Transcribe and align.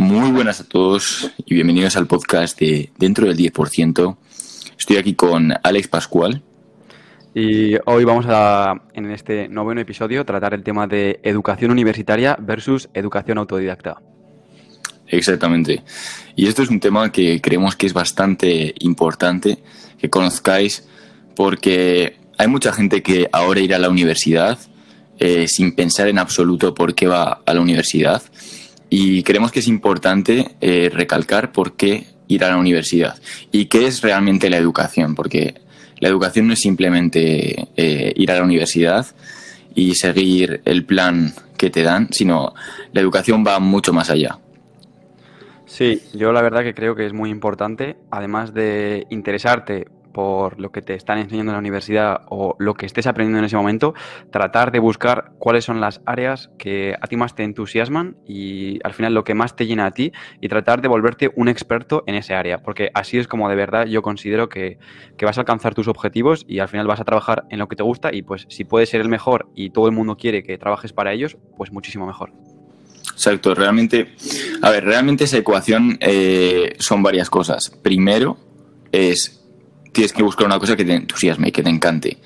Muy 0.00 0.30
buenas 0.30 0.60
a 0.60 0.64
todos 0.64 1.30
y 1.44 1.52
bienvenidos 1.52 1.94
al 1.94 2.06
podcast 2.06 2.58
de 2.58 2.90
Dentro 2.96 3.26
del 3.26 3.36
10%. 3.36 4.16
Estoy 4.78 4.96
aquí 4.96 5.12
con 5.12 5.52
Alex 5.62 5.88
Pascual. 5.88 6.42
Y 7.34 7.74
hoy 7.84 8.04
vamos 8.04 8.24
a, 8.26 8.80
en 8.94 9.10
este 9.10 9.46
noveno 9.48 9.82
episodio, 9.82 10.24
tratar 10.24 10.54
el 10.54 10.62
tema 10.62 10.86
de 10.86 11.20
educación 11.22 11.70
universitaria 11.70 12.34
versus 12.40 12.88
educación 12.94 13.36
autodidacta. 13.36 14.00
Exactamente. 15.06 15.84
Y 16.34 16.48
esto 16.48 16.62
es 16.62 16.70
un 16.70 16.80
tema 16.80 17.12
que 17.12 17.42
creemos 17.42 17.76
que 17.76 17.86
es 17.86 17.92
bastante 17.92 18.74
importante 18.78 19.58
que 19.98 20.08
conozcáis 20.08 20.88
porque 21.36 22.16
hay 22.38 22.48
mucha 22.48 22.72
gente 22.72 23.02
que 23.02 23.28
ahora 23.32 23.60
irá 23.60 23.76
a 23.76 23.80
la 23.80 23.90
universidad 23.90 24.58
eh, 25.18 25.46
sin 25.46 25.74
pensar 25.74 26.08
en 26.08 26.18
absoluto 26.18 26.72
por 26.72 26.94
qué 26.94 27.06
va 27.06 27.42
a 27.44 27.52
la 27.52 27.60
universidad 27.60 28.22
y 28.90 29.22
creemos 29.22 29.52
que 29.52 29.60
es 29.60 29.68
importante 29.68 30.56
eh, 30.60 30.90
recalcar 30.92 31.52
por 31.52 31.76
qué 31.76 32.08
ir 32.26 32.44
a 32.44 32.48
la 32.48 32.58
universidad 32.58 33.16
y 33.52 33.66
qué 33.66 33.86
es 33.86 34.02
realmente 34.02 34.50
la 34.50 34.56
educación, 34.56 35.14
porque 35.14 35.54
la 36.00 36.08
educación 36.08 36.48
no 36.48 36.52
es 36.52 36.60
simplemente 36.60 37.68
eh, 37.76 38.12
ir 38.16 38.30
a 38.32 38.36
la 38.36 38.42
universidad 38.42 39.06
y 39.74 39.94
seguir 39.94 40.60
el 40.64 40.84
plan 40.84 41.32
que 41.56 41.70
te 41.70 41.82
dan, 41.82 42.08
sino 42.12 42.54
la 42.92 43.00
educación 43.00 43.44
va 43.46 43.60
mucho 43.60 43.92
más 43.92 44.10
allá. 44.10 44.38
Sí, 45.66 46.02
yo 46.12 46.32
la 46.32 46.42
verdad 46.42 46.64
que 46.64 46.74
creo 46.74 46.96
que 46.96 47.06
es 47.06 47.12
muy 47.12 47.30
importante, 47.30 47.96
además 48.10 48.52
de 48.52 49.06
interesarte 49.10 49.86
por 50.12 50.60
lo 50.60 50.72
que 50.72 50.82
te 50.82 50.94
están 50.94 51.18
enseñando 51.18 51.52
en 51.52 51.54
la 51.54 51.58
universidad 51.58 52.22
o 52.28 52.56
lo 52.58 52.74
que 52.74 52.86
estés 52.86 53.06
aprendiendo 53.06 53.38
en 53.38 53.44
ese 53.44 53.56
momento, 53.56 53.94
tratar 54.30 54.72
de 54.72 54.78
buscar 54.78 55.32
cuáles 55.38 55.64
son 55.64 55.80
las 55.80 56.00
áreas 56.06 56.50
que 56.58 56.94
a 57.00 57.06
ti 57.06 57.16
más 57.16 57.34
te 57.34 57.42
entusiasman 57.44 58.16
y 58.26 58.78
al 58.84 58.94
final 58.94 59.14
lo 59.14 59.24
que 59.24 59.34
más 59.34 59.56
te 59.56 59.66
llena 59.66 59.86
a 59.86 59.90
ti 59.92 60.12
y 60.40 60.48
tratar 60.48 60.82
de 60.82 60.88
volverte 60.88 61.30
un 61.36 61.48
experto 61.48 62.04
en 62.06 62.14
ese 62.14 62.34
área, 62.34 62.58
porque 62.58 62.90
así 62.94 63.18
es 63.18 63.28
como 63.28 63.48
de 63.48 63.56
verdad 63.56 63.86
yo 63.86 64.02
considero 64.02 64.48
que, 64.48 64.78
que 65.16 65.24
vas 65.24 65.38
a 65.38 65.42
alcanzar 65.42 65.74
tus 65.74 65.88
objetivos 65.88 66.44
y 66.48 66.58
al 66.58 66.68
final 66.68 66.86
vas 66.86 67.00
a 67.00 67.04
trabajar 67.04 67.44
en 67.50 67.58
lo 67.58 67.68
que 67.68 67.76
te 67.76 67.82
gusta 67.82 68.10
y 68.12 68.22
pues 68.22 68.46
si 68.48 68.64
puedes 68.64 68.88
ser 68.88 69.00
el 69.00 69.08
mejor 69.08 69.48
y 69.54 69.70
todo 69.70 69.86
el 69.86 69.92
mundo 69.92 70.16
quiere 70.16 70.42
que 70.42 70.58
trabajes 70.58 70.92
para 70.92 71.12
ellos, 71.12 71.36
pues 71.56 71.72
muchísimo 71.72 72.06
mejor. 72.06 72.32
Exacto, 73.12 73.54
realmente, 73.54 74.14
a 74.62 74.70
ver, 74.70 74.84
realmente 74.84 75.24
esa 75.24 75.36
ecuación 75.36 75.98
eh, 76.00 76.74
son 76.78 77.02
varias 77.02 77.28
cosas. 77.28 77.70
Primero 77.82 78.38
es 78.92 79.39
tienes 79.92 80.12
que 80.12 80.22
buscar 80.22 80.46
una 80.46 80.58
cosa 80.58 80.76
que 80.76 80.84
te 80.84 80.94
entusiasme 80.94 81.48
y 81.48 81.52
que 81.52 81.62
te 81.62 81.70
encante. 81.70 82.18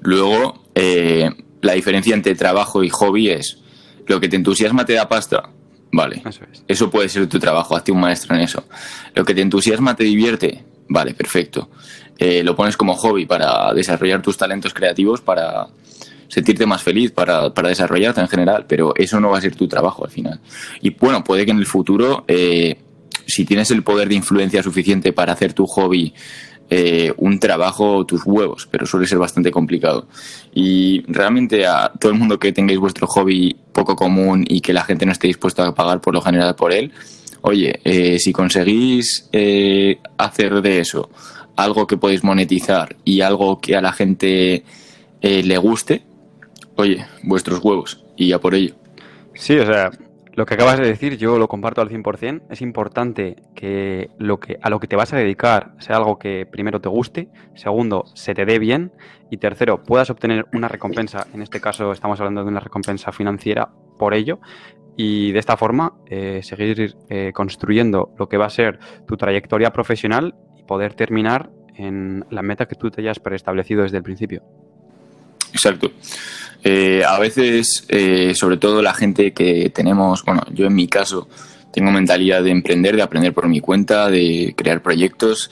Luego, 0.00 0.64
eh, 0.74 1.30
la 1.60 1.74
diferencia 1.74 2.14
entre 2.14 2.34
trabajo 2.34 2.82
y 2.82 2.88
hobby 2.88 3.30
es 3.30 3.58
lo 4.06 4.20
que 4.20 4.28
te 4.28 4.36
entusiasma 4.36 4.84
te 4.84 4.94
da 4.94 5.08
pasta. 5.08 5.50
Vale, 5.94 6.22
eso, 6.66 6.90
puede 6.90 7.08
ser 7.10 7.26
tu 7.26 7.38
trabajo, 7.38 7.76
hazte 7.76 7.92
un 7.92 8.00
maestro 8.00 8.34
en 8.34 8.40
eso. 8.40 8.64
Lo 9.14 9.24
que 9.24 9.34
te 9.34 9.42
entusiasma 9.42 9.94
te 9.94 10.04
divierte. 10.04 10.64
Vale, 10.88 11.12
perfecto. 11.14 11.70
Eh, 12.18 12.42
lo 12.42 12.56
pones 12.56 12.76
como 12.76 12.94
hobby 12.94 13.26
para 13.26 13.72
desarrollar 13.74 14.22
tus 14.22 14.36
talentos 14.36 14.72
creativos, 14.72 15.20
para 15.20 15.68
sentirte 16.28 16.64
más 16.64 16.82
feliz, 16.82 17.10
para, 17.10 17.52
para, 17.52 17.68
desarrollarte 17.68 18.22
en 18.22 18.28
general, 18.28 18.64
pero 18.66 18.94
eso 18.96 19.20
no 19.20 19.30
va 19.30 19.38
a 19.38 19.40
ser 19.42 19.54
tu 19.54 19.68
trabajo 19.68 20.04
al 20.04 20.10
final. 20.10 20.40
Y 20.80 20.90
bueno, 20.90 21.22
puede 21.22 21.44
que 21.44 21.50
en 21.50 21.58
el 21.58 21.66
futuro, 21.66 22.24
eh, 22.26 22.78
si 23.26 23.44
tienes 23.44 23.70
el 23.70 23.82
poder 23.82 24.08
de 24.08 24.14
influencia 24.14 24.62
suficiente 24.62 25.12
para 25.12 25.34
hacer 25.34 25.52
tu 25.52 25.66
hobby 25.66 26.14
eh, 26.74 27.12
un 27.18 27.38
trabajo 27.38 28.06
tus 28.06 28.22
huevos, 28.24 28.66
pero 28.70 28.86
suele 28.86 29.06
ser 29.06 29.18
bastante 29.18 29.50
complicado. 29.50 30.06
Y 30.54 31.02
realmente 31.06 31.66
a 31.66 31.92
todo 32.00 32.12
el 32.12 32.18
mundo 32.18 32.38
que 32.38 32.50
tengáis 32.50 32.78
vuestro 32.78 33.06
hobby 33.08 33.54
poco 33.74 33.94
común 33.94 34.46
y 34.48 34.62
que 34.62 34.72
la 34.72 34.82
gente 34.82 35.04
no 35.04 35.12
esté 35.12 35.26
dispuesta 35.26 35.66
a 35.66 35.74
pagar 35.74 36.00
por 36.00 36.14
lo 36.14 36.22
general 36.22 36.54
por 36.54 36.72
él, 36.72 36.90
oye, 37.42 37.78
eh, 37.84 38.18
si 38.18 38.32
conseguís 38.32 39.28
eh, 39.32 39.98
hacer 40.16 40.62
de 40.62 40.78
eso 40.78 41.10
algo 41.56 41.86
que 41.86 41.98
podéis 41.98 42.24
monetizar 42.24 42.96
y 43.04 43.20
algo 43.20 43.60
que 43.60 43.76
a 43.76 43.82
la 43.82 43.92
gente 43.92 44.64
le 45.20 45.58
guste, 45.58 46.02
oye, 46.76 47.04
vuestros 47.22 47.62
huevos 47.62 48.02
y 48.16 48.28
ya 48.28 48.40
por 48.40 48.54
ello. 48.54 48.74
Sí, 49.34 49.58
o 49.58 49.66
sea, 49.66 49.90
lo 50.34 50.46
que 50.46 50.54
acabas 50.54 50.78
de 50.78 50.86
decir 50.86 51.18
yo 51.18 51.38
lo 51.38 51.48
comparto 51.48 51.80
al 51.80 51.90
100%. 51.90 52.42
Es 52.50 52.62
importante 52.62 53.36
que, 53.54 54.10
lo 54.18 54.40
que 54.40 54.58
a 54.62 54.70
lo 54.70 54.80
que 54.80 54.86
te 54.86 54.96
vas 54.96 55.12
a 55.12 55.16
dedicar 55.16 55.74
sea 55.78 55.96
algo 55.96 56.18
que 56.18 56.46
primero 56.50 56.80
te 56.80 56.88
guste, 56.88 57.28
segundo, 57.54 58.04
se 58.14 58.34
te 58.34 58.44
dé 58.44 58.58
bien 58.58 58.92
y 59.30 59.36
tercero, 59.36 59.82
puedas 59.82 60.10
obtener 60.10 60.46
una 60.52 60.68
recompensa. 60.68 61.26
En 61.34 61.42
este 61.42 61.60
caso 61.60 61.92
estamos 61.92 62.18
hablando 62.20 62.42
de 62.42 62.48
una 62.48 62.60
recompensa 62.60 63.12
financiera 63.12 63.70
por 63.98 64.14
ello 64.14 64.40
y 64.96 65.32
de 65.32 65.38
esta 65.38 65.56
forma 65.56 65.94
eh, 66.06 66.40
seguir 66.42 66.96
eh, 67.08 67.32
construyendo 67.34 68.14
lo 68.18 68.28
que 68.28 68.36
va 68.36 68.46
a 68.46 68.50
ser 68.50 68.78
tu 69.06 69.16
trayectoria 69.16 69.72
profesional 69.72 70.34
y 70.56 70.64
poder 70.64 70.94
terminar 70.94 71.50
en 71.74 72.24
la 72.30 72.42
meta 72.42 72.66
que 72.66 72.74
tú 72.74 72.90
te 72.90 73.00
hayas 73.00 73.18
preestablecido 73.18 73.82
desde 73.82 73.98
el 73.98 74.02
principio. 74.02 74.42
Exacto. 75.52 75.92
Eh, 76.64 77.02
a 77.06 77.18
veces, 77.18 77.84
eh, 77.88 78.34
sobre 78.34 78.56
todo 78.56 78.82
la 78.82 78.94
gente 78.94 79.32
que 79.32 79.70
tenemos, 79.70 80.24
bueno, 80.24 80.42
yo 80.52 80.66
en 80.66 80.74
mi 80.74 80.86
caso 80.86 81.28
tengo 81.72 81.90
mentalidad 81.90 82.42
de 82.42 82.50
emprender, 82.50 82.94
de 82.94 83.02
aprender 83.02 83.32
por 83.32 83.48
mi 83.48 83.60
cuenta, 83.60 84.10
de 84.10 84.54
crear 84.56 84.82
proyectos. 84.82 85.50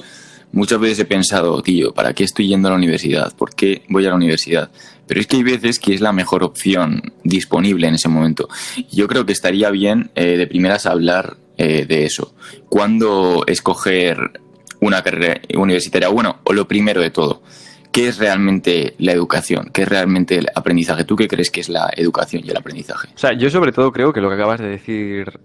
Muchas 0.53 0.81
veces 0.81 1.01
he 1.01 1.05
pensado, 1.05 1.63
tío, 1.63 1.93
¿para 1.95 2.13
qué 2.13 2.25
estoy 2.25 2.49
yendo 2.49 2.69
a 2.69 2.73
la 2.73 2.77
universidad? 2.77 3.35
¿Por 3.35 3.55
qué 3.55 3.83
voy 3.89 4.07
a 4.07 4.11
la 4.11 4.17
universidad? 4.17 4.71
Pero 5.07 5.21
es 5.21 5.27
que 5.27 5.37
hay 5.37 5.43
veces 5.43 5.79
que 5.79 5.95
es 5.95 6.01
la 6.01 6.13
mejor 6.13 6.45
opción 6.45 7.13
disponible 7.25 7.89
en 7.89 7.95
ese 7.95 8.09
momento. 8.09 8.49
Yo 8.93 9.09
creo 9.09 9.27
que 9.27 9.33
estaría 9.33 9.71
bien 9.71 10.11
eh, 10.15 10.37
de 10.37 10.47
primeras 10.47 10.87
hablar 10.87 11.37
de 11.61 12.07
eso. 12.07 12.35
¿Cuándo 12.71 13.45
escoger 13.47 14.41
una 14.81 15.03
carrera 15.03 15.43
universitaria? 15.55 16.09
Bueno, 16.09 16.39
o 16.45 16.55
lo 16.55 16.67
primero 16.67 17.03
de 17.03 17.11
todo, 17.11 17.43
¿qué 17.93 18.09
es 18.09 18.19
realmente 18.19 18.95
la 18.99 19.13
educación? 19.13 19.71
¿Qué 19.73 19.83
es 19.83 19.89
realmente 19.89 20.37
el 20.39 20.49
aprendizaje? 20.55 21.05
¿Tú 21.05 21.17
qué 21.17 21.29
crees 21.29 21.51
que 21.51 21.61
es 21.61 21.69
la 21.69 21.91
educación 21.97 22.43
y 22.45 22.51
el 22.51 22.57
aprendizaje? 22.57 23.09
O 23.15 23.19
sea, 23.19 23.33
yo 23.33 23.51
sobre 23.51 23.73
todo 23.73 23.93
creo 23.93 24.13
que 24.13 24.21
lo 24.21 24.29
que 24.29 24.35
acabas 24.37 24.61
de 24.61 24.69
decir 24.69 25.41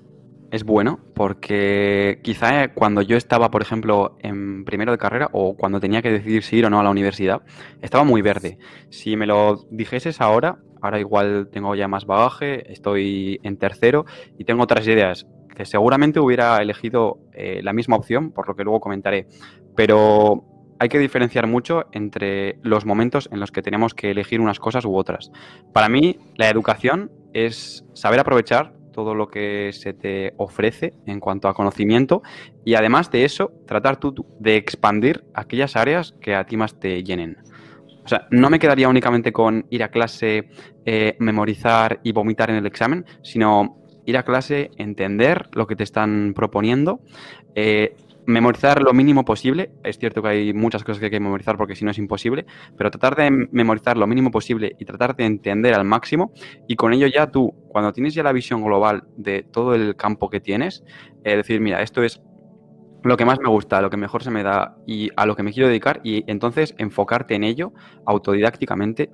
es 0.52 0.64
bueno 0.64 1.00
porque 1.14 2.20
quizá 2.24 2.70
cuando 2.74 3.02
yo 3.02 3.18
estaba, 3.18 3.52
por 3.52 3.62
ejemplo, 3.62 4.18
en 4.20 4.64
primero 4.64 4.92
de 4.92 4.98
carrera 4.98 5.30
o 5.34 5.56
cuando 5.56 5.80
tenía 5.80 6.02
que 6.02 6.12
decidir 6.12 6.44
si 6.44 6.58
ir 6.58 6.66
o 6.66 6.70
no 6.70 6.80
a 6.80 6.84
la 6.84 6.90
universidad, 6.90 7.42
estaba 7.82 8.04
muy 8.04 8.22
verde. 8.22 8.58
Si 8.90 9.16
me 9.16 9.26
lo 9.26 9.66
dijeses 9.70 10.22
ahora, 10.22 10.60
ahora 10.82 11.00
igual 11.00 11.50
tengo 11.52 11.76
ya 11.76 11.88
más 11.88 12.06
bagaje, 12.06 12.72
estoy 12.72 13.40
en 13.44 13.58
tercero 13.58 14.06
y 14.38 14.46
tengo 14.46 14.64
otras 14.64 14.88
ideas 14.88 15.26
que 15.56 15.66
seguramente 15.66 16.20
hubiera 16.20 16.58
elegido 16.62 17.20
eh, 17.34 17.62
la 17.64 17.74
misma 17.74 17.96
opción, 17.96 18.32
por 18.32 18.48
lo 18.48 18.56
que 18.56 18.64
luego 18.64 18.82
comentaré. 18.82 19.28
Pero 19.76 20.55
hay 20.80 20.90
que 20.90 21.00
diferenciar 21.00 21.48
mucho 21.48 21.86
entre 21.92 22.58
los 22.62 22.86
momentos 22.86 23.30
en 23.32 23.40
los 23.40 23.52
que 23.52 23.62
tenemos 23.62 23.94
que 23.94 24.12
elegir 24.12 24.42
unas 24.42 24.60
cosas 24.60 24.86
u 24.86 24.96
otras. 24.96 25.32
Para 25.74 25.90
mí, 25.90 26.18
la 26.36 26.50
educación 26.50 27.12
es 27.34 27.86
saber 27.94 28.20
aprovechar 28.20 28.74
todo 28.92 29.14
lo 29.14 29.28
que 29.28 29.72
se 29.74 29.94
te 29.94 30.34
ofrece 30.38 30.94
en 31.06 31.20
cuanto 31.20 31.50
a 31.50 31.54
conocimiento 31.54 32.22
y 32.64 32.76
además 32.76 33.12
de 33.12 33.26
eso, 33.26 33.52
tratar 33.68 33.98
tú 33.98 34.14
de 34.40 34.56
expandir 34.56 35.26
aquellas 35.34 35.76
áreas 35.76 36.16
que 36.22 36.34
a 36.34 36.46
ti 36.46 36.56
más 36.56 36.80
te 36.80 37.04
llenen. 37.04 37.38
O 38.06 38.08
sea, 38.08 38.28
no 38.32 38.50
me 38.50 38.60
quedaría 38.60 38.88
únicamente 38.88 39.34
con 39.34 39.66
ir 39.70 39.84
a 39.84 39.90
clase, 39.90 40.48
eh, 40.86 41.18
memorizar 41.20 42.00
y 42.04 42.14
vomitar 42.14 42.52
en 42.52 42.56
el 42.56 42.66
examen, 42.68 43.06
sino 43.22 43.82
ir 44.06 44.18
a 44.18 44.24
clase, 44.24 44.70
entender 44.78 45.50
lo 45.54 45.68
que 45.68 45.76
te 45.76 45.84
están 45.84 46.34
proponiendo, 46.34 47.02
eh, 47.56 47.96
memorizar 48.28 48.82
lo 48.82 48.94
mínimo 48.94 49.26
posible. 49.26 49.72
Es 49.84 49.98
cierto 49.98 50.22
que 50.22 50.30
hay 50.30 50.54
muchas 50.54 50.84
cosas 50.84 51.00
que 51.00 51.06
hay 51.06 51.12
que 51.12 51.20
memorizar 51.20 51.58
porque 51.58 51.76
si 51.76 51.86
no 51.86 51.92
es 51.92 51.98
imposible, 51.98 52.46
pero 52.78 52.92
tratar 52.92 53.16
de 53.16 53.48
memorizar 53.52 53.98
lo 53.98 54.08
mínimo 54.08 54.32
posible 54.32 54.76
y 54.80 54.86
tratar 54.86 55.16
de 55.16 55.26
entender 55.26 55.74
al 55.74 55.86
máximo 55.86 56.32
y 56.68 56.76
con 56.76 56.94
ello 56.94 57.08
ya 57.08 57.32
tú, 57.32 57.54
cuando 57.70 57.94
tienes 57.94 58.14
ya 58.14 58.24
la 58.24 58.32
visión 58.32 58.64
global 58.64 59.04
de 59.18 59.44
todo 59.44 59.76
el 59.76 59.96
campo 59.96 60.30
que 60.30 60.40
tienes, 60.40 60.84
eh, 61.24 61.36
decir, 61.36 61.62
mira, 61.62 61.82
esto 61.82 62.04
es 62.04 62.22
lo 63.04 63.18
que 63.18 63.26
más 63.26 63.40
me 63.40 63.50
gusta, 63.50 63.82
lo 63.82 63.92
que 63.92 63.98
mejor 63.98 64.24
se 64.24 64.32
me 64.32 64.42
da 64.42 64.78
y 64.88 65.12
a 65.16 65.28
lo 65.28 65.36
que 65.36 65.44
me 65.44 65.54
quiero 65.54 65.68
dedicar 65.68 66.02
y 66.04 66.24
entonces 66.26 66.74
enfocarte 66.80 67.36
en 67.36 67.44
ello 67.44 67.72
autodidácticamente, 68.06 69.12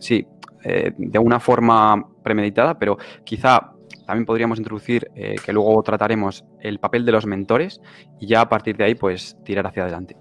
sí, 0.00 0.26
eh, 0.64 0.92
de 0.96 1.18
una 1.18 1.38
forma 1.38 2.08
premeditada, 2.24 2.78
pero 2.78 2.96
quizá 3.22 3.73
también 4.06 4.26
podríamos 4.26 4.58
introducir, 4.58 5.10
eh, 5.14 5.36
que 5.44 5.52
luego 5.52 5.82
trataremos, 5.82 6.44
el 6.60 6.78
papel 6.78 7.04
de 7.04 7.12
los 7.12 7.26
mentores 7.26 7.80
y 8.20 8.26
ya 8.26 8.42
a 8.42 8.48
partir 8.48 8.76
de 8.76 8.84
ahí, 8.84 8.94
pues 8.94 9.36
tirar 9.44 9.66
hacia 9.66 9.82
adelante. 9.82 10.16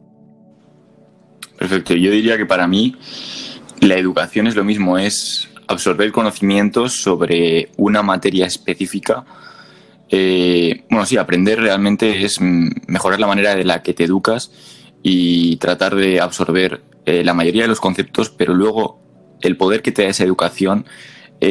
Perfecto. 1.57 1.93
Yo 1.93 2.11
diría 2.11 2.37
que 2.37 2.45
para 2.45 2.67
mí 2.67 2.95
la 3.79 3.95
educación 3.95 4.47
es 4.47 4.55
lo 4.55 4.63
mismo, 4.63 4.97
es 4.97 5.49
absorber 5.67 6.11
conocimientos 6.11 6.93
sobre 6.93 7.69
una 7.77 8.01
materia 8.01 8.45
específica. 8.45 9.25
Eh, 10.09 10.83
bueno, 10.89 11.05
sí, 11.05 11.17
aprender 11.17 11.59
realmente 11.59 12.23
es 12.23 12.39
mejorar 12.41 13.19
la 13.19 13.27
manera 13.27 13.55
de 13.55 13.63
la 13.63 13.81
que 13.81 13.93
te 13.93 14.03
educas 14.03 14.51
y 15.01 15.57
tratar 15.57 15.95
de 15.95 16.21
absorber 16.21 16.81
eh, 17.05 17.23
la 17.23 17.33
mayoría 17.33 17.63
de 17.63 17.67
los 17.67 17.81
conceptos, 17.81 18.29
pero 18.29 18.53
luego 18.53 19.01
el 19.41 19.57
poder 19.57 19.81
que 19.81 19.91
te 19.91 20.03
da 20.03 20.09
esa 20.09 20.23
educación 20.23 20.85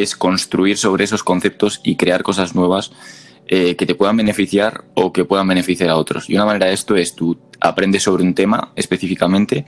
es 0.00 0.17
construir 0.17 0.79
sobre 0.79 1.05
esos 1.05 1.23
conceptos 1.23 1.81
y 1.85 1.97
crear 1.97 2.23
cosas 2.23 2.55
nuevas 2.55 2.93
eh, 3.49 3.77
que 3.77 3.87
te 3.87 3.94
puedan 3.94 4.17
beneficiar 4.17 4.85
o 4.94 5.12
que 5.12 5.25
puedan 5.25 5.49
beneficiar 5.49 5.91
a 5.91 5.97
otros. 5.97 6.31
Y 6.31 6.35
una 6.35 6.47
manera 6.47 6.67
de 6.67 6.73
esto 6.73 6.97
es 6.97 7.15
tú 7.15 7.39
aprendes 7.61 8.03
sobre 8.03 8.23
un 8.23 8.35
tema 8.35 8.73
específicamente 8.77 9.67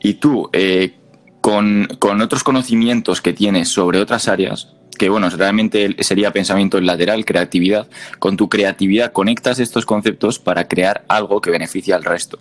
y 0.00 0.14
tú 0.14 0.48
eh, 0.52 0.94
con, 1.40 1.88
con 1.98 2.20
otros 2.20 2.44
conocimientos 2.44 3.20
que 3.20 3.32
tienes 3.32 3.68
sobre 3.68 4.00
otras 4.00 4.28
áreas, 4.28 4.74
que 4.98 5.08
bueno, 5.08 5.28
realmente 5.30 5.96
sería 6.00 6.32
pensamiento 6.32 6.80
lateral, 6.80 7.24
creatividad, 7.24 7.88
con 8.18 8.36
tu 8.36 8.48
creatividad 8.48 9.12
conectas 9.12 9.58
estos 9.58 9.84
conceptos 9.84 10.38
para 10.38 10.68
crear 10.68 11.04
algo 11.08 11.40
que 11.40 11.50
beneficie 11.50 11.94
al 11.94 12.04
resto. 12.04 12.38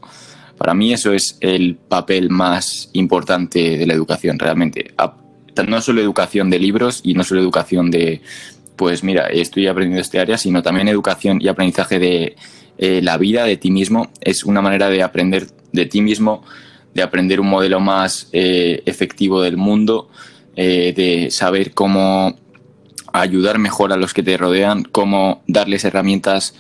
Para 0.58 0.76
mí 0.76 0.94
eso 0.94 1.12
es 1.12 1.38
el 1.42 1.76
papel 1.76 2.30
más 2.30 2.92
importante 2.94 3.80
de 3.80 3.88
la 3.88 3.94
educación, 3.94 4.38
realmente. 4.38 4.94
No 5.68 5.82
solo 5.82 6.02
educación 6.02 6.50
de 6.50 6.60
libros 6.60 7.02
y 7.04 7.14
no 7.14 7.24
solo 7.24 7.42
educación 7.42 7.92
de, 7.92 8.22
pues 8.76 9.04
mira, 9.04 9.28
estoy 9.28 9.68
aprendiendo 9.68 10.02
este 10.02 10.20
área, 10.20 10.38
sino 10.38 10.64
también 10.64 10.88
educación 10.88 11.40
y 11.42 11.48
aprendizaje 11.48 12.00
de 12.00 12.36
eh, 12.78 13.00
la 13.04 13.18
vida, 13.18 13.46
de 13.46 13.58
ti 13.58 13.70
mismo. 13.70 14.12
Es 14.22 14.44
una 14.44 14.60
manera 14.62 14.90
de 14.90 15.04
aprender 15.04 15.46
de 15.72 15.86
ti 15.86 16.02
mismo, 16.02 16.44
de 16.96 17.04
aprender 17.04 17.40
un 17.40 17.48
modelo 17.48 17.80
más 17.80 18.30
eh, 18.32 18.82
efectivo 18.88 19.42
del 19.44 19.56
mundo, 19.56 20.10
eh, 20.56 20.94
de 20.96 21.30
saber 21.30 21.76
cómo 21.76 22.36
ayudar 23.14 23.60
mejor 23.60 23.94
a 23.94 23.98
los 23.98 24.16
que 24.16 24.24
te 24.24 24.36
rodean, 24.36 24.82
cómo 24.84 25.44
darles 25.46 25.86
herramientas, 25.86 26.56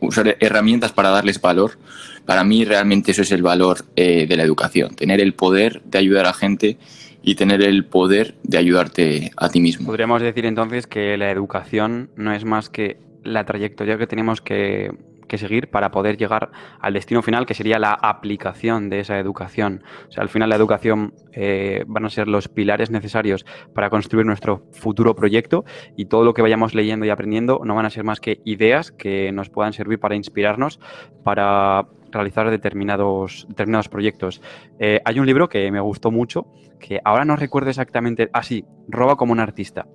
usar 0.00 0.36
herramientas 0.40 0.92
para 0.92 1.08
darles 1.10 1.40
valor. 1.40 1.78
Para 2.26 2.44
mí 2.44 2.66
realmente 2.66 3.12
eso 3.12 3.22
es 3.22 3.30
el 3.30 3.42
valor 3.42 3.84
de 3.94 4.34
la 4.36 4.42
educación, 4.42 4.96
tener 4.96 5.20
el 5.20 5.32
poder 5.32 5.80
de 5.84 5.98
ayudar 5.98 6.26
a 6.26 6.32
gente 6.34 6.76
y 7.24 7.34
tener 7.34 7.62
el 7.62 7.86
poder 7.86 8.34
de 8.42 8.58
ayudarte 8.58 9.30
a 9.36 9.48
ti 9.48 9.60
mismo. 9.60 9.86
Podríamos 9.86 10.20
decir 10.20 10.44
entonces 10.44 10.86
que 10.86 11.16
la 11.16 11.30
educación 11.30 12.10
no 12.16 12.32
es 12.32 12.44
más 12.44 12.68
que 12.68 12.98
la 13.22 13.44
trayectoria 13.44 13.96
que 13.96 14.06
tenemos 14.06 14.40
que, 14.40 14.92
seguir 15.34 15.68
para 15.68 15.90
poder 15.90 16.16
llegar 16.16 16.52
al 16.78 16.94
destino 16.94 17.20
final, 17.20 17.44
que 17.44 17.54
sería 17.54 17.80
la 17.80 17.92
aplicación 17.92 18.88
de 18.88 19.00
esa 19.00 19.18
educación. 19.18 19.82
O 20.08 20.12
sea, 20.12 20.22
al 20.22 20.28
final 20.28 20.48
la 20.48 20.54
educación 20.54 21.12
eh, 21.32 21.82
van 21.88 22.04
a 22.04 22.08
ser 22.10 22.28
los 22.28 22.46
pilares 22.46 22.92
necesarios 22.92 23.44
para 23.74 23.90
construir 23.90 24.26
nuestro 24.26 24.62
futuro 24.70 25.16
proyecto 25.16 25.64
y 25.96 26.04
todo 26.04 26.22
lo 26.22 26.34
que 26.34 26.42
vayamos 26.42 26.72
leyendo 26.76 27.04
y 27.04 27.10
aprendiendo 27.10 27.60
no 27.64 27.74
van 27.74 27.84
a 27.84 27.90
ser 27.90 28.04
más 28.04 28.20
que 28.20 28.42
ideas 28.44 28.92
que 28.92 29.32
nos 29.32 29.50
puedan 29.50 29.72
servir 29.72 29.98
para 29.98 30.14
inspirarnos, 30.14 30.78
para 31.24 31.88
realizar 32.14 32.50
determinados, 32.50 33.46
determinados 33.48 33.88
proyectos. 33.88 34.40
Eh, 34.78 35.00
hay 35.04 35.18
un 35.18 35.26
libro 35.26 35.48
que 35.48 35.70
me 35.70 35.80
gustó 35.80 36.10
mucho, 36.10 36.46
que 36.80 37.00
ahora 37.04 37.24
no 37.24 37.36
recuerdo 37.36 37.70
exactamente, 37.70 38.30
ah 38.32 38.42
sí, 38.42 38.64
Roba 38.88 39.16
como 39.16 39.32
un 39.32 39.40
artista. 39.40 39.86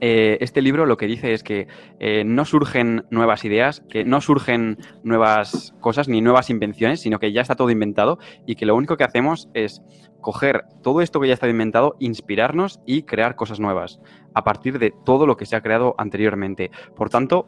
Eh, 0.00 0.38
este 0.40 0.60
libro 0.60 0.86
lo 0.86 0.96
que 0.96 1.06
dice 1.06 1.32
es 1.32 1.42
que 1.42 1.66
eh, 1.98 2.24
no 2.24 2.44
surgen 2.44 3.04
nuevas 3.10 3.44
ideas, 3.44 3.82
que 3.88 4.04
no 4.04 4.20
surgen 4.20 4.76
nuevas 5.02 5.74
cosas 5.80 6.08
ni 6.08 6.20
nuevas 6.20 6.50
invenciones, 6.50 7.00
sino 7.00 7.18
que 7.18 7.32
ya 7.32 7.40
está 7.40 7.54
todo 7.54 7.70
inventado 7.70 8.18
y 8.44 8.56
que 8.56 8.66
lo 8.66 8.76
único 8.76 8.96
que 8.96 9.04
hacemos 9.04 9.48
es 9.54 9.82
coger 10.20 10.64
todo 10.82 11.00
esto 11.00 11.20
que 11.20 11.28
ya 11.28 11.34
está 11.34 11.48
inventado, 11.48 11.96
inspirarnos 12.00 12.80
y 12.86 13.02
crear 13.02 13.36
cosas 13.36 13.60
nuevas 13.60 14.00
a 14.34 14.42
partir 14.42 14.78
de 14.78 14.92
todo 15.04 15.26
lo 15.26 15.36
que 15.36 15.46
se 15.46 15.56
ha 15.56 15.62
creado 15.62 15.94
anteriormente. 15.96 16.70
Por 16.96 17.08
tanto, 17.08 17.46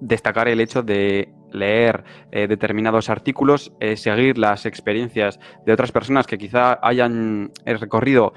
destacar 0.00 0.48
el 0.48 0.60
hecho 0.60 0.82
de 0.82 1.32
leer 1.52 2.04
eh, 2.32 2.46
determinados 2.46 3.08
artículos, 3.10 3.72
eh, 3.80 3.96
seguir 3.96 4.38
las 4.38 4.66
experiencias 4.66 5.38
de 5.64 5.72
otras 5.72 5.92
personas 5.92 6.26
que 6.26 6.38
quizá 6.38 6.78
hayan 6.82 7.52
eh, 7.64 7.76
recorrido 7.76 8.32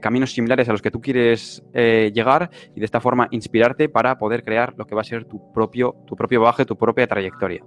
caminos 0.00 0.32
similares 0.32 0.68
a 0.68 0.72
los 0.72 0.82
que 0.82 0.90
tú 0.90 1.00
quieres 1.00 1.62
llegar 1.72 2.50
y 2.74 2.80
de 2.80 2.84
esta 2.84 3.00
forma 3.00 3.28
inspirarte 3.30 3.88
para 3.88 4.18
poder 4.18 4.42
crear 4.42 4.74
lo 4.76 4.86
que 4.86 4.94
va 4.94 5.02
a 5.02 5.04
ser 5.04 5.24
tu 5.24 5.52
propio, 5.52 5.94
tu 6.06 6.16
propio 6.16 6.40
baje, 6.40 6.64
tu 6.64 6.76
propia 6.76 7.06
trayectoria. 7.06 7.62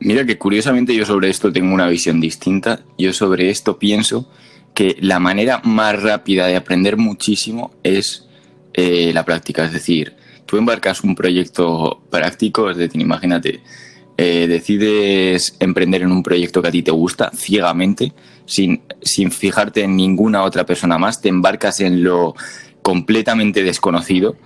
Mira 0.00 0.24
que 0.26 0.36
curiosamente 0.36 0.94
yo 0.94 1.06
sobre 1.06 1.30
esto 1.30 1.50
tengo 1.50 1.74
una 1.74 1.88
visión 1.88 2.20
distinta. 2.20 2.80
Yo 2.98 3.12
sobre 3.12 3.48
esto 3.48 3.78
pienso 3.78 4.30
que 4.74 4.96
la 5.00 5.18
manera 5.18 5.60
más 5.64 6.02
rápida 6.02 6.46
de 6.46 6.56
aprender 6.56 6.96
muchísimo 6.96 7.72
es 7.82 8.28
la 8.74 9.24
práctica, 9.24 9.64
es 9.64 9.72
decir, 9.72 10.14
tú 10.48 10.56
embarcas 10.56 11.04
un 11.04 11.14
proyecto 11.14 12.00
práctico, 12.10 12.70
es 12.70 12.78
decir, 12.78 13.00
imagínate, 13.02 13.60
eh, 14.16 14.46
decides 14.48 15.54
emprender 15.60 16.02
en 16.02 16.10
un 16.10 16.22
proyecto 16.22 16.62
que 16.62 16.68
a 16.68 16.70
ti 16.72 16.82
te 16.82 16.90
gusta 16.90 17.30
ciegamente, 17.36 18.14
sin, 18.46 18.80
sin 19.02 19.30
fijarte 19.30 19.82
en 19.82 19.94
ninguna 19.94 20.42
otra 20.42 20.64
persona 20.64 20.96
más, 20.96 21.20
te 21.20 21.28
embarcas 21.28 21.80
en 21.80 22.02
lo 22.02 22.34
completamente 22.80 23.62
desconocido 23.62 24.36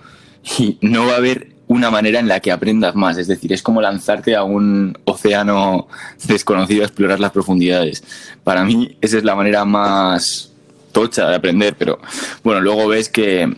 y 0.59 0.77
no 0.81 1.05
va 1.05 1.13
a 1.13 1.17
haber 1.17 1.53
una 1.67 1.89
manera 1.89 2.19
en 2.19 2.27
la 2.27 2.41
que 2.41 2.51
aprendas 2.51 2.95
más. 2.95 3.17
Es 3.17 3.27
decir, 3.27 3.53
es 3.53 3.63
como 3.63 3.81
lanzarte 3.81 4.35
a 4.35 4.43
un 4.43 4.97
océano 5.05 5.87
desconocido 6.27 6.83
a 6.83 6.87
explorar 6.87 7.21
las 7.21 7.31
profundidades. 7.31 8.03
Para 8.43 8.65
mí, 8.65 8.97
esa 8.99 9.17
es 9.17 9.23
la 9.23 9.35
manera 9.35 9.63
más 9.63 10.51
tocha 10.91 11.29
de 11.29 11.35
aprender, 11.37 11.75
pero 11.79 11.99
bueno, 12.43 12.59
luego 12.59 12.89
ves 12.89 13.07
que 13.07 13.55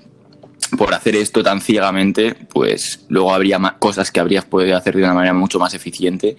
por 0.77 0.94
hacer 0.94 1.15
esto 1.15 1.44
tan 1.44 1.62
ciegamente, 1.62 2.35
pues 2.50 3.06
luego 3.09 3.33
habría 3.33 3.59
cosas 3.79 4.12
que 4.12 4.19
habrías 4.19 4.45
podido 4.45 4.77
hacer 4.77 4.95
de 4.95 5.03
una 5.03 5.13
manera 5.13 5.33
mucho 5.33 5.59
más 5.59 5.73
eficiente 5.73 6.38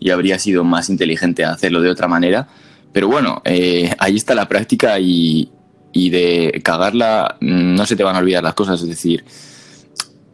y 0.00 0.10
habría 0.10 0.38
sido 0.38 0.64
más 0.64 0.88
inteligente 0.88 1.44
hacerlo 1.44 1.80
de 1.80 1.90
otra 1.90 2.08
manera. 2.08 2.48
Pero 2.92 3.08
bueno, 3.08 3.42
eh, 3.44 3.94
ahí 3.98 4.16
está 4.16 4.34
la 4.34 4.48
práctica 4.48 4.98
y, 4.98 5.50
de 5.92 6.60
cagarla 6.62 7.38
no 7.40 7.86
se 7.86 7.96
te 7.96 8.04
van 8.04 8.16
a 8.16 8.18
olvidar 8.18 8.42
las 8.42 8.54
cosas. 8.54 8.82
Es 8.82 8.88
decir, 8.88 9.24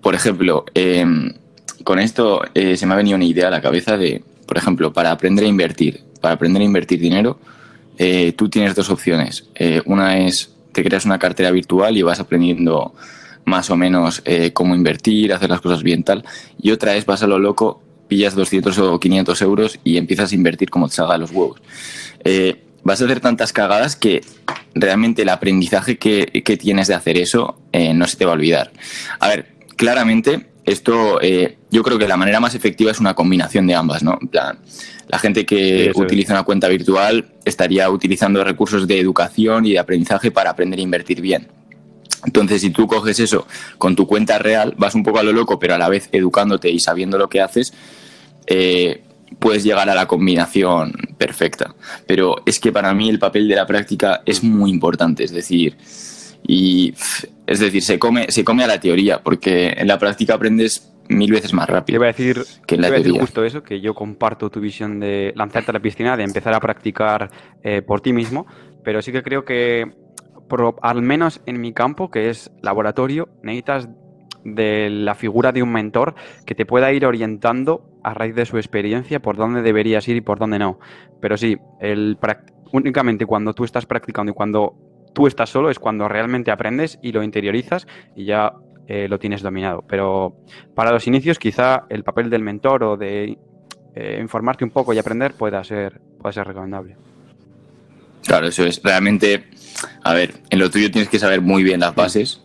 por 0.00 0.14
ejemplo, 0.14 0.64
em, 0.74 1.32
con 1.84 2.00
esto 2.00 2.42
eh, 2.54 2.76
se 2.76 2.84
me 2.86 2.94
ha 2.94 2.96
venido 2.96 3.16
una 3.16 3.24
idea 3.24 3.46
a 3.46 3.50
la 3.50 3.60
cabeza 3.60 3.96
de, 3.96 4.24
por 4.46 4.56
ejemplo, 4.58 4.92
para 4.92 5.12
aprender 5.12 5.44
a 5.44 5.48
invertir, 5.48 6.02
para 6.20 6.34
aprender 6.34 6.62
a 6.62 6.64
invertir 6.64 6.98
dinero, 7.00 7.38
eh, 7.98 8.32
tú 8.32 8.48
tienes 8.48 8.74
dos 8.74 8.90
opciones. 8.90 9.44
una 9.84 10.18
es, 10.18 10.52
te 10.72 10.82
creas 10.82 11.04
una 11.04 11.18
cartera 11.18 11.50
virtual 11.52 11.96
y 11.96 12.02
vas 12.02 12.18
aprendiendo 12.18 12.94
más 13.44 13.70
o 13.70 13.76
menos 13.76 14.22
eh, 14.24 14.52
cómo 14.52 14.74
invertir, 14.74 15.32
hacer 15.32 15.50
las 15.50 15.60
cosas 15.60 15.82
bien 15.82 16.02
tal. 16.04 16.24
Y 16.60 16.70
otra 16.70 16.96
es, 16.96 17.06
vas 17.06 17.22
a 17.22 17.26
lo 17.26 17.38
loco, 17.38 17.82
pillas 18.08 18.34
200 18.34 18.78
o 18.78 19.00
500 19.00 19.42
euros 19.42 19.78
y 19.84 19.96
empiezas 19.96 20.32
a 20.32 20.34
invertir 20.34 20.70
como 20.70 20.88
te 20.88 20.94
salga 20.94 21.18
los 21.18 21.30
huevos. 21.30 21.60
Eh, 22.24 22.62
vas 22.84 23.00
a 23.00 23.04
hacer 23.04 23.20
tantas 23.20 23.52
cagadas 23.52 23.96
que 23.96 24.22
realmente 24.74 25.22
el 25.22 25.28
aprendizaje 25.28 25.98
que, 25.98 26.42
que 26.44 26.56
tienes 26.56 26.88
de 26.88 26.94
hacer 26.94 27.18
eso 27.18 27.58
eh, 27.72 27.94
no 27.94 28.06
se 28.06 28.16
te 28.16 28.24
va 28.24 28.32
a 28.32 28.34
olvidar. 28.34 28.72
A 29.18 29.28
ver, 29.28 29.54
claramente 29.76 30.48
esto 30.64 31.20
yo 31.72 31.82
creo 31.82 31.98
que 31.98 32.06
la 32.06 32.16
manera 32.16 32.38
más 32.38 32.54
efectiva 32.54 32.92
es 32.92 33.00
una 33.00 33.14
combinación 33.14 33.66
de 33.66 33.74
ambas, 33.74 34.04
¿no? 34.04 34.16
En 34.20 34.28
plan, 34.28 34.58
la 35.08 35.18
gente 35.18 35.44
que 35.44 35.90
utiliza 35.94 36.32
una 36.32 36.44
cuenta 36.44 36.68
virtual 36.68 37.32
estaría 37.44 37.90
utilizando 37.90 38.44
recursos 38.44 38.86
de 38.86 39.00
educación 39.00 39.66
y 39.66 39.72
de 39.72 39.78
aprendizaje 39.78 40.30
para 40.30 40.50
aprender 40.50 40.78
a 40.78 40.82
invertir 40.82 41.20
bien. 41.20 41.48
Entonces, 42.24 42.60
si 42.60 42.70
tú 42.70 42.86
coges 42.86 43.18
eso 43.18 43.46
con 43.78 43.96
tu 43.96 44.06
cuenta 44.06 44.38
real, 44.38 44.74
vas 44.76 44.94
un 44.94 45.02
poco 45.02 45.18
a 45.18 45.22
lo 45.22 45.32
loco, 45.32 45.58
pero 45.58 45.74
a 45.74 45.78
la 45.78 45.88
vez 45.88 46.08
educándote 46.12 46.70
y 46.70 46.78
sabiendo 46.78 47.18
lo 47.18 47.28
que 47.28 47.40
haces, 47.40 47.72
eh, 48.46 49.02
puedes 49.38 49.64
llegar 49.64 49.88
a 49.90 49.94
la 49.94 50.06
combinación 50.06 50.92
perfecta. 51.18 51.74
Pero 52.06 52.36
es 52.46 52.60
que 52.60 52.72
para 52.72 52.94
mí 52.94 53.08
el 53.08 53.18
papel 53.18 53.48
de 53.48 53.56
la 53.56 53.66
práctica 53.66 54.22
es 54.24 54.42
muy 54.42 54.70
importante, 54.70 55.24
es 55.24 55.32
decir, 55.32 55.76
y 56.46 56.94
es 57.46 57.60
decir, 57.60 57.82
se 57.82 57.98
come, 57.98 58.26
se 58.30 58.44
come 58.44 58.64
a 58.64 58.66
la 58.66 58.80
teoría, 58.80 59.22
porque 59.22 59.74
en 59.76 59.88
la 59.88 59.98
práctica 59.98 60.34
aprendes 60.34 60.92
mil 61.08 61.32
veces 61.32 61.52
más 61.52 61.68
rápido. 61.68 61.98
Te 61.98 62.04
a 62.04 62.08
decir, 62.08 62.42
que 62.66 62.76
en 62.76 62.82
la 62.82 62.88
teoría. 62.88 63.20
justo 63.20 63.44
eso, 63.44 63.62
que 63.62 63.80
yo 63.80 63.94
comparto 63.94 64.50
tu 64.50 64.60
visión 64.60 65.00
de 65.00 65.32
lanzarte 65.36 65.70
a 65.70 65.74
la 65.74 65.80
piscina, 65.80 66.16
de 66.16 66.24
empezar 66.24 66.54
a 66.54 66.60
practicar 66.60 67.30
eh, 67.62 67.82
por 67.82 68.00
ti 68.00 68.12
mismo, 68.12 68.46
pero 68.84 69.02
sí 69.02 69.12
que 69.12 69.22
creo 69.22 69.44
que 69.44 70.01
al 70.82 71.02
menos 71.02 71.40
en 71.46 71.60
mi 71.60 71.72
campo, 71.72 72.10
que 72.10 72.28
es 72.28 72.50
laboratorio, 72.62 73.28
necesitas 73.42 73.88
de 74.44 74.90
la 74.90 75.14
figura 75.14 75.52
de 75.52 75.62
un 75.62 75.72
mentor 75.72 76.14
que 76.46 76.54
te 76.54 76.66
pueda 76.66 76.92
ir 76.92 77.06
orientando 77.06 77.84
a 78.02 78.14
raíz 78.14 78.34
de 78.34 78.46
su 78.46 78.56
experiencia 78.56 79.20
por 79.20 79.36
dónde 79.36 79.62
deberías 79.62 80.06
ir 80.08 80.16
y 80.16 80.20
por 80.20 80.38
dónde 80.38 80.58
no. 80.58 80.78
Pero 81.20 81.36
sí, 81.36 81.56
el 81.80 82.18
únicamente 82.72 83.26
cuando 83.26 83.54
tú 83.54 83.64
estás 83.64 83.86
practicando 83.86 84.32
y 84.32 84.34
cuando 84.34 84.74
tú 85.14 85.26
estás 85.26 85.50
solo 85.50 85.70
es 85.70 85.78
cuando 85.78 86.08
realmente 86.08 86.50
aprendes 86.50 86.98
y 87.02 87.12
lo 87.12 87.22
interiorizas 87.22 87.86
y 88.16 88.24
ya 88.24 88.54
eh, 88.86 89.08
lo 89.08 89.18
tienes 89.18 89.42
dominado. 89.42 89.84
Pero 89.86 90.36
para 90.74 90.90
los 90.90 91.06
inicios 91.06 91.38
quizá 91.38 91.84
el 91.88 92.02
papel 92.02 92.30
del 92.30 92.42
mentor 92.42 92.82
o 92.84 92.96
de 92.96 93.38
eh, 93.94 94.18
informarte 94.20 94.64
un 94.64 94.70
poco 94.70 94.92
y 94.92 94.98
aprender 94.98 95.34
pueda 95.34 95.62
ser, 95.62 96.00
pueda 96.18 96.32
ser 96.32 96.46
recomendable. 96.46 96.96
Claro, 98.24 98.48
eso 98.48 98.64
es. 98.64 98.80
Realmente 98.82 99.52
a 100.02 100.14
ver, 100.14 100.34
en 100.50 100.58
lo 100.58 100.70
tuyo 100.70 100.90
tienes 100.90 101.08
que 101.08 101.18
saber 101.18 101.40
muy 101.40 101.62
bien 101.62 101.80
las 101.80 101.94
bases 101.94 102.40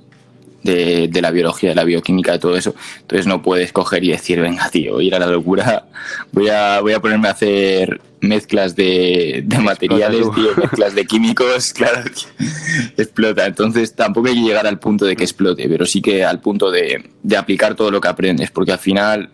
de, 0.64 1.10
la 1.22 1.32
biología, 1.32 1.70
de 1.70 1.76
la 1.76 1.86
bioquímica, 1.86 2.34
de 2.34 2.40
todo 2.40 2.58
eso. 2.58 2.76
Entonces 3.00 3.26
no 3.26 3.42
puedes 3.42 3.72
coger 3.72 4.04
y 4.04 4.10
decir, 4.10 4.42
venga, 4.42 4.70
tío, 4.70 5.00
ir 5.00 5.16
a 5.16 5.20
la 5.20 5.28
locura, 5.28 5.86
voy 6.34 6.50
a, 6.50 6.82
voy 6.82 6.92
a 6.92 7.00
ponerme 7.00 7.30
a 7.30 7.32
hacer 7.32 8.02
mezclas 8.20 8.76
de, 8.76 9.46
materiales, 9.62 10.26
tío, 10.36 10.50
mezclas 10.58 10.94
de 10.94 11.06
químicos, 11.06 11.72
claro, 11.76 12.02
explota. 12.98 13.46
Entonces 13.46 13.96
tampoco 13.96 14.28
hay 14.28 14.36
que 14.36 14.42
llegar 14.42 14.68
al 14.68 14.80
punto 14.80 15.06
de 15.06 15.16
que 15.16 15.24
explote, 15.24 15.70
pero 15.70 15.86
sí 15.86 16.02
que 16.02 16.26
al 16.26 16.42
punto 16.42 16.70
de, 16.70 17.12
de 17.24 17.38
aplicar 17.38 17.76
todo 17.76 17.90
lo 17.90 18.02
que 18.02 18.10
aprendes, 18.10 18.52
porque 18.52 18.74
al 18.74 18.80
final, 18.80 19.30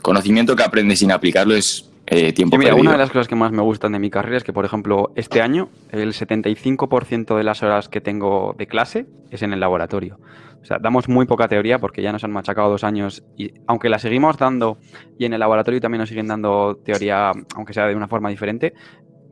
conocimiento 0.00 0.56
que 0.56 0.64
aprendes 0.64 0.98
sin 0.98 1.12
aplicarlo 1.12 1.54
es 1.54 1.91
eh, 2.12 2.32
tiempo 2.32 2.56
mira, 2.58 2.74
Una 2.74 2.92
de 2.92 2.98
las 2.98 3.10
cosas 3.10 3.28
que 3.28 3.34
más 3.34 3.52
me 3.52 3.62
gustan 3.62 3.92
de 3.92 3.98
mi 3.98 4.10
carrera 4.10 4.36
es 4.36 4.44
que, 4.44 4.52
por 4.52 4.64
ejemplo, 4.64 5.12
este 5.16 5.40
año 5.40 5.70
el 5.90 6.12
75% 6.12 7.36
de 7.36 7.44
las 7.44 7.62
horas 7.62 7.88
que 7.88 8.00
tengo 8.00 8.54
de 8.58 8.66
clase 8.66 9.06
es 9.30 9.42
en 9.42 9.52
el 9.52 9.60
laboratorio. 9.60 10.18
O 10.60 10.64
sea, 10.64 10.78
damos 10.80 11.08
muy 11.08 11.26
poca 11.26 11.48
teoría 11.48 11.78
porque 11.78 12.02
ya 12.02 12.12
nos 12.12 12.22
han 12.22 12.30
machacado 12.30 12.70
dos 12.70 12.84
años 12.84 13.24
y 13.36 13.52
aunque 13.66 13.88
la 13.88 13.98
seguimos 13.98 14.38
dando 14.38 14.78
y 15.18 15.24
en 15.24 15.32
el 15.32 15.40
laboratorio 15.40 15.80
también 15.80 16.00
nos 16.00 16.08
siguen 16.08 16.28
dando 16.28 16.76
teoría, 16.84 17.32
aunque 17.56 17.72
sea 17.72 17.86
de 17.86 17.96
una 17.96 18.06
forma 18.06 18.28
diferente, 18.28 18.72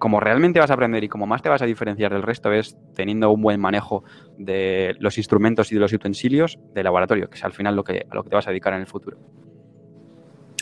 como 0.01 0.19
realmente 0.19 0.59
vas 0.59 0.71
a 0.71 0.75
aprender 0.75 1.05
y 1.05 1.09
como 1.09 1.27
más 1.27 1.43
te 1.43 1.49
vas 1.49 1.63
a 1.63 1.67
diferenciar 1.67 2.13
del 2.13 2.23
resto 2.23 2.53
es 2.53 2.77
teniendo 2.97 3.31
un 3.31 3.43
buen 3.43 3.61
manejo 3.61 4.03
de 4.39 4.97
los 4.99 5.19
instrumentos 5.19 5.71
y 5.71 5.75
de 5.77 5.81
los 5.81 5.93
utensilios 5.93 6.59
del 6.75 6.85
laboratorio, 6.85 7.29
que 7.29 7.37
es 7.37 7.45
al 7.45 7.53
final 7.53 7.77
lo 7.77 7.85
que, 7.85 8.07
a 8.11 8.15
lo 8.15 8.25
que 8.25 8.31
te 8.31 8.37
vas 8.37 8.47
a 8.49 8.51
dedicar 8.51 8.73
en 8.73 8.81
el 8.81 8.87
futuro. 8.87 9.19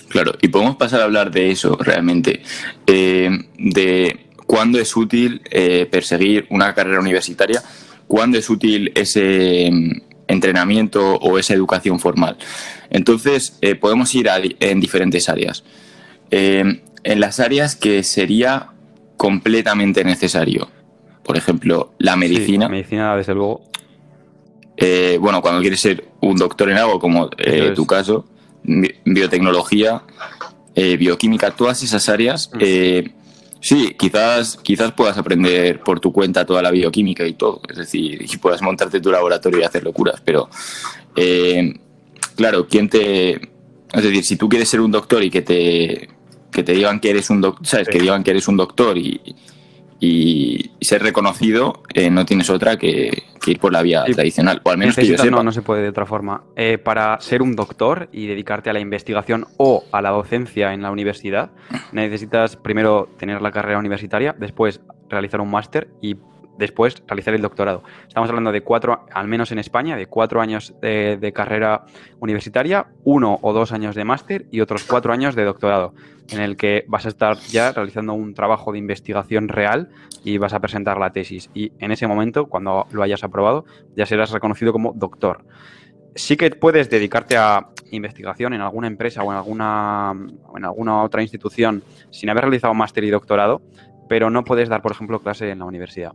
Claro, 0.09 0.33
y 0.41 0.49
podemos 0.49 0.77
pasar 0.77 1.01
a 1.01 1.05
hablar 1.05 1.31
de 1.31 1.51
eso 1.51 1.77
realmente, 1.81 2.43
eh, 2.87 3.31
de 3.59 4.27
cuándo 4.47 4.79
es 4.79 4.97
útil 4.97 5.43
eh, 5.51 5.87
perseguir 5.91 6.47
una 6.51 6.75
carrera 6.75 7.01
universitaria, 7.01 7.63
cuándo 8.07 8.39
es 8.39 8.49
útil 8.49 8.91
ese 8.95 9.69
mm, 9.71 9.91
entrenamiento 10.29 11.17
o 11.17 11.39
esa 11.39 11.55
educación 11.55 12.01
formal. 12.01 12.39
Entonces, 12.91 13.59
eh, 13.61 13.75
podemos 13.75 14.15
ir 14.15 14.29
en 14.61 14.81
diferentes 14.81 15.29
áreas. 15.29 15.65
en 16.31 17.21
las 17.21 17.41
áreas 17.41 17.75
que 17.75 18.03
sería 18.03 18.71
completamente 19.17 20.05
necesario, 20.05 20.69
por 21.23 21.37
ejemplo, 21.37 21.95
la 21.99 22.17
medicina. 22.17 22.67
la 22.67 22.71
medicina, 22.71 23.17
desde 23.17 23.35
luego. 23.35 23.63
bueno, 25.21 25.41
cuando 25.41 25.61
quieres 25.61 25.81
ser 25.81 26.05
un 26.21 26.37
doctor 26.37 26.71
en 26.71 26.79
algo, 26.79 26.99
como 26.99 27.31
tu 27.75 27.87
caso, 27.87 28.27
biotecnología, 29.05 30.03
eh, 30.75 30.97
bioquímica, 30.97 31.51
todas 31.51 31.83
esas 31.83 32.09
áreas, 32.09 32.51
mm. 32.53 32.59
eh, 32.61 33.13
sí, 33.61 33.97
quizás, 33.99 34.59
quizás 34.63 34.93
puedas 34.93 35.19
aprender 35.19 35.81
por 35.81 36.01
tu 36.01 36.13
cuenta 36.13 36.47
toda 36.47 36.63
la 36.63 36.71
bioquímica 36.71 37.27
y 37.27 37.35
todo, 37.35 37.61
es 37.69 37.79
decir, 37.79 38.23
y 38.23 38.37
puedas 38.37 38.63
montarte 38.63 39.01
tu 39.01 39.11
laboratorio 39.11 39.61
y 39.61 39.65
hacer 39.65 39.83
locuras, 39.85 40.21
pero 40.25 40.49
eh, 41.17 41.75
claro, 42.37 42.67
¿quién 42.69 42.89
te... 42.89 43.33
Es 43.91 44.03
decir, 44.03 44.23
si 44.23 44.37
tú 44.37 44.49
quieres 44.49 44.69
ser 44.69 44.81
un 44.81 44.91
doctor 44.91 45.23
y 45.23 45.31
que 45.31 45.41
te, 45.41 46.11
que 46.53 46.63
te 46.63 46.73
digan 46.73 47.01
que 47.01 47.11
eres 47.11 47.31
un 47.31 47.41
doctor, 47.41 47.67
¿sabes? 47.67 47.89
Que 47.89 47.99
digan 47.99 48.23
que 48.23 48.33
eres 48.33 48.47
un 48.47 48.59
doctor 48.59 48.99
y, 48.99 49.19
y 50.01 50.71
ser 50.81 51.03
reconocido, 51.03 51.83
eh, 51.93 52.11
no 52.11 52.25
tienes 52.25 52.51
otra 52.51 52.77
que, 52.77 53.25
ir 53.47 53.59
por 53.59 53.73
la 53.73 53.83
vía 53.83 54.05
tradicional, 54.05 54.61
o 54.63 54.71
al 54.71 54.77
menos 54.77 54.95
que 54.95 55.07
yo 55.07 55.17
sepa. 55.17 55.37
No, 55.37 55.43
no 55.43 55.53
se 55.53 55.63
puede 55.63 55.83
de 55.83 55.89
otra 55.89 56.05
forma. 56.05 56.45
Eh, 56.55 56.77
para 56.77 57.19
ser 57.21 57.41
un 57.41 57.57
doctor 57.57 58.11
y 58.13 58.27
dedicarte 58.27 58.69
a 58.69 58.75
la 58.75 58.81
investigación 58.81 59.47
o 59.57 59.85
a 59.91 60.03
la 60.03 60.11
docencia 60.11 60.75
en 60.75 60.83
la 60.83 60.91
universidad, 60.91 61.51
necesitas 61.93 62.57
primero 62.57 63.09
tener 63.19 63.41
la 63.41 63.51
carrera 63.51 63.79
universitaria, 63.79 64.37
después 64.39 64.81
realizar 65.09 65.41
un 65.41 65.51
máster 65.51 65.89
y 66.03 66.17
después 66.59 67.03
realizar 67.07 67.35
el 67.35 67.41
doctorado. 67.41 67.83
Estamos 68.07 68.29
hablando 68.29 68.53
de 68.53 68.63
cuatro, 68.63 69.07
al 69.13 69.29
menos 69.29 69.53
en 69.53 69.59
España, 69.59 69.97
de 69.97 70.07
cuatro 70.07 70.41
años 70.41 70.75
de, 70.83 71.33
carrera 71.35 71.85
universitaria, 72.21 72.89
uno 73.05 73.39
o 73.43 73.53
dos 73.53 73.73
años 73.73 73.95
de 73.95 74.05
máster 74.05 74.47
y 74.51 74.61
otros 74.61 74.85
cuatro 74.85 75.13
años 75.13 75.35
de 75.37 75.45
doctorado, 75.45 75.95
en 76.31 76.41
el 76.41 76.57
que 76.57 76.85
vas 76.89 77.07
a 77.07 77.09
estar 77.09 77.37
ya 77.39 77.73
realizando 77.73 78.13
un 78.13 78.35
trabajo 78.35 78.73
de 78.73 78.79
investigación 78.79 79.49
real 79.49 79.89
y 80.25 80.39
vas 80.39 80.53
a 80.53 80.61
presentar 80.61 80.99
la 80.99 81.13
tesis. 81.13 81.49
Y 81.55 81.73
en 81.79 81.93
ese 81.93 82.07
momento, 82.07 82.47
cuando 82.47 82.87
lo 82.91 83.03
hayas 83.03 83.23
aprobado, 83.23 83.65
ya 83.95 84.05
serás 84.05 84.33
reconocido 84.33 84.73
como 84.73 84.93
doctor. 84.95 85.45
Sí 86.17 86.37
que 86.37 86.51
puedes 86.51 86.91
dedicarte 86.91 87.37
a 87.37 87.69
investigación 87.93 88.53
en 88.53 88.61
alguna 88.61 88.89
empresa 88.89 89.23
o 89.23 89.31
en 89.31 89.39
alguna, 89.39 90.13
en 90.57 90.65
alguna 90.65 91.03
otra 91.03 91.23
institución 91.23 91.85
sin 92.11 92.29
haber 92.31 92.45
realizado 92.45 92.75
máster 92.75 93.05
y 93.05 93.11
doctorado, 93.11 93.63
pero 94.09 94.31
no 94.31 94.43
puedes 94.43 94.69
dar, 94.69 94.83
por 94.83 94.93
ejemplo, 94.93 95.21
clase 95.21 95.51
en 95.51 95.61
la 95.61 95.67
universidad. 95.67 96.13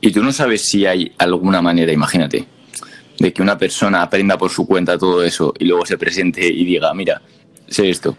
Y 0.00 0.12
tú 0.12 0.22
no 0.22 0.32
sabes 0.32 0.62
si 0.62 0.86
hay 0.86 1.12
alguna 1.18 1.60
manera, 1.60 1.92
imagínate, 1.92 2.46
de 3.18 3.32
que 3.32 3.42
una 3.42 3.58
persona 3.58 4.02
aprenda 4.02 4.38
por 4.38 4.50
su 4.50 4.66
cuenta 4.66 4.96
todo 4.96 5.22
eso 5.22 5.52
y 5.58 5.66
luego 5.66 5.84
se 5.84 5.98
presente 5.98 6.46
y 6.46 6.64
diga, 6.64 6.92
mira, 6.94 7.20
sé 7.68 7.90
esto. 7.90 8.16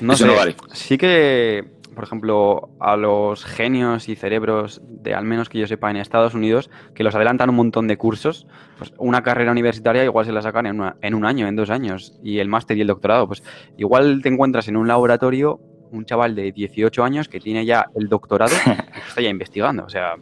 No 0.00 0.14
eso 0.14 0.24
sé. 0.24 0.30
no 0.30 0.36
vale. 0.36 0.56
Sí 0.72 0.96
que, 0.96 1.64
por 1.94 2.04
ejemplo, 2.04 2.70
a 2.80 2.96
los 2.96 3.44
genios 3.44 4.08
y 4.08 4.16
cerebros 4.16 4.80
de 4.86 5.14
al 5.14 5.24
menos 5.24 5.50
que 5.50 5.58
yo 5.58 5.66
sepa 5.66 5.90
en 5.90 5.98
Estados 5.98 6.34
Unidos, 6.34 6.70
que 6.94 7.04
los 7.04 7.14
adelantan 7.14 7.50
un 7.50 7.56
montón 7.56 7.88
de 7.88 7.98
cursos, 7.98 8.46
pues 8.78 8.94
una 8.96 9.22
carrera 9.22 9.52
universitaria 9.52 10.02
igual 10.02 10.24
se 10.24 10.32
la 10.32 10.40
sacan 10.40 10.66
en, 10.66 10.82
en 11.02 11.14
un 11.14 11.26
año, 11.26 11.46
en 11.46 11.56
dos 11.56 11.68
años, 11.68 12.14
y 12.22 12.38
el 12.38 12.48
máster 12.48 12.78
y 12.78 12.80
el 12.80 12.86
doctorado, 12.86 13.26
pues 13.26 13.42
igual 13.76 14.22
te 14.22 14.30
encuentras 14.30 14.68
en 14.68 14.76
un 14.76 14.88
laboratorio 14.88 15.60
un 15.92 16.04
chaval 16.04 16.34
de 16.34 16.52
18 16.52 17.04
años 17.04 17.28
que 17.28 17.38
tiene 17.38 17.64
ya 17.64 17.86
el 17.94 18.08
doctorado 18.08 18.54
y 18.66 19.08
está 19.08 19.20
ya 19.20 19.28
investigando, 19.28 19.84
o 19.84 19.88
sea, 19.88 20.16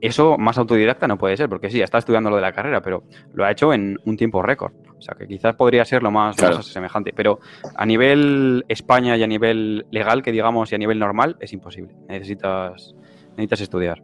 eso 0.00 0.38
más 0.38 0.58
autodidacta 0.58 1.08
no 1.08 1.18
puede 1.18 1.36
ser, 1.36 1.48
porque 1.48 1.70
sí, 1.70 1.80
está 1.80 1.98
estudiando 1.98 2.30
lo 2.30 2.36
de 2.36 2.42
la 2.42 2.52
carrera, 2.52 2.80
pero 2.80 3.04
lo 3.34 3.44
ha 3.44 3.50
hecho 3.50 3.72
en 3.72 3.98
un 4.04 4.16
tiempo 4.16 4.42
récord. 4.42 4.72
O 4.96 5.02
sea, 5.02 5.14
que 5.14 5.26
quizás 5.26 5.54
podría 5.54 5.84
ser 5.84 6.02
lo 6.02 6.10
más, 6.10 6.36
semejante. 6.62 7.12
Pero 7.14 7.40
a 7.76 7.86
nivel 7.86 8.64
España 8.68 9.16
y 9.16 9.22
a 9.22 9.26
nivel 9.26 9.86
legal, 9.90 10.22
que 10.22 10.32
digamos, 10.32 10.72
y 10.72 10.74
a 10.74 10.78
nivel 10.78 10.98
normal, 10.98 11.36
es 11.40 11.52
imposible. 11.52 11.94
Necesitas, 12.08 12.94
necesitas 13.30 13.60
estudiar 13.60 14.02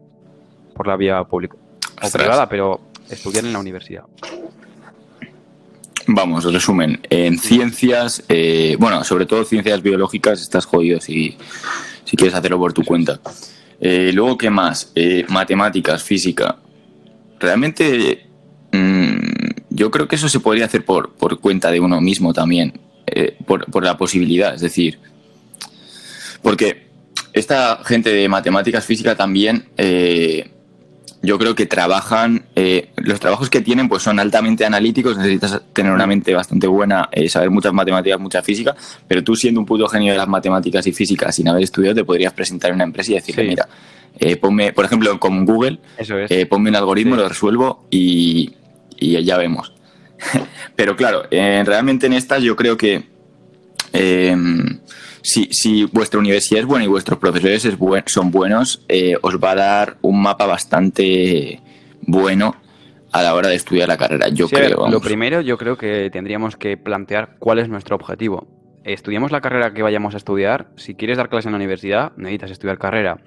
por 0.74 0.86
la 0.86 0.96
vía 0.96 1.22
pública 1.24 1.56
o 2.02 2.10
privada, 2.10 2.48
pero 2.48 2.80
estudiar 3.08 3.44
en 3.44 3.52
la 3.52 3.58
universidad. 3.58 4.04
Vamos, 6.06 6.44
resumen. 6.52 7.00
En 7.08 7.38
ciencias, 7.38 8.22
eh, 8.28 8.76
bueno, 8.78 9.02
sobre 9.04 9.26
todo 9.26 9.44
ciencias 9.44 9.82
biológicas, 9.82 10.40
estás 10.40 10.66
jodido 10.66 11.00
si, 11.00 11.36
si 12.04 12.16
quieres 12.16 12.34
hacerlo 12.34 12.58
por 12.58 12.72
tu 12.72 12.84
cuenta. 12.84 13.20
Eh, 13.80 14.10
luego, 14.12 14.38
¿qué 14.38 14.50
más? 14.50 14.92
Eh, 14.94 15.24
matemáticas, 15.28 16.02
física. 16.02 16.56
Realmente, 17.38 18.26
mm, 18.72 19.18
yo 19.70 19.90
creo 19.90 20.08
que 20.08 20.16
eso 20.16 20.28
se 20.28 20.40
podría 20.40 20.66
hacer 20.66 20.84
por, 20.84 21.12
por 21.14 21.40
cuenta 21.40 21.70
de 21.70 21.80
uno 21.80 22.00
mismo 22.00 22.32
también, 22.32 22.80
eh, 23.06 23.36
por, 23.46 23.66
por, 23.70 23.84
la 23.84 23.96
posibilidad. 23.96 24.54
Es 24.54 24.60
decir, 24.60 24.98
porque 26.42 26.88
esta 27.32 27.80
gente 27.84 28.10
de 28.10 28.28
matemáticas, 28.28 28.84
física 28.84 29.16
también 29.16 29.68
yo 31.24 31.38
creo 31.38 31.54
que 31.54 31.66
trabajan, 31.66 32.44
eh, 32.54 32.90
los 32.96 33.18
trabajos 33.20 33.50
que 33.50 33.60
tienen 33.60 33.88
pues 33.88 34.02
son 34.02 34.20
altamente 34.20 34.64
analíticos, 34.64 35.16
necesitas 35.16 35.62
tener 35.72 35.92
una 35.92 36.06
mente 36.06 36.34
bastante 36.34 36.66
buena, 36.66 37.08
eh, 37.12 37.28
saber 37.28 37.50
muchas 37.50 37.72
matemáticas, 37.72 38.20
mucha 38.20 38.42
física, 38.42 38.76
pero 39.08 39.24
tú 39.24 39.34
siendo 39.34 39.60
un 39.60 39.66
puto 39.66 39.88
genio 39.88 40.12
de 40.12 40.18
las 40.18 40.28
matemáticas 40.28 40.86
y 40.86 40.92
física 40.92 41.32
sin 41.32 41.48
haber 41.48 41.62
estudiado 41.62 41.94
te 41.96 42.04
podrías 42.04 42.32
presentar 42.32 42.70
en 42.70 42.76
una 42.76 42.84
empresa 42.84 43.12
y 43.12 43.14
decirle, 43.14 43.44
mira, 43.44 43.68
eh, 44.18 44.36
ponme, 44.36 44.72
por 44.72 44.84
ejemplo, 44.84 45.18
con 45.18 45.44
Google, 45.44 45.78
ponme 46.48 46.70
un 46.70 46.76
algoritmo, 46.76 47.16
lo 47.16 47.28
resuelvo 47.28 47.86
y, 47.90 48.52
y, 48.98 49.22
ya 49.24 49.36
vemos. 49.36 49.72
pero 50.76 50.96
claro, 50.96 51.24
realmente 51.30 52.06
en 52.06 52.12
estas 52.12 52.42
yo 52.42 52.54
creo 52.54 52.76
que 52.76 53.02
si, 55.24 55.48
si 55.52 55.84
vuestra 55.86 56.20
universidad 56.20 56.60
es 56.60 56.66
buena 56.66 56.84
y 56.84 56.88
vuestros 56.88 57.18
profesores 57.18 57.64
es 57.64 57.78
son 58.06 58.30
buenos, 58.30 58.84
eh, 58.88 59.16
os 59.22 59.38
va 59.38 59.52
a 59.52 59.54
dar 59.54 59.96
un 60.02 60.20
mapa 60.20 60.44
bastante 60.44 61.62
bueno 62.02 62.54
a 63.10 63.22
la 63.22 63.34
hora 63.34 63.48
de 63.48 63.54
estudiar 63.54 63.88
la 63.88 63.96
carrera, 63.96 64.28
yo 64.28 64.48
creo. 64.48 64.86
Lo 64.86 65.00
primero, 65.00 65.40
yo 65.40 65.56
creo 65.56 65.78
que 65.78 66.10
tendríamos 66.10 66.56
que 66.56 66.76
plantear 66.76 67.36
cuál 67.38 67.58
es 67.58 67.70
nuestro 67.70 67.96
objetivo. 67.96 68.46
Estudiamos 68.84 69.32
la 69.32 69.40
carrera 69.40 69.72
que 69.72 69.82
vayamos 69.82 70.12
a 70.12 70.18
estudiar. 70.18 70.68
Si 70.76 70.94
quieres 70.94 71.16
dar 71.16 71.30
clase 71.30 71.48
en 71.48 71.52
la 71.52 71.56
universidad, 71.56 72.12
necesitas 72.16 72.50
estudiar 72.50 72.76
carrera. 72.76 73.20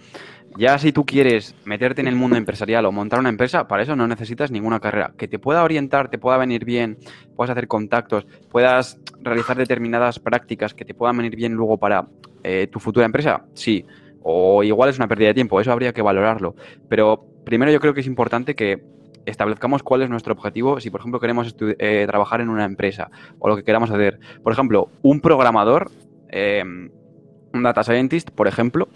Ya 0.56 0.78
si 0.80 0.92
tú 0.92 1.06
quieres 1.06 1.56
meterte 1.66 2.02
en 2.02 2.08
el 2.08 2.16
mundo 2.16 2.36
empresarial 2.36 2.86
o 2.86 2.92
montar 2.92 3.20
una 3.20 3.30
empresa, 3.30 3.68
para 3.68 3.84
eso 3.84 3.96
no 3.96 4.08
necesitas 4.08 4.50
ninguna 4.50 4.80
carrera. 4.80 5.14
Que 5.18 5.28
te 5.28 5.38
pueda 5.38 5.64
orientar, 5.64 6.10
te 6.10 6.18
pueda 6.18 6.38
venir 6.38 6.66
bien, 6.66 6.98
puedas 7.36 7.52
hacer 7.52 7.68
contactos, 7.68 8.26
puedas 8.50 9.00
realizar 9.22 9.58
determinadas 9.58 10.20
prácticas 10.20 10.74
que 10.74 10.86
te 10.86 10.94
puedan 10.94 11.18
venir 11.18 11.36
bien 11.36 11.54
luego 11.54 11.78
para 11.78 12.08
eh, 12.44 12.68
tu 12.72 12.80
futura 12.80 13.06
empresa, 13.06 13.46
sí. 13.54 13.86
O 14.24 14.64
igual 14.64 14.90
es 14.90 14.98
una 14.98 15.08
pérdida 15.08 15.28
de 15.30 15.34
tiempo, 15.36 15.62
eso 15.62 15.72
habría 15.72 15.94
que 15.94 16.02
valorarlo. 16.02 16.56
Pero 16.90 17.24
primero 17.46 17.72
yo 17.72 17.80
creo 17.80 17.94
que 17.94 18.02
es 18.02 18.08
importante 18.08 18.56
que 18.56 18.82
establezcamos 19.26 19.84
cuál 19.84 20.02
es 20.02 20.10
nuestro 20.10 20.34
objetivo 20.34 20.80
si, 20.80 20.90
por 20.90 21.02
ejemplo, 21.02 21.20
queremos 21.20 21.56
eh, 21.60 22.06
trabajar 22.08 22.42
en 22.42 22.50
una 22.50 22.66
empresa 22.66 23.12
o 23.40 23.48
lo 23.48 23.56
que 23.56 23.64
queramos 23.64 23.92
hacer. 23.92 24.20
Por 24.42 24.54
ejemplo, 24.54 24.90
un 25.04 25.22
programador, 25.22 25.92
eh, 26.30 26.64
un 26.64 27.64
data 27.64 27.84
scientist, 27.84 28.32
por 28.32 28.48
ejemplo, 28.48 28.88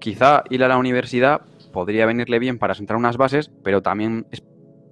quizá 0.00 0.42
ir 0.50 0.64
a 0.64 0.68
la 0.68 0.78
universidad 0.78 1.42
podría 1.72 2.06
venirle 2.06 2.38
bien 2.38 2.58
para 2.58 2.74
sentar 2.74 2.96
unas 2.96 3.16
bases, 3.16 3.50
pero 3.62 3.82
también 3.82 4.26
es 4.32 4.42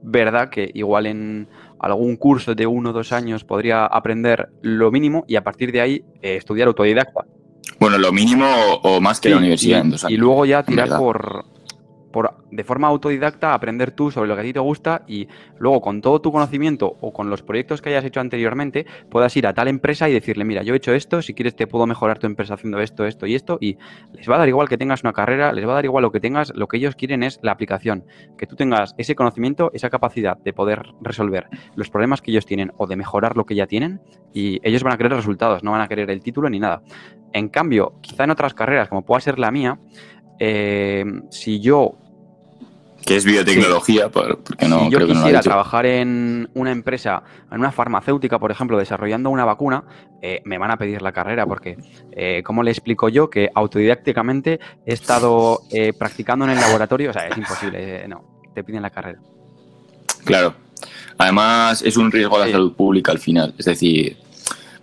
verdad 0.02 0.48
que 0.48 0.70
igual 0.74 1.06
en 1.06 1.48
algún 1.80 2.16
curso 2.16 2.54
de 2.54 2.66
uno 2.66 2.90
o 2.90 2.92
dos 2.92 3.12
años 3.12 3.44
podría 3.44 3.86
aprender 3.86 4.48
lo 4.62 4.90
mínimo 4.90 5.24
y 5.26 5.36
a 5.36 5.42
partir 5.42 5.72
de 5.72 5.80
ahí 5.80 6.04
eh, 6.22 6.36
estudiar 6.36 6.68
autodidacta. 6.68 7.24
Bueno, 7.80 7.98
lo 7.98 8.12
mínimo 8.12 8.46
o, 8.82 9.00
más 9.00 9.20
que 9.20 9.30
la 9.30 9.36
universidad 9.36 9.78
y, 9.78 9.80
en 9.80 9.90
dos 9.90 10.04
años. 10.04 10.12
Y 10.12 10.16
luego 10.16 10.46
ya 10.46 10.62
tirar 10.62 10.96
por, 10.96 11.44
de 12.50 12.64
forma 12.64 12.88
autodidacta 12.88 13.54
aprender 13.54 13.90
tú 13.90 14.10
sobre 14.10 14.28
lo 14.28 14.34
que 14.34 14.40
a 14.40 14.44
ti 14.44 14.52
te 14.52 14.60
gusta 14.60 15.02
y 15.06 15.28
luego 15.58 15.80
con 15.80 16.00
todo 16.00 16.20
tu 16.20 16.32
conocimiento 16.32 16.96
o 17.00 17.12
con 17.12 17.30
los 17.30 17.42
proyectos 17.42 17.82
que 17.82 17.90
hayas 17.90 18.04
hecho 18.04 18.20
anteriormente 18.20 18.86
puedas 19.10 19.36
ir 19.36 19.46
a 19.46 19.54
tal 19.54 19.68
empresa 19.68 20.08
y 20.08 20.12
decirle, 20.12 20.44
mira, 20.44 20.62
yo 20.62 20.74
he 20.74 20.76
hecho 20.76 20.92
esto, 20.92 21.22
si 21.22 21.34
quieres 21.34 21.56
te 21.56 21.66
puedo 21.66 21.86
mejorar 21.86 22.18
tu 22.18 22.26
empresa 22.26 22.54
haciendo 22.54 22.80
esto, 22.80 23.04
esto 23.04 23.26
y 23.26 23.34
esto 23.34 23.58
y 23.60 23.78
les 24.12 24.28
va 24.28 24.36
a 24.36 24.38
dar 24.38 24.48
igual 24.48 24.68
que 24.68 24.78
tengas 24.78 25.02
una 25.02 25.12
carrera, 25.12 25.52
les 25.52 25.66
va 25.66 25.72
a 25.72 25.74
dar 25.74 25.84
igual 25.84 26.02
lo 26.02 26.12
que 26.12 26.20
tengas, 26.20 26.52
lo 26.54 26.68
que 26.68 26.78
ellos 26.78 26.96
quieren 26.96 27.22
es 27.22 27.38
la 27.42 27.52
aplicación, 27.52 28.04
que 28.36 28.46
tú 28.46 28.56
tengas 28.56 28.94
ese 28.98 29.14
conocimiento, 29.14 29.70
esa 29.74 29.90
capacidad 29.90 30.38
de 30.38 30.52
poder 30.52 30.82
resolver 31.00 31.48
los 31.74 31.90
problemas 31.90 32.22
que 32.22 32.30
ellos 32.30 32.46
tienen 32.46 32.72
o 32.76 32.86
de 32.86 32.96
mejorar 32.96 33.36
lo 33.36 33.44
que 33.44 33.54
ya 33.54 33.66
tienen 33.66 34.00
y 34.32 34.60
ellos 34.62 34.82
van 34.82 34.94
a 34.94 34.96
querer 34.96 35.12
resultados, 35.12 35.62
no 35.62 35.72
van 35.72 35.80
a 35.80 35.88
querer 35.88 36.10
el 36.10 36.22
título 36.22 36.48
ni 36.48 36.58
nada. 36.58 36.82
En 37.32 37.48
cambio, 37.48 37.94
quizá 38.00 38.24
en 38.24 38.30
otras 38.30 38.54
carreras, 38.54 38.88
como 38.88 39.04
pueda 39.04 39.20
ser 39.20 39.38
la 39.38 39.50
mía, 39.50 39.78
eh, 40.38 41.04
si 41.30 41.60
yo 41.60 41.98
que 43.08 43.16
es 43.16 43.24
biotecnología, 43.24 44.10
porque 44.10 44.68
no 44.68 44.84
si 44.84 44.90
yo 44.90 45.06
quisiera 45.06 45.40
trabajar 45.40 45.86
en 45.86 46.50
una 46.52 46.70
empresa, 46.70 47.22
en 47.50 47.58
una 47.58 47.72
farmacéutica, 47.72 48.38
por 48.38 48.50
ejemplo, 48.50 48.76
desarrollando 48.76 49.30
una 49.30 49.46
vacuna, 49.46 49.82
eh, 50.20 50.42
me 50.44 50.58
van 50.58 50.70
a 50.70 50.76
pedir 50.76 51.00
la 51.00 51.10
carrera, 51.10 51.46
porque 51.46 51.78
eh, 52.12 52.42
¿cómo 52.44 52.62
le 52.62 52.70
explico 52.70 53.08
yo 53.08 53.30
que 53.30 53.48
autodidácticamente 53.54 54.60
he 54.84 54.92
estado 54.92 55.62
eh, 55.70 55.94
practicando 55.98 56.44
en 56.44 56.50
el 56.50 56.60
laboratorio? 56.60 57.08
O 57.08 57.12
sea, 57.14 57.28
es 57.28 57.38
imposible, 57.38 58.06
no, 58.08 58.22
te 58.54 58.62
piden 58.62 58.82
la 58.82 58.90
carrera. 58.90 59.18
Claro. 60.24 60.54
Además, 61.16 61.80
es 61.80 61.96
un 61.96 62.12
riesgo 62.12 62.36
a 62.36 62.46
la 62.46 62.52
salud 62.52 62.74
pública 62.74 63.10
al 63.10 63.20
final, 63.20 63.54
es 63.56 63.64
decir, 63.64 64.18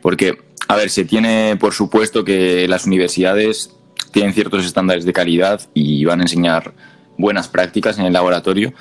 porque, 0.02 0.36
a 0.68 0.76
ver, 0.76 0.90
se 0.90 1.06
tiene 1.06 1.58
por 1.60 1.74
supuesto 1.74 2.26
que 2.26 2.68
las 2.68 2.88
universidades 2.88 3.70
tienen 4.12 4.34
ciertos 4.34 4.66
estándares 4.66 5.06
de 5.06 5.14
calidad 5.14 5.62
y 5.76 6.04
van 6.06 6.22
a 6.22 6.24
enseñar 6.24 6.74
buenas 7.18 7.48
prácticas 7.48 7.98
en 8.00 8.06
el 8.06 8.14
laboratorio. 8.14 8.74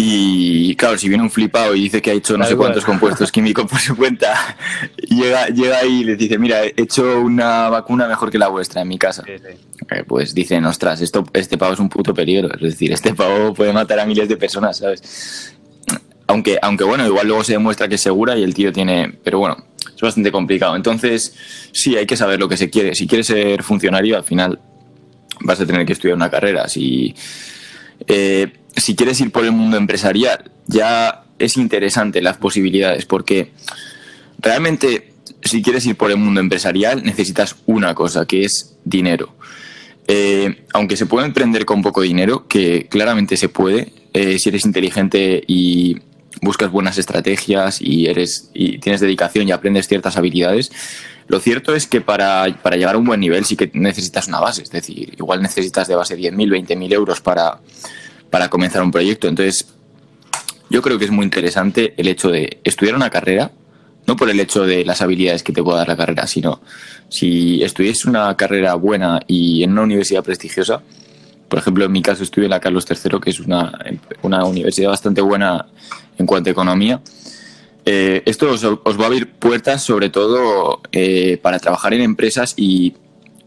Y 0.00 0.76
claro, 0.76 0.96
si 0.96 1.08
viene 1.08 1.24
un 1.24 1.30
flipado 1.30 1.74
y 1.74 1.80
dice 1.80 2.00
que 2.00 2.12
ha 2.12 2.14
hecho 2.14 2.38
no 2.38 2.44
sé 2.44 2.54
cuántos 2.54 2.84
compuestos 2.84 3.32
químicos 3.32 3.66
por 3.68 3.80
su 3.80 3.96
cuenta, 3.96 4.56
llega, 5.08 5.48
llega 5.48 5.78
ahí 5.78 6.02
y 6.02 6.04
le 6.04 6.14
dice, 6.14 6.38
mira, 6.38 6.64
he 6.64 6.72
hecho 6.76 7.20
una 7.20 7.68
vacuna 7.68 8.06
mejor 8.06 8.30
que 8.30 8.38
la 8.38 8.46
vuestra 8.46 8.82
en 8.82 8.86
mi 8.86 8.96
casa. 8.96 9.24
Eh, 9.26 10.04
pues 10.06 10.34
dicen, 10.34 10.64
ostras, 10.66 11.00
esto, 11.00 11.24
este 11.32 11.58
pavo 11.58 11.72
es 11.72 11.80
un 11.80 11.88
puto 11.88 12.14
peligro. 12.14 12.48
Es 12.54 12.60
decir, 12.60 12.92
este 12.92 13.12
pavo 13.12 13.52
puede 13.52 13.72
matar 13.72 13.98
a 13.98 14.06
miles 14.06 14.28
de 14.28 14.36
personas, 14.36 14.76
¿sabes? 14.76 15.56
Aunque, 16.28 16.60
aunque 16.62 16.84
bueno, 16.84 17.04
igual 17.04 17.26
luego 17.26 17.42
se 17.42 17.54
demuestra 17.54 17.88
que 17.88 17.96
es 17.96 18.00
segura 18.00 18.36
y 18.36 18.44
el 18.44 18.54
tío 18.54 18.72
tiene... 18.72 19.18
Pero 19.24 19.40
bueno, 19.40 19.56
es 19.96 20.00
bastante 20.00 20.30
complicado. 20.30 20.76
Entonces, 20.76 21.34
sí, 21.72 21.96
hay 21.96 22.06
que 22.06 22.16
saber 22.16 22.38
lo 22.38 22.48
que 22.48 22.56
se 22.56 22.70
quiere. 22.70 22.94
Si 22.94 23.08
quieres 23.08 23.26
ser 23.26 23.64
funcionario, 23.64 24.16
al 24.16 24.22
final 24.22 24.60
vas 25.40 25.60
a 25.60 25.66
tener 25.66 25.86
que 25.86 25.92
estudiar 25.92 26.16
una 26.16 26.30
carrera. 26.30 26.68
Si, 26.68 27.14
eh, 28.06 28.52
si 28.76 28.94
quieres 28.94 29.20
ir 29.20 29.30
por 29.30 29.44
el 29.44 29.52
mundo 29.52 29.76
empresarial, 29.76 30.50
ya 30.66 31.24
es 31.38 31.56
interesante 31.56 32.20
las 32.22 32.36
posibilidades, 32.36 33.04
porque 33.04 33.52
realmente 34.38 35.12
si 35.42 35.62
quieres 35.62 35.86
ir 35.86 35.96
por 35.96 36.10
el 36.10 36.16
mundo 36.16 36.40
empresarial 36.40 37.02
necesitas 37.04 37.56
una 37.66 37.94
cosa, 37.94 38.26
que 38.26 38.44
es 38.44 38.76
dinero. 38.84 39.34
Eh, 40.06 40.64
aunque 40.72 40.96
se 40.96 41.06
puede 41.06 41.26
emprender 41.26 41.64
con 41.66 41.82
poco 41.82 42.00
dinero, 42.00 42.46
que 42.48 42.86
claramente 42.88 43.36
se 43.36 43.48
puede, 43.48 43.92
eh, 44.14 44.38
si 44.38 44.48
eres 44.48 44.64
inteligente 44.64 45.42
y 45.46 45.98
buscas 46.40 46.70
buenas 46.70 46.98
estrategias 46.98 47.80
y 47.80 48.06
eres 48.06 48.50
y 48.54 48.78
tienes 48.78 49.00
dedicación 49.00 49.48
y 49.48 49.52
aprendes 49.52 49.86
ciertas 49.86 50.16
habilidades, 50.16 50.70
lo 51.28 51.40
cierto 51.40 51.74
es 51.74 51.86
que 51.86 52.00
para, 52.00 52.46
llegar 52.46 52.94
a 52.94 52.98
un 52.98 53.04
buen 53.04 53.20
nivel 53.20 53.44
sí 53.44 53.54
que 53.54 53.70
necesitas 53.74 54.28
una 54.28 54.40
base, 54.40 54.62
es 54.62 54.70
decir, 54.70 55.14
igual 55.16 55.42
necesitas 55.42 55.86
de 55.86 55.94
base 55.94 56.16
10.000, 56.16 56.66
20.000 56.66 56.92
euros 56.92 57.20
para, 57.20 57.60
para 58.30 58.48
comenzar 58.48 58.82
un 58.82 58.90
proyecto. 58.90 59.28
Entonces, 59.28 59.68
yo 60.70 60.80
creo 60.80 60.98
que 60.98 61.04
es 61.04 61.10
muy 61.10 61.24
interesante 61.24 61.92
el 61.98 62.08
hecho 62.08 62.30
de 62.30 62.60
estudiar 62.64 62.96
una 62.96 63.10
carrera, 63.10 63.52
no 64.06 64.16
por 64.16 64.30
el 64.30 64.40
hecho 64.40 64.64
de 64.64 64.86
las 64.86 65.02
habilidades 65.02 65.42
que 65.42 65.52
te 65.52 65.62
pueda 65.62 65.78
dar 65.78 65.88
la 65.88 65.98
carrera, 65.98 66.26
sino 66.26 66.62
si 67.10 67.62
estudies 67.62 68.06
una 68.06 68.34
carrera 68.34 68.74
buena 68.74 69.20
y 69.26 69.62
en 69.62 69.72
una 69.72 69.82
universidad 69.82 70.24
prestigiosa, 70.24 70.80
por 71.50 71.58
ejemplo, 71.58 71.84
en 71.84 71.92
mi 71.92 72.00
caso 72.00 72.22
estudié 72.22 72.46
en 72.46 72.50
la 72.50 72.60
Carlos 72.60 72.86
III, 72.88 73.20
que 73.20 73.30
es 73.30 73.40
una, 73.40 73.78
una 74.22 74.44
universidad 74.44 74.90
bastante 74.90 75.20
buena 75.20 75.66
en 76.16 76.24
cuanto 76.24 76.48
a 76.48 76.52
economía, 76.52 77.02
eh, 77.90 78.22
esto 78.26 78.50
os, 78.50 78.62
va 78.66 79.04
a 79.04 79.06
abrir 79.06 79.30
puertas 79.30 79.82
sobre 79.82 80.10
todo 80.10 80.82
eh, 80.92 81.38
para 81.40 81.58
trabajar 81.58 81.94
en 81.94 82.02
empresas 82.02 82.52
y 82.54 82.92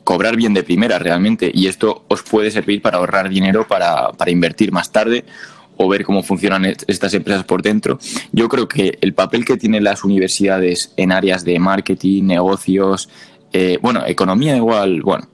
cobrar 0.03 0.35
bien 0.35 0.55
de 0.55 0.63
primera 0.63 0.97
realmente. 0.97 1.51
Y 1.53 1.67
esto 1.67 2.05
os 2.07 2.23
puede 2.23 2.49
servir 2.49 2.81
para 2.81 2.97
ahorrar 2.97 3.29
dinero 3.29 3.67
para, 3.67 4.09
invertir 4.25 4.71
más 4.71 4.91
tarde 4.91 5.25
o 5.77 5.87
ver 5.87 6.03
cómo 6.03 6.23
funcionan 6.23 6.65
estas 6.65 7.13
empresas 7.13 7.43
por 7.43 7.61
dentro. 7.61 7.99
Yo 8.31 8.49
creo 8.49 8.67
que 8.67 8.97
el 9.01 9.13
papel 9.13 9.45
que 9.45 9.57
tienen 9.57 9.83
las 9.83 10.03
universidades 10.03 10.91
en 10.97 11.11
áreas 11.11 11.45
de 11.45 11.59
marketing, 11.59 12.23
negocios, 12.23 13.09
eh, 13.53 13.77
bueno, 13.79 14.03
economía 14.07 14.57
igual, 14.57 15.03
bueno, 15.03 15.27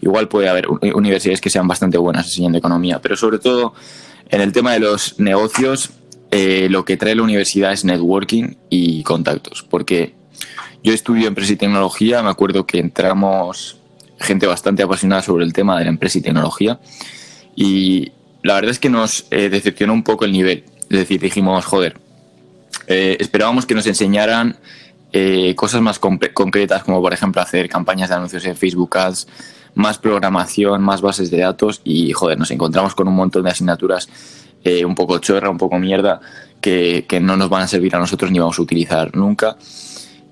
igual 0.00 0.28
puede 0.28 0.48
haber 0.48 0.68
universidades 0.68 1.40
que 1.40 1.50
sean 1.50 1.66
bastante 1.66 1.98
buenas 1.98 2.26
enseñando 2.26 2.58
economía, 2.58 3.00
pero 3.02 3.16
sobre 3.16 3.40
todo 3.40 3.74
en 4.30 4.40
el 4.40 4.52
tema 4.52 4.72
de 4.72 4.78
los 4.78 5.18
negocios 5.18 5.90
eh, 6.34 6.68
lo 6.70 6.86
que 6.86 6.96
trae 6.96 7.14
la 7.14 7.22
universidad 7.22 7.74
es 7.74 7.84
networking 7.84 8.54
y 8.70 9.02
contactos, 9.02 9.62
porque 9.68 10.14
yo 10.82 10.94
estudio 10.94 11.28
empresa 11.28 11.52
y 11.52 11.56
tecnología, 11.56 12.22
me 12.22 12.30
acuerdo 12.30 12.64
que 12.64 12.78
entramos 12.78 13.76
gente 14.18 14.46
bastante 14.46 14.82
apasionada 14.82 15.20
sobre 15.20 15.44
el 15.44 15.52
tema 15.52 15.78
de 15.78 15.84
la 15.84 15.90
empresa 15.90 16.16
y 16.16 16.22
tecnología 16.22 16.80
y 17.54 18.12
la 18.42 18.54
verdad 18.54 18.70
es 18.70 18.78
que 18.78 18.88
nos 18.88 19.26
eh, 19.30 19.50
decepcionó 19.50 19.92
un 19.92 20.02
poco 20.04 20.24
el 20.24 20.32
nivel, 20.32 20.64
es 20.84 20.98
decir, 21.00 21.20
dijimos, 21.20 21.66
joder, 21.66 22.00
eh, 22.86 23.18
esperábamos 23.20 23.66
que 23.66 23.74
nos 23.74 23.86
enseñaran 23.86 24.56
cosas 25.56 25.82
más 25.82 25.98
concretas 25.98 26.84
como 26.84 27.02
por 27.02 27.12
ejemplo 27.12 27.42
hacer 27.42 27.68
campañas 27.68 28.08
de 28.08 28.14
anuncios 28.14 28.46
en 28.46 28.56
Facebook 28.56 28.96
Ads, 28.96 29.28
más 29.74 29.98
programación, 29.98 30.80
más 30.80 31.02
bases 31.02 31.30
de 31.30 31.40
datos 31.40 31.82
y 31.84 32.12
joder, 32.12 32.38
nos 32.38 32.50
encontramos 32.50 32.94
con 32.94 33.06
un 33.08 33.14
montón 33.16 33.44
de 33.44 33.50
asignaturas 33.50 34.08
eh, 34.64 34.84
un 34.84 34.94
poco 34.94 35.18
chorra, 35.18 35.50
un 35.50 35.58
poco 35.58 35.78
mierda, 35.78 36.20
que, 36.60 37.04
no 37.20 37.36
nos 37.36 37.48
van 37.48 37.62
a 37.62 37.68
servir 37.68 37.94
a 37.96 37.98
nosotros 37.98 38.30
ni 38.30 38.38
vamos 38.38 38.58
a 38.58 38.62
utilizar 38.62 39.14
nunca. 39.16 39.56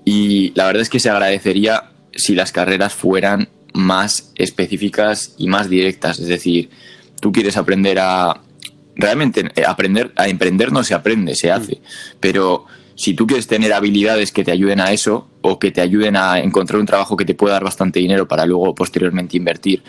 Y 0.05 0.51
la 0.55 0.65
verdad 0.65 0.81
es 0.81 0.89
que 0.89 0.99
se 0.99 1.09
agradecería 1.09 1.91
si 2.13 2.33
las 2.33 2.51
carreras 2.51 2.93
fueran 2.93 3.49
más 3.73 4.31
específicas 4.35 5.35
y 5.37 5.47
más 5.47 5.69
directas. 5.69 6.19
Es 6.19 6.27
decir, 6.27 6.69
tú 7.19 7.31
quieres 7.31 7.57
aprender 7.57 7.99
a... 7.99 8.41
Realmente 8.93 9.49
aprender 9.65 10.11
a 10.17 10.27
emprender 10.27 10.71
no 10.71 10.83
se 10.83 10.93
aprende, 10.93 11.33
se 11.35 11.49
hace. 11.49 11.81
Pero 12.19 12.65
si 12.95 13.13
tú 13.13 13.25
quieres 13.25 13.47
tener 13.47 13.73
habilidades 13.73 14.31
que 14.31 14.43
te 14.43 14.51
ayuden 14.51 14.79
a 14.81 14.91
eso 14.91 15.27
o 15.41 15.59
que 15.59 15.71
te 15.71 15.81
ayuden 15.81 16.17
a 16.17 16.39
encontrar 16.39 16.79
un 16.79 16.85
trabajo 16.85 17.15
que 17.15 17.25
te 17.25 17.33
pueda 17.33 17.53
dar 17.53 17.63
bastante 17.63 17.99
dinero 17.99 18.27
para 18.27 18.45
luego 18.45 18.75
posteriormente 18.75 19.37
invertir, 19.37 19.81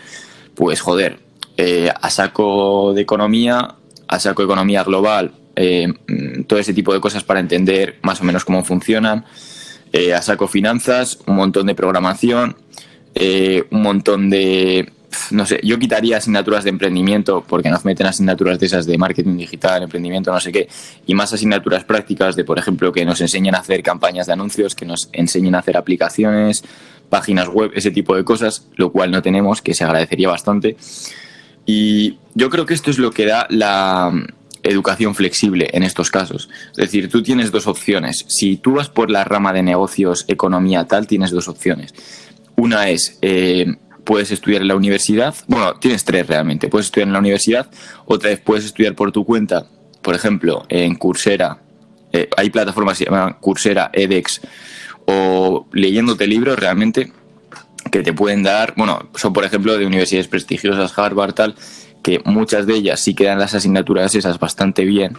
pues 0.55 0.79
joder, 0.79 1.19
eh, 1.57 1.91
a 2.01 2.09
saco 2.09 2.93
de 2.93 3.01
economía 3.01 3.75
a 4.07 4.19
saco 4.19 4.43
economía 4.43 4.83
global, 4.83 5.31
eh, 5.55 5.87
mm, 5.87 6.43
todo 6.43 6.59
ese 6.59 6.73
tipo 6.73 6.93
de 6.93 6.99
cosas 6.99 7.23
para 7.23 7.39
entender 7.39 7.97
más 8.01 8.21
o 8.21 8.23
menos 8.23 8.45
cómo 8.45 8.63
funcionan, 8.63 9.25
eh, 9.91 10.13
a 10.13 10.21
saco 10.21 10.47
finanzas, 10.47 11.19
un 11.27 11.35
montón 11.35 11.67
de 11.67 11.75
programación, 11.75 12.55
eh, 13.15 13.63
un 13.69 13.83
montón 13.83 14.29
de, 14.29 14.91
no 15.31 15.45
sé, 15.45 15.59
yo 15.63 15.77
quitaría 15.77 16.17
asignaturas 16.17 16.63
de 16.63 16.71
emprendimiento 16.71 17.43
porque 17.47 17.69
nos 17.69 17.85
meten 17.85 18.07
asignaturas 18.07 18.59
de 18.59 18.65
esas 18.65 18.85
de 18.85 18.97
marketing 18.97 19.37
digital, 19.37 19.83
emprendimiento, 19.83 20.31
no 20.31 20.39
sé 20.39 20.51
qué, 20.51 20.67
y 21.05 21.13
más 21.13 21.31
asignaturas 21.33 21.83
prácticas 21.83 22.35
de, 22.35 22.43
por 22.43 22.57
ejemplo, 22.57 22.91
que 22.91 23.05
nos 23.05 23.21
enseñen 23.21 23.55
a 23.55 23.59
hacer 23.59 23.83
campañas 23.83 24.25
de 24.27 24.33
anuncios, 24.33 24.73
que 24.73 24.85
nos 24.85 25.09
enseñen 25.13 25.55
a 25.55 25.59
hacer 25.59 25.77
aplicaciones, 25.77 26.63
páginas 27.09 27.47
web, 27.47 27.71
ese 27.75 27.91
tipo 27.91 28.15
de 28.15 28.23
cosas, 28.23 28.65
lo 28.75 28.91
cual 28.91 29.11
no 29.11 29.21
tenemos, 29.21 29.61
que 29.61 29.75
se 29.75 29.83
agradecería 29.83 30.29
bastante. 30.29 30.75
Y 31.65 32.17
yo 32.35 32.49
creo 32.49 32.65
que 32.65 32.73
esto 32.73 32.91
es 32.91 32.97
lo 32.97 33.11
que 33.11 33.25
da 33.25 33.47
la 33.49 34.11
educación 34.63 35.13
flexible 35.13 35.69
en 35.73 35.83
estos 35.83 36.09
casos. 36.09 36.49
Es 36.71 36.77
decir, 36.77 37.09
tú 37.09 37.21
tienes 37.21 37.51
dos 37.51 37.67
opciones. 37.67 38.25
Si 38.27 38.57
tú 38.57 38.73
vas 38.73 38.89
por 38.89 39.11
la 39.11 39.23
rama 39.23 39.53
de 39.53 39.61
negocios, 39.61 40.25
economía, 40.27 40.85
tal, 40.85 41.07
tienes 41.07 41.31
dos 41.31 41.47
opciones. 41.47 41.93
Una 42.55 42.89
es, 42.89 43.17
eh, 43.21 43.75
puedes 44.03 44.31
estudiar 44.31 44.61
en 44.61 44.69
la 44.69 44.75
universidad. 44.75 45.35
Bueno, 45.47 45.73
tienes 45.75 46.03
tres 46.05 46.27
realmente. 46.27 46.69
Puedes 46.69 46.87
estudiar 46.87 47.07
en 47.07 47.13
la 47.13 47.19
universidad. 47.19 47.69
Otra 48.05 48.29
vez 48.29 48.39
puedes 48.39 48.65
estudiar 48.65 48.95
por 48.95 49.11
tu 49.11 49.25
cuenta. 49.25 49.67
Por 50.01 50.15
ejemplo, 50.15 50.65
en 50.69 50.95
Coursera. 50.95 51.59
Eh, 52.11 52.29
hay 52.37 52.49
plataformas 52.49 52.97
que 52.97 53.05
se 53.05 53.09
llaman 53.09 53.37
Coursera, 53.39 53.89
edX. 53.93 54.41
O 55.05 55.67
leyéndote 55.73 56.27
libros 56.27 56.57
realmente 56.57 57.11
que 57.93 58.01
te 58.01 58.11
pueden 58.11 58.41
dar, 58.41 58.73
bueno, 58.75 59.07
son 59.13 59.33
por 59.33 59.45
ejemplo 59.45 59.77
de 59.77 59.85
universidades 59.85 60.27
prestigiosas, 60.27 60.97
Harvard, 60.97 61.33
tal, 61.33 61.53
que 62.01 62.19
muchas 62.25 62.65
de 62.65 62.73
ellas 62.73 62.99
sí 62.99 63.13
quedan 63.13 63.37
las 63.37 63.53
asignaturas 63.53 64.15
esas 64.15 64.39
bastante 64.39 64.83
bien 64.83 65.15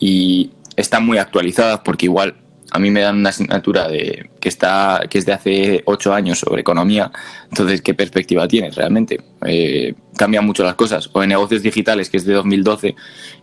y 0.00 0.50
están 0.74 1.06
muy 1.06 1.18
actualizadas 1.18 1.78
porque 1.84 2.06
igual 2.06 2.34
a 2.72 2.80
mí 2.80 2.90
me 2.90 3.02
dan 3.02 3.18
una 3.18 3.28
asignatura 3.28 3.86
de, 3.86 4.30
que, 4.40 4.48
está, 4.48 5.02
que 5.08 5.18
es 5.18 5.26
de 5.26 5.32
hace 5.32 5.82
ocho 5.86 6.12
años 6.12 6.40
sobre 6.40 6.60
economía, 6.60 7.12
entonces, 7.50 7.82
¿qué 7.82 7.94
perspectiva 7.94 8.48
tienes 8.48 8.74
realmente? 8.74 9.20
Eh, 9.46 9.94
cambian 10.16 10.44
mucho 10.44 10.64
las 10.64 10.74
cosas. 10.74 11.08
O 11.12 11.22
en 11.22 11.28
negocios 11.28 11.62
digitales, 11.62 12.10
que 12.10 12.16
es 12.16 12.26
de 12.26 12.34
2012, 12.34 12.96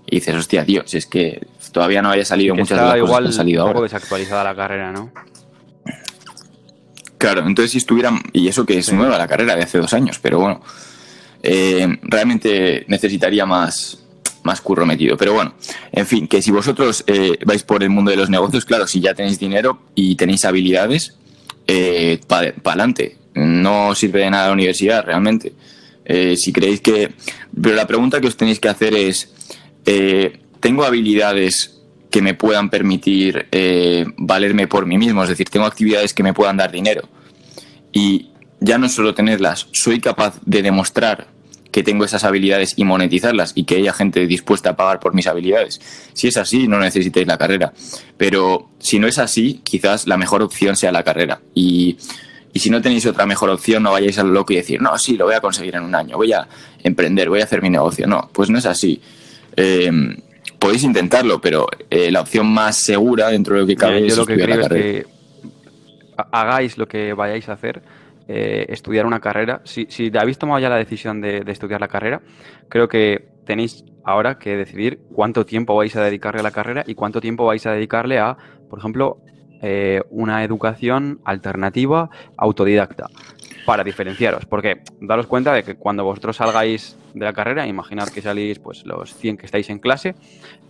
y 0.05 0.15
dices, 0.15 0.35
hostia, 0.35 0.65
tío, 0.65 0.83
si 0.85 0.97
es 0.97 1.05
que 1.05 1.47
todavía 1.71 2.01
no 2.01 2.11
haya 2.11 2.25
salido 2.25 2.55
muchas 2.55 2.77
de 2.77 2.85
las 2.85 2.97
igual 2.97 3.09
cosas 3.09 3.21
que 3.21 3.27
han 3.27 3.33
salido 3.33 3.63
un 3.63 3.69
ahora. 3.69 3.81
desactualizada 3.81 4.43
la 4.43 4.55
carrera, 4.55 4.91
¿no? 4.91 5.11
Claro, 7.17 7.45
entonces 7.47 7.71
si 7.71 7.77
estuvieran, 7.77 8.21
y 8.33 8.47
eso 8.47 8.65
que 8.65 8.77
es 8.77 8.87
Sí. 8.87 8.95
nueva 8.95 9.17
la 9.17 9.27
carrera 9.27 9.55
de 9.55 9.63
hace 9.63 9.77
dos 9.77 9.93
años, 9.93 10.19
pero 10.21 10.39
bueno, 10.39 10.61
eh, 11.43 11.87
realmente 12.03 12.85
necesitaría 12.87 13.45
más, 13.45 13.99
más 14.43 14.61
curro 14.61 14.85
metido. 14.85 15.15
Pero 15.15 15.33
bueno, 15.33 15.53
en 15.91 16.05
fin, 16.05 16.27
que 16.27 16.41
si 16.41 16.51
vosotros 16.51 17.03
eh, 17.07 17.37
vais 17.45 17.63
por 17.63 17.83
el 17.83 17.89
mundo 17.89 18.11
de 18.11 18.17
los 18.17 18.29
negocios, 18.29 18.65
claro, 18.65 18.85
si 18.87 18.99
ya 18.99 19.13
tenéis 19.13 19.39
dinero 19.39 19.79
y 19.95 20.15
tenéis 20.15 20.45
habilidades, 20.45 21.15
eh, 21.67 22.19
para 22.27 22.53
adelante. 22.63 23.17
No 23.33 23.95
sirve 23.95 24.21
de 24.21 24.29
nada 24.29 24.47
la 24.47 24.53
universidad, 24.53 25.03
realmente. 25.03 25.53
Si 26.37 26.53
creéis 26.53 26.81
que... 26.81 27.13
Pero 27.59 27.75
la 27.75 27.87
pregunta 27.87 28.21
que 28.21 28.27
os 28.27 28.37
tenéis 28.37 28.59
que 28.59 28.69
hacer 28.69 28.93
es, 28.93 29.33
¿tengo 30.61 30.85
habilidades 30.85 31.74
que 32.15 32.21
me 32.21 32.33
puedan 32.33 32.69
permitir 32.69 33.47
eh, 33.51 34.05
valerme 34.15 34.67
por 34.67 34.85
mí 34.85 34.97
mismo? 34.97 35.21
Es 35.23 35.27
decir, 35.27 35.49
¿tengo 35.49 35.65
actividades 35.65 36.13
que 36.13 36.23
me 36.23 36.33
puedan 36.33 36.55
dar 36.55 36.71
dinero? 36.71 37.09
Y 37.91 38.29
ya 38.61 38.77
no 38.77 38.87
solo 38.87 39.13
tenerlas, 39.13 39.67
soy 39.73 39.99
capaz 39.99 40.39
de 40.45 40.61
demostrar 40.61 41.27
que 41.73 41.83
tengo 41.83 42.05
esas 42.05 42.23
habilidades 42.23 42.75
y 42.77 42.85
monetizarlas 42.85 43.51
y 43.53 43.65
que 43.65 43.75
haya 43.75 43.91
gente 43.91 44.27
dispuesta 44.27 44.69
a 44.69 44.75
pagar 44.77 45.01
por 45.01 45.13
mis 45.13 45.27
habilidades. 45.27 45.81
Si 46.13 46.29
es 46.29 46.37
así, 46.37 46.69
no 46.69 46.79
necesitéis 46.79 47.27
la 47.27 47.37
carrera. 47.37 47.73
Pero 48.15 48.69
si 48.79 48.97
no 48.97 49.07
es 49.07 49.19
así, 49.19 49.59
quizás 49.65 50.07
la 50.07 50.15
mejor 50.15 50.41
opción 50.41 50.77
sea 50.77 50.93
la 50.93 51.03
carrera. 51.03 51.41
Y, 51.53 51.97
y 52.53 52.59
si 52.59 52.69
no 52.69 52.81
tenéis 52.81 53.05
otra 53.07 53.25
mejor 53.25 53.49
opción, 53.49 53.83
no 53.83 53.91
vayáis 53.91 54.19
al 54.19 54.33
loco 54.33 54.53
y 54.53 54.55
decir, 54.55 54.81
no, 54.81 54.97
sí, 54.97 55.17
lo 55.17 55.25
voy 55.25 55.35
a 55.35 55.41
conseguir 55.41 55.75
en 55.75 55.83
un 55.83 55.95
año, 55.95 56.15
voy 56.15 56.31
a 56.31 56.47
emprender, 56.81 57.27
voy 57.27 57.41
a 57.41 57.43
hacer 57.43 57.61
mi 57.61 57.69
negocio. 57.69 58.07
No, 58.07 58.29
pues 58.31 58.49
no 58.49 58.57
es 58.57 58.65
así. 58.65 59.01
Eh, 59.57 59.91
podéis 60.59 60.83
intentarlo, 60.83 61.39
pero 61.41 61.67
eh, 61.89 62.11
la 62.11 62.21
opción 62.21 62.47
más 62.47 62.77
segura 62.77 63.29
dentro 63.29 63.55
de 63.55 63.61
lo 63.61 63.67
que 63.67 63.75
cabe 63.75 63.95
Mira, 63.95 64.07
es 64.07 64.15
yo 64.15 64.21
lo 64.21 64.25
que 64.25 64.33
estudiar 64.33 64.49
la 64.49 64.55
creo 64.55 64.65
es 64.65 64.69
carrera. 64.69 65.03
que 65.03 65.05
ha- 66.17 66.41
hagáis 66.41 66.77
lo 66.77 66.87
que 66.87 67.13
vayáis 67.13 67.49
a 67.49 67.53
hacer, 67.53 67.81
eh, 68.27 68.65
estudiar 68.69 69.05
una 69.05 69.19
carrera. 69.19 69.61
Si, 69.65 69.85
si 69.89 70.11
habéis 70.17 70.37
tomado 70.37 70.59
ya 70.59 70.69
la 70.69 70.77
decisión 70.77 71.21
de, 71.21 71.41
de 71.41 71.51
estudiar 71.51 71.79
la 71.81 71.87
carrera, 71.87 72.21
creo 72.69 72.87
que 72.87 73.27
tenéis 73.45 73.83
ahora 74.03 74.37
que 74.39 74.55
decidir 74.57 74.99
cuánto 75.13 75.45
tiempo 75.45 75.75
vais 75.75 75.95
a 75.95 76.03
dedicarle 76.03 76.39
a 76.39 76.43
la 76.43 76.51
carrera 76.51 76.83
y 76.87 76.95
cuánto 76.95 77.21
tiempo 77.21 77.45
vais 77.45 77.65
a 77.65 77.71
dedicarle 77.71 78.17
a, 78.19 78.37
por 78.69 78.79
ejemplo, 78.79 79.17
eh, 79.61 80.01
una 80.09 80.43
educación 80.43 81.19
alternativa 81.23 82.09
autodidacta 82.37 83.07
para 83.65 83.83
diferenciaros, 83.83 84.45
porque 84.45 84.81
daros 85.01 85.27
cuenta 85.27 85.53
de 85.53 85.63
que 85.63 85.75
cuando 85.75 86.03
vosotros 86.03 86.37
salgáis 86.37 86.97
de 87.13 87.25
la 87.25 87.33
carrera, 87.33 87.65
imaginad 87.65 88.07
que 88.09 88.21
salís 88.21 88.59
pues 88.59 88.85
los 88.85 89.13
100 89.15 89.37
que 89.37 89.45
estáis 89.45 89.69
en 89.69 89.79
clase, 89.79 90.15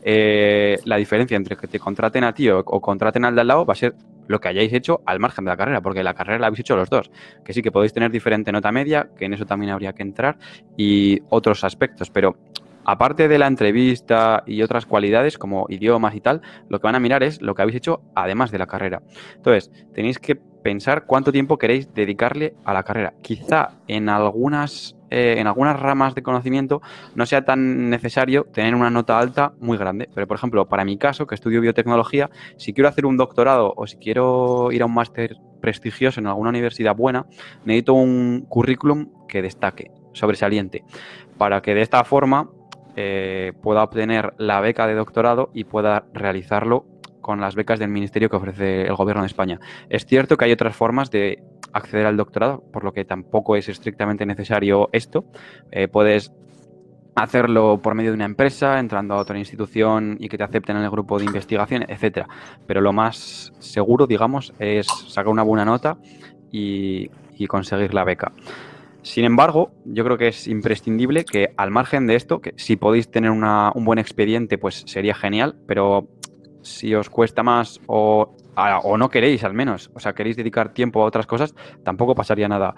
eh, 0.03 0.77
la 0.85 0.95
diferencia 0.97 1.35
entre 1.35 1.57
que 1.57 1.67
te 1.67 1.79
contraten 1.79 2.23
a 2.23 2.33
ti 2.33 2.49
o, 2.49 2.59
o 2.59 2.81
contraten 2.81 3.25
al 3.25 3.35
de 3.35 3.41
al 3.41 3.47
lado 3.47 3.65
va 3.65 3.73
a 3.73 3.75
ser 3.75 3.95
lo 4.27 4.39
que 4.39 4.47
hayáis 4.47 4.73
hecho 4.73 5.01
al 5.05 5.19
margen 5.19 5.45
de 5.45 5.49
la 5.49 5.57
carrera, 5.57 5.81
porque 5.81 6.03
la 6.03 6.13
carrera 6.13 6.39
la 6.39 6.47
habéis 6.47 6.61
hecho 6.61 6.75
los 6.75 6.89
dos. 6.89 7.11
Que 7.43 7.53
sí 7.53 7.61
que 7.61 7.71
podéis 7.71 7.93
tener 7.93 8.11
diferente 8.11 8.51
nota 8.51 8.71
media, 8.71 9.09
que 9.17 9.25
en 9.25 9.33
eso 9.33 9.45
también 9.45 9.71
habría 9.71 9.93
que 9.93 10.03
entrar, 10.03 10.37
y 10.77 11.21
otros 11.29 11.63
aspectos, 11.63 12.09
pero 12.09 12.37
aparte 12.85 13.27
de 13.27 13.37
la 13.37 13.47
entrevista 13.47 14.43
y 14.45 14.61
otras 14.61 14.85
cualidades 14.85 15.37
como 15.37 15.65
idiomas 15.69 16.15
y 16.15 16.21
tal, 16.21 16.41
lo 16.69 16.79
que 16.79 16.87
van 16.87 16.95
a 16.95 16.99
mirar 16.99 17.23
es 17.23 17.41
lo 17.41 17.55
que 17.55 17.61
habéis 17.61 17.77
hecho 17.77 18.01
además 18.15 18.51
de 18.51 18.59
la 18.59 18.67
carrera. 18.67 19.01
Entonces, 19.35 19.71
tenéis 19.93 20.19
que 20.19 20.39
pensar 20.65 21.05
cuánto 21.05 21.31
tiempo 21.31 21.59
queréis 21.59 21.93
dedicarle 21.93 22.55
a 22.65 22.73
la 22.73 22.81
carrera. 22.81 23.13
Quizá 23.21 23.73
en 23.87 24.09
algunas, 24.09 24.97
eh, 25.11 25.35
en 25.37 25.45
algunas 25.45 25.79
ramas 25.79 26.15
de 26.15 26.23
conocimiento 26.23 26.81
no 27.13 27.27
sea 27.27 27.45
tan 27.45 27.91
necesario 27.91 28.45
tener 28.51 28.73
una 28.73 28.89
nota 28.89 29.19
alta 29.19 29.53
muy 29.59 29.77
grande. 29.77 30.09
Pero, 30.15 30.25
por 30.25 30.37
ejemplo, 30.37 30.67
para 30.67 30.83
mi 30.83 30.97
caso, 30.97 31.27
que 31.27 31.35
estudio 31.35 31.61
biotecnología, 31.61 32.31
si 32.57 32.73
quiero 32.73 32.89
hacer 32.89 33.05
un 33.05 33.15
doctorado 33.15 33.75
o 33.77 33.85
si 33.85 33.97
quiero 33.97 34.71
ir 34.71 34.81
a 34.81 34.87
un 34.87 34.95
máster 34.95 35.37
prestigioso 35.61 36.19
en 36.19 36.25
alguna 36.25 36.49
universidad 36.49 36.95
buena, 36.95 37.27
necesito 37.63 37.93
un 37.93 38.47
currículum 38.49 39.11
que 39.27 39.43
destaque, 39.43 39.91
sobresaliente, 40.13 40.83
para 41.37 41.61
que 41.61 41.75
de 41.75 41.83
esta 41.83 42.03
forma 42.05 42.49
eh, 42.95 43.53
pueda 43.61 43.83
obtener 43.83 44.33
la 44.39 44.61
beca 44.61 44.87
de 44.87 44.95
doctorado 44.95 45.51
y 45.53 45.65
pueda 45.65 46.05
realizarlo 46.11 46.87
con 47.25 47.41
las 47.41 47.55
becas 47.55 47.79
del 47.79 47.89
ministerio 47.89 48.29
que 48.29 48.35
ofrece 48.35 48.83
el 48.83 48.93
gobierno 48.93 49.23
de 49.23 49.25
España. 49.25 49.59
Es 49.89 50.05
cierto 50.05 50.37
que 50.37 50.45
hay 50.45 50.51
otras 50.51 50.75
formas 50.75 51.09
de 51.09 51.41
acceder 51.73 52.05
al 52.05 52.17
doctorado, 52.17 52.63
por 52.71 52.83
lo 52.83 52.93
que 52.93 53.03
tampoco 53.03 53.55
es 53.55 53.67
estrictamente 53.67 54.27
necesario 54.27 54.89
esto. 54.91 55.25
Eh, 55.71 55.87
puedes 55.87 56.31
hacerlo 57.15 57.79
por 57.81 57.95
medio 57.95 58.11
de 58.11 58.15
una 58.15 58.25
empresa, 58.25 58.77
entrando 58.77 59.15
a 59.15 59.17
otra 59.17 59.39
institución 59.39 60.17
y 60.19 60.29
que 60.29 60.37
te 60.37 60.43
acepten 60.43 60.77
en 60.77 60.83
el 60.83 60.91
grupo 60.91 61.17
de 61.17 61.25
investigación, 61.25 61.83
etcétera. 61.87 62.27
Pero 62.67 62.79
lo 62.79 62.93
más 62.93 63.51
seguro, 63.57 64.05
digamos, 64.05 64.53
es 64.59 64.85
sacar 65.07 65.29
una 65.29 65.41
buena 65.41 65.65
nota 65.65 65.97
y, 66.51 67.09
conseguir 67.47 67.95
la 67.95 68.03
beca. 68.03 68.33
Sin 69.01 69.25
embargo, 69.25 69.71
yo 69.83 70.03
creo 70.03 70.17
que 70.19 70.27
es 70.27 70.47
imprescindible 70.47 71.25
que 71.25 71.53
al 71.57 71.71
margen 71.71 72.05
de 72.05 72.15
esto, 72.15 72.39
que 72.39 72.53
si 72.57 72.75
podéis 72.75 73.09
tener 73.09 73.31
un 73.31 73.85
buen 73.85 73.97
expediente, 73.97 74.59
pues 74.59 74.83
sería 74.85 75.15
genial, 75.15 75.55
pero 75.67 76.07
si 76.65 76.93
os 76.95 77.09
cuesta 77.09 77.43
más 77.43 77.79
o, 77.87 78.35
o 78.83 78.97
no 78.97 79.09
queréis 79.09 79.43
al 79.43 79.53
menos, 79.53 79.91
o 79.93 79.99
sea, 79.99 80.13
queréis 80.13 80.35
dedicar 80.35 80.73
tiempo 80.73 81.03
a 81.03 81.05
otras 81.05 81.27
cosas, 81.27 81.55
tampoco 81.83 82.15
pasaría 82.15 82.47
nada. 82.47 82.75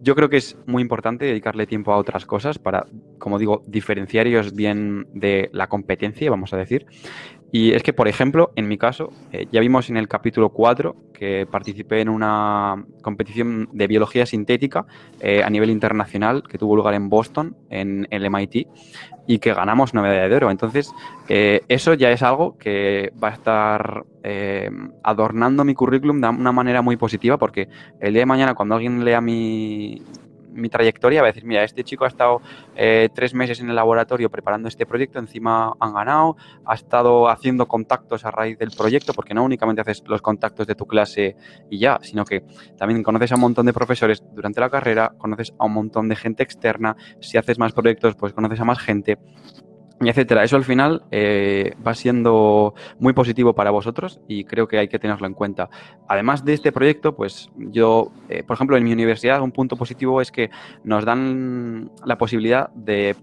Yo 0.00 0.14
creo 0.14 0.28
que 0.28 0.36
es 0.36 0.58
muy 0.66 0.82
importante 0.82 1.24
dedicarle 1.24 1.66
tiempo 1.66 1.90
a 1.92 1.96
otras 1.96 2.26
cosas 2.26 2.58
para, 2.58 2.84
como 3.18 3.38
digo, 3.38 3.64
diferenciaros 3.66 4.54
bien 4.54 5.06
de 5.14 5.48
la 5.52 5.68
competencia, 5.68 6.30
vamos 6.30 6.52
a 6.52 6.58
decir. 6.58 6.86
Y 7.50 7.72
es 7.72 7.82
que, 7.82 7.92
por 7.92 8.08
ejemplo, 8.08 8.52
en 8.56 8.66
mi 8.66 8.76
caso, 8.76 9.12
eh, 9.32 9.46
ya 9.50 9.60
vimos 9.60 9.88
en 9.88 9.96
el 9.96 10.08
capítulo 10.08 10.50
4 10.50 10.96
que 11.14 11.46
participé 11.50 12.00
en 12.00 12.08
una 12.08 12.84
competición 13.00 13.68
de 13.72 13.86
biología 13.86 14.26
sintética 14.26 14.86
eh, 15.20 15.42
a 15.42 15.48
nivel 15.48 15.70
internacional 15.70 16.42
que 16.42 16.58
tuvo 16.58 16.74
lugar 16.74 16.94
en 16.94 17.08
Boston, 17.08 17.56
en 17.70 18.08
el 18.10 18.28
MIT, 18.28 18.66
y 19.26 19.38
que 19.38 19.54
ganamos 19.54 19.92
una 19.92 20.02
medalla 20.02 20.28
de 20.28 20.36
oro. 20.36 20.50
Entonces, 20.50 20.92
eh, 21.28 21.62
eso 21.68 21.94
ya 21.94 22.10
es 22.10 22.22
algo 22.22 22.56
que 22.58 23.12
va 23.22 23.28
a 23.28 23.32
estar 23.32 24.04
eh, 24.22 24.70
adornando 25.02 25.64
mi 25.64 25.74
currículum 25.74 26.20
de 26.20 26.28
una 26.28 26.52
manera 26.52 26.82
muy 26.82 26.96
positiva, 26.96 27.38
porque 27.38 27.68
el 28.00 28.12
día 28.12 28.22
de 28.22 28.26
mañana, 28.26 28.54
cuando 28.54 28.74
alguien 28.74 29.04
lea 29.04 29.20
mi, 29.20 30.02
mi 30.54 30.68
trayectoria, 30.68 31.20
va 31.20 31.28
a 31.28 31.32
decir, 31.32 31.44
mira, 31.44 31.64
este 31.64 31.84
chico 31.84 32.04
ha 32.04 32.08
estado 32.08 32.40
eh, 32.76 33.08
tres 33.14 33.34
meses 33.34 33.60
en 33.60 33.68
el 33.68 33.76
laboratorio 33.76 34.30
preparando 34.30 34.68
este 34.68 34.86
proyecto, 34.86 35.18
encima 35.18 35.74
han 35.80 35.94
ganado, 35.94 36.36
ha 36.64 36.74
estado 36.74 37.28
haciendo 37.28 37.66
contactos 37.66 38.24
a 38.24 38.30
raíz 38.30 38.58
del 38.58 38.70
proyecto, 38.70 39.12
porque 39.12 39.34
no 39.34 39.44
únicamente 39.44 39.82
haces 39.82 40.02
los 40.06 40.22
contactos 40.22 40.66
de 40.66 40.74
tu 40.74 40.86
clase 40.86 41.36
y 41.70 41.78
ya, 41.78 41.98
sino 42.02 42.24
que 42.24 42.44
también 42.76 43.02
conoces 43.02 43.32
a 43.32 43.34
un 43.34 43.42
montón 43.42 43.66
de 43.66 43.72
profesores 43.72 44.22
durante 44.32 44.60
la 44.60 44.70
carrera, 44.70 45.12
conoces 45.18 45.52
a 45.58 45.66
un 45.66 45.72
montón 45.72 46.08
de 46.08 46.16
gente 46.16 46.42
externa, 46.42 46.96
si 47.20 47.38
haces 47.38 47.58
más 47.58 47.72
proyectos, 47.72 48.14
pues 48.14 48.32
conoces 48.32 48.60
a 48.60 48.64
más 48.64 48.78
gente, 48.78 49.18
etcétera. 50.00 50.44
Eso 50.44 50.56
al 50.56 50.64
final 50.64 51.02
eh, 51.10 51.74
va 51.86 51.94
siendo 51.94 52.74
muy 52.98 53.12
positivo 53.12 53.54
para 53.54 53.70
vosotros 53.70 54.20
y 54.28 54.44
creo 54.44 54.66
que 54.66 54.78
hay 54.78 54.88
que 54.88 54.98
tenerlo 54.98 55.26
en 55.26 55.34
cuenta. 55.34 55.70
Además 56.08 56.44
de 56.44 56.54
este 56.54 56.72
proyecto, 56.72 57.14
pues 57.14 57.50
yo, 57.56 58.12
eh, 58.28 58.42
por 58.42 58.54
ejemplo, 58.54 58.76
en 58.76 58.84
mi 58.84 58.92
universidad 58.92 59.42
un 59.42 59.52
punto 59.52 59.76
positivo 59.76 60.20
es 60.20 60.30
que 60.30 60.50
nos 60.82 61.04
dan 61.04 61.90
la 62.04 62.18
posibilidad 62.18 62.70
de 62.70 63.16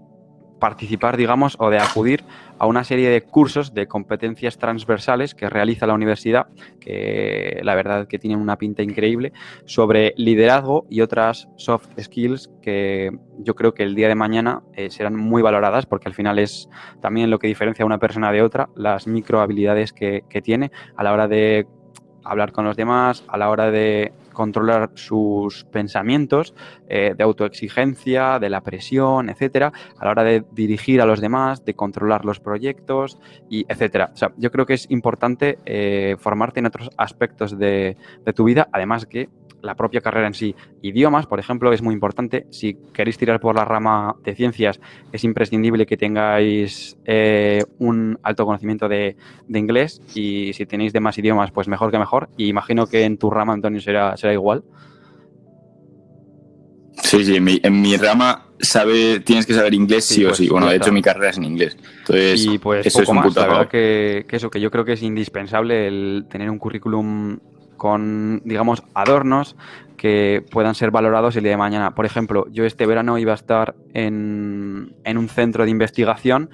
participar, 0.61 1.17
digamos, 1.17 1.57
o 1.59 1.71
de 1.71 1.79
acudir 1.79 2.23
a 2.59 2.67
una 2.67 2.83
serie 2.83 3.09
de 3.09 3.23
cursos 3.23 3.73
de 3.73 3.87
competencias 3.87 4.59
transversales 4.59 5.33
que 5.33 5.49
realiza 5.49 5.87
la 5.87 5.95
universidad, 5.95 6.47
que 6.79 7.59
la 7.63 7.73
verdad 7.73 8.07
que 8.07 8.19
tienen 8.19 8.39
una 8.39 8.57
pinta 8.57 8.83
increíble, 8.83 9.33
sobre 9.65 10.13
liderazgo 10.17 10.85
y 10.87 11.01
otras 11.01 11.49
soft 11.57 11.87
skills 11.99 12.51
que 12.61 13.09
yo 13.39 13.55
creo 13.55 13.73
que 13.73 13.81
el 13.81 13.95
día 13.95 14.07
de 14.07 14.13
mañana 14.13 14.61
eh, 14.75 14.91
serán 14.91 15.15
muy 15.15 15.41
valoradas 15.41 15.87
porque 15.87 16.07
al 16.07 16.13
final 16.13 16.37
es 16.37 16.69
también 17.01 17.31
lo 17.31 17.39
que 17.39 17.47
diferencia 17.47 17.81
a 17.81 17.87
una 17.87 17.97
persona 17.97 18.31
de 18.31 18.43
otra, 18.43 18.69
las 18.75 19.07
micro 19.07 19.41
habilidades 19.41 19.91
que, 19.91 20.23
que 20.29 20.43
tiene 20.43 20.71
a 20.95 21.03
la 21.03 21.11
hora 21.11 21.27
de 21.27 21.65
hablar 22.23 22.51
con 22.51 22.65
los 22.65 22.77
demás, 22.77 23.23
a 23.27 23.37
la 23.39 23.49
hora 23.49 23.71
de 23.71 24.13
controlar 24.31 24.91
sus 24.95 25.65
pensamientos, 25.65 26.53
eh, 26.87 27.13
de 27.15 27.23
autoexigencia, 27.23 28.39
de 28.39 28.49
la 28.49 28.61
presión, 28.61 29.29
etcétera, 29.29 29.71
a 29.97 30.05
la 30.05 30.11
hora 30.11 30.23
de 30.23 30.43
dirigir 30.51 31.01
a 31.01 31.05
los 31.05 31.21
demás, 31.21 31.63
de 31.65 31.73
controlar 31.73 32.25
los 32.25 32.39
proyectos, 32.39 33.19
y 33.49 33.65
etcétera. 33.67 34.11
O 34.13 34.17
sea, 34.17 34.31
yo 34.37 34.51
creo 34.51 34.65
que 34.65 34.73
es 34.73 34.89
importante 34.89 35.59
eh, 35.65 36.15
formarte 36.19 36.59
en 36.59 36.65
otros 36.65 36.89
aspectos 36.97 37.57
de, 37.57 37.97
de 38.25 38.33
tu 38.33 38.43
vida, 38.43 38.67
además 38.71 39.05
que 39.05 39.29
la 39.61 39.75
propia 39.75 40.01
carrera 40.01 40.27
en 40.27 40.33
sí. 40.33 40.55
Idiomas, 40.81 41.27
por 41.27 41.39
ejemplo, 41.39 41.71
es 41.71 41.81
muy 41.81 41.93
importante. 41.93 42.45
Si 42.49 42.75
queréis 42.93 43.17
tirar 43.17 43.39
por 43.39 43.55
la 43.55 43.65
rama 43.65 44.15
de 44.23 44.35
ciencias, 44.35 44.79
es 45.11 45.23
imprescindible 45.23 45.85
que 45.85 45.97
tengáis 45.97 46.97
eh, 47.05 47.63
un 47.79 48.17
alto 48.23 48.45
conocimiento 48.45 48.87
de, 48.87 49.15
inglés 49.49 50.01
y 50.15 50.53
si 50.53 50.65
tenéis 50.65 50.93
demás 50.93 51.17
idiomas, 51.17 51.51
pues 51.51 51.67
mejor 51.67 51.91
que 51.91 51.99
mejor. 51.99 52.29
Y 52.37 52.47
imagino 52.47 52.87
que 52.87 53.03
en 53.03 53.17
tu 53.17 53.29
rama, 53.29 53.53
Antonio, 53.53 53.79
será, 53.79 54.17
será 54.17 54.33
igual. 54.33 54.63
Sí, 57.03 57.25
sí, 57.25 57.35
en 57.35 57.81
mi, 57.81 57.97
rama 57.97 58.47
sabe, 58.59 59.19
tienes 59.21 59.45
que 59.45 59.53
saber 59.53 59.73
inglés 59.73 60.05
sí, 60.05 60.23
o 60.23 60.29
pues 60.29 60.37
sí. 60.37 60.49
Bueno, 60.49 60.67
de 60.67 60.75
hecho 60.77 60.91
mi 60.91 61.01
carrera 61.01 61.29
es 61.29 61.37
en 61.37 61.45
inglés. 61.45 61.77
Entonces, 61.99 62.45
y 62.45 62.57
pues 62.57 62.85
eso 62.85 63.01
es 63.01 63.09
un 63.09 63.15
más, 63.15 63.35
la 63.35 63.47
verdad 63.47 63.67
que, 63.67 64.25
que, 64.27 64.35
eso, 64.35 64.49
que 64.49 64.61
yo 64.61 64.69
creo 64.71 64.85
que 64.85 64.93
es 64.93 65.01
indispensable 65.01 65.87
el 65.87 66.25
tener 66.29 66.49
un 66.49 66.59
currículum 66.59 67.39
con, 67.81 68.43
digamos, 68.45 68.83
adornos 68.93 69.55
que 69.97 70.45
puedan 70.51 70.75
ser 70.75 70.91
valorados 70.91 71.35
el 71.35 71.41
día 71.41 71.53
de 71.53 71.57
mañana. 71.57 71.95
Por 71.95 72.05
ejemplo, 72.05 72.45
yo 72.51 72.63
este 72.63 72.85
verano 72.85 73.17
iba 73.17 73.31
a 73.31 73.35
estar 73.35 73.73
en, 73.95 74.93
en 75.03 75.17
un 75.17 75.27
centro 75.27 75.63
de 75.63 75.71
investigación 75.71 76.51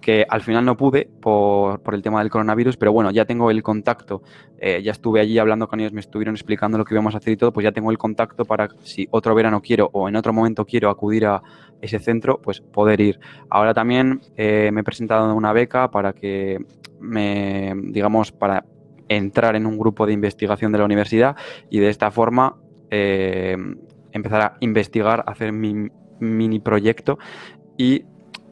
que 0.00 0.26
al 0.28 0.40
final 0.40 0.64
no 0.64 0.76
pude 0.76 1.08
por, 1.20 1.80
el 1.94 2.02
tema 2.02 2.18
del 2.18 2.28
coronavirus, 2.28 2.76
pero 2.76 2.92
bueno, 2.92 3.12
ya 3.12 3.24
tengo 3.24 3.52
el 3.52 3.62
contacto, 3.62 4.22
eh, 4.58 4.82
ya 4.82 4.90
estuve 4.90 5.20
allí 5.20 5.38
hablando 5.38 5.68
con 5.68 5.78
ellos, 5.78 5.92
me 5.92 6.00
estuvieron 6.00 6.34
explicando 6.34 6.76
lo 6.76 6.84
que 6.84 6.94
íbamos 6.94 7.14
a 7.14 7.18
hacer 7.18 7.34
y 7.34 7.36
todo, 7.36 7.52
pues 7.52 7.62
ya 7.62 7.70
tengo 7.70 7.92
el 7.92 7.96
contacto 7.96 8.44
para 8.44 8.68
si 8.82 9.06
otro 9.12 9.32
verano 9.36 9.62
quiero 9.62 9.90
o 9.92 10.08
en 10.08 10.16
otro 10.16 10.32
momento 10.32 10.66
quiero 10.66 10.90
acudir 10.90 11.24
a 11.26 11.40
ese 11.80 12.00
centro, 12.00 12.40
pues 12.42 12.60
poder 12.60 13.00
ir. 13.00 13.20
Ahora 13.48 13.74
también 13.74 14.22
eh, 14.36 14.70
me 14.72 14.80
he 14.80 14.84
presentado 14.84 15.32
una 15.36 15.52
beca 15.52 15.88
para 15.92 16.12
que 16.12 16.58
me, 16.98 17.74
digamos, 17.84 18.32
para 18.32 18.64
entrar 19.08 19.56
en 19.56 19.66
un 19.66 19.78
grupo 19.78 20.06
de 20.06 20.12
investigación 20.12 20.72
de 20.72 20.78
la 20.78 20.84
universidad 20.84 21.36
y 21.70 21.80
de 21.80 21.88
esta 21.88 22.10
forma 22.10 22.56
eh, 22.90 23.56
empezar 24.12 24.40
a 24.40 24.56
investigar, 24.60 25.24
hacer 25.26 25.52
mi 25.52 25.90
mini 26.20 26.60
proyecto 26.60 27.18
y 27.76 28.04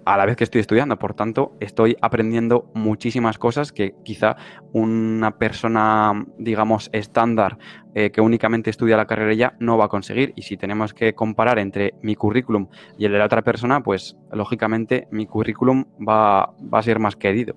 a 0.05 0.17
la 0.17 0.27
vez 0.27 0.37
que 0.37 0.45
estoy 0.45 0.61
estudiando. 0.61 0.99
Por 0.99 1.15
tanto, 1.15 1.57
estoy 1.61 1.97
aprendiendo 2.01 2.71
muchísimas 2.75 3.39
cosas 3.39 3.73
que 3.73 3.95
quizá 4.05 4.37
una 4.73 5.39
persona, 5.39 6.27
digamos, 6.39 6.91
estándar 6.93 7.59
eh, 7.95 8.11
que 8.11 8.21
únicamente 8.21 8.71
estudia 8.71 8.97
la 8.97 9.07
carrera 9.07 9.35
ya 9.35 9.57
no 9.61 9.79
va 9.79 9.87
a 9.87 9.89
conseguir. 9.89 10.33
Y 10.37 10.43
si 10.43 10.57
tenemos 10.57 10.95
que 10.95 11.15
comparar 11.15 11.59
entre 11.59 11.95
mi 12.03 12.15
currículum 12.15 12.69
y 12.99 13.05
el 13.05 13.13
de 13.13 13.19
la 13.19 13.27
otra 13.27 13.43
persona, 13.43 13.83
pues 13.83 14.17
lógicamente 14.33 15.09
mi 15.11 15.27
currículum 15.27 15.85
va, 16.07 16.55
a 16.73 16.83
ser 16.83 16.99
más 16.99 17.17
querido. 17.17 17.55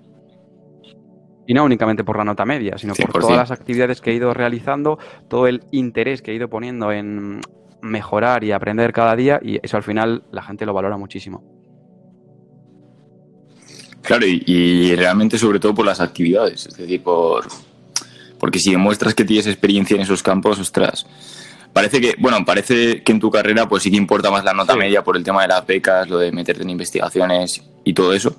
Y 1.47 1.53
no 1.53 1.63
únicamente 1.63 2.03
por 2.03 2.17
la 2.17 2.23
nota 2.23 2.45
media, 2.45 2.77
sino 2.77 2.95
por 2.95 3.21
todas 3.21 3.38
las 3.38 3.51
actividades 3.51 4.01
que 4.01 4.12
he 4.12 4.15
ido 4.15 4.34
realizando, 4.34 4.97
todo 5.27 5.47
el 5.47 5.63
interés 5.71 6.21
que 6.21 6.31
he 6.31 6.36
ido 6.36 6.49
poniendo 6.49 6.91
en 6.91 7.41
mejorar 7.81 8.43
y 8.43 8.51
aprender 8.51 8.91
cada 8.91 9.15
día 9.15 9.39
y 9.41 9.60
eso 9.62 9.77
al 9.77 9.84
final 9.84 10.23
la 10.31 10.41
gente 10.41 10.65
lo 10.65 10.73
valora 10.73 10.97
muchísimo. 10.97 11.43
Claro, 14.01 14.25
y, 14.27 14.95
realmente 14.95 15.38
sobre 15.38 15.60
todo 15.60 15.73
por 15.73 15.86
las 15.86 15.99
actividades, 15.99 16.67
es 16.67 16.77
decir, 16.77 17.01
por 17.01 17.45
porque 18.39 18.60
si 18.60 18.71
demuestras 18.71 19.15
que 19.15 19.23
tienes 19.23 19.47
experiencia 19.47 19.95
en 19.95 20.01
esos 20.01 20.21
campos, 20.21 20.60
ostras, 20.60 21.08
parece 21.73 21.99
que, 21.99 22.15
bueno, 22.19 22.43
parece 22.45 23.01
que 23.01 23.12
en 23.12 23.19
tu 23.19 23.31
carrera 23.31 23.67
pues 23.67 23.81
sí 23.81 23.89
que 23.89 23.97
importa 23.97 24.29
más 24.29 24.43
la 24.43 24.53
nota 24.53 24.75
media 24.75 25.03
por 25.03 25.17
el 25.17 25.23
tema 25.23 25.41
de 25.41 25.47
las 25.47 25.65
becas, 25.65 26.08
lo 26.08 26.19
de 26.19 26.31
meterte 26.31 26.62
en 26.62 26.69
investigaciones 26.69 27.63
y 27.84 27.93
todo 27.93 28.13
eso, 28.13 28.36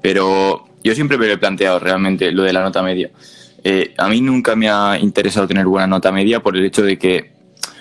pero 0.00 0.66
yo 0.82 0.94
siempre 0.94 1.18
me 1.18 1.30
he 1.30 1.38
planteado 1.38 1.78
realmente 1.78 2.32
lo 2.32 2.42
de 2.42 2.52
la 2.52 2.62
nota 2.62 2.82
media. 2.82 3.10
Eh, 3.62 3.94
a 3.98 4.08
mí 4.08 4.20
nunca 4.20 4.56
me 4.56 4.70
ha 4.70 4.98
interesado 4.98 5.46
tener 5.46 5.66
buena 5.66 5.86
nota 5.86 6.10
media 6.10 6.40
por 6.40 6.56
el 6.56 6.64
hecho 6.64 6.82
de 6.82 6.98
que 6.98 7.32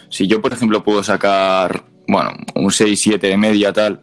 si 0.09 0.27
yo, 0.27 0.41
por 0.41 0.53
ejemplo, 0.53 0.83
puedo 0.83 1.03
sacar, 1.03 1.83
bueno, 2.07 2.31
un 2.55 2.71
6, 2.71 2.99
7 2.99 3.27
de 3.27 3.37
media 3.37 3.71
tal, 3.71 4.01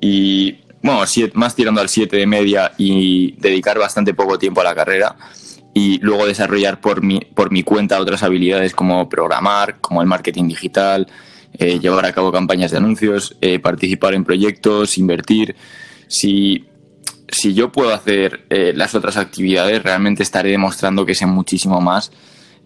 y 0.00 0.58
bueno, 0.82 1.02
más 1.34 1.54
tirando 1.54 1.80
al 1.80 1.88
7 1.88 2.16
de 2.16 2.26
media 2.26 2.72
y 2.76 3.32
dedicar 3.40 3.78
bastante 3.78 4.14
poco 4.14 4.38
tiempo 4.38 4.60
a 4.60 4.64
la 4.64 4.74
carrera 4.74 5.16
y 5.72 5.98
luego 5.98 6.26
desarrollar 6.26 6.80
por 6.80 7.02
mi, 7.02 7.20
por 7.20 7.50
mi 7.50 7.62
cuenta 7.62 8.00
otras 8.00 8.22
habilidades 8.22 8.74
como 8.74 9.08
programar, 9.08 9.78
como 9.80 10.00
el 10.00 10.08
marketing 10.08 10.48
digital, 10.48 11.06
eh, 11.58 11.78
llevar 11.78 12.06
a 12.06 12.12
cabo 12.12 12.32
campañas 12.32 12.70
de 12.70 12.78
anuncios, 12.78 13.36
eh, 13.40 13.58
participar 13.58 14.14
en 14.14 14.24
proyectos, 14.24 14.96
invertir. 14.98 15.56
Si, 16.08 16.64
si 17.28 17.54
yo 17.54 17.72
puedo 17.72 17.92
hacer 17.92 18.46
eh, 18.50 18.72
las 18.74 18.94
otras 18.94 19.16
actividades, 19.16 19.82
realmente 19.82 20.22
estaré 20.22 20.50
demostrando 20.50 21.04
que 21.04 21.14
sé 21.14 21.26
muchísimo 21.26 21.80
más 21.80 22.12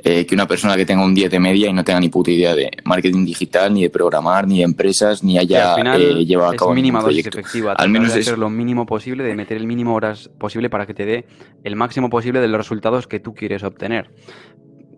eh, 0.03 0.25
que 0.25 0.35
una 0.35 0.46
persona 0.46 0.77
que 0.77 0.87
tenga 0.87 1.05
un 1.05 1.14
10 1.14 1.31
de 1.31 1.38
media 1.38 1.68
y 1.68 1.75
no 1.75 1.85
tenga 1.85 2.01
ni 2.01 2.09
puta 2.09 2.31
idea 2.31 2.55
de 2.55 2.70
marketing 2.85 3.27
digital, 3.27 3.75
ni 3.75 3.83
de 3.83 3.90
programar, 3.90 4.46
ni 4.46 4.59
de 4.59 4.64
empresas, 4.64 5.23
ni 5.23 5.37
haya 5.37 5.75
eh, 5.75 6.25
llevado 6.25 6.53
a 6.53 6.57
cabo 6.57 6.70
es 6.70 6.77
mínima 6.77 7.03
dosis 7.03 7.27
efectiva. 7.27 7.75
Al 7.75 7.90
menos 7.90 8.16
es... 8.16 8.27
hacer 8.27 8.38
lo 8.38 8.49
mínimo 8.49 8.87
posible, 8.87 9.25
de 9.25 9.35
meter 9.35 9.59
el 9.59 9.66
mínimo 9.66 9.94
horas 9.94 10.31
posible 10.38 10.70
para 10.70 10.87
que 10.87 10.94
te 10.94 11.05
dé 11.05 11.27
el 11.64 11.77
máximo 11.77 12.09
posible 12.09 12.40
de 12.40 12.49
los 12.49 12.57
resultados 12.57 13.07
que 13.07 13.20
tú 13.20 13.35
quieres 13.35 13.62
obtener 13.62 14.11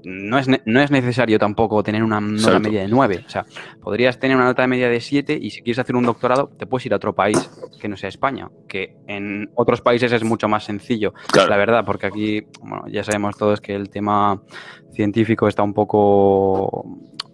no 0.04 0.38
es, 0.38 0.46
no 0.48 0.80
es 0.80 0.90
necesario 0.90 1.38
tampoco 1.38 1.82
tener 1.82 2.02
una 2.02 2.20
nota 2.20 2.58
media 2.58 2.82
de 2.82 2.88
9. 2.88 3.24
O 3.26 3.28
sea, 3.28 3.44
podrías 3.80 4.18
tener 4.18 4.36
una 4.36 4.46
nota 4.46 4.66
media 4.66 4.88
de 4.88 5.00
7 5.00 5.38
y 5.40 5.50
si 5.50 5.62
quieres 5.62 5.78
hacer 5.78 5.96
un 5.96 6.04
doctorado, 6.04 6.48
te 6.58 6.66
puedes 6.66 6.86
ir 6.86 6.92
a 6.92 6.96
otro 6.96 7.14
país 7.14 7.50
que 7.80 7.88
no 7.88 7.96
sea 7.96 8.08
España, 8.08 8.50
que 8.68 8.96
en 9.06 9.50
otros 9.54 9.80
países 9.80 10.12
es 10.12 10.24
mucho 10.24 10.48
más 10.48 10.64
sencillo, 10.64 11.14
la 11.34 11.56
verdad, 11.56 11.84
porque 11.84 12.06
aquí, 12.06 12.42
bueno, 12.60 12.84
ya 12.88 13.04
sabemos 13.04 13.36
todos 13.36 13.60
que 13.60 13.74
el 13.74 13.90
tema 13.90 14.42
científico 14.92 15.48
está 15.48 15.62
un 15.62 15.74
poco 15.74 16.84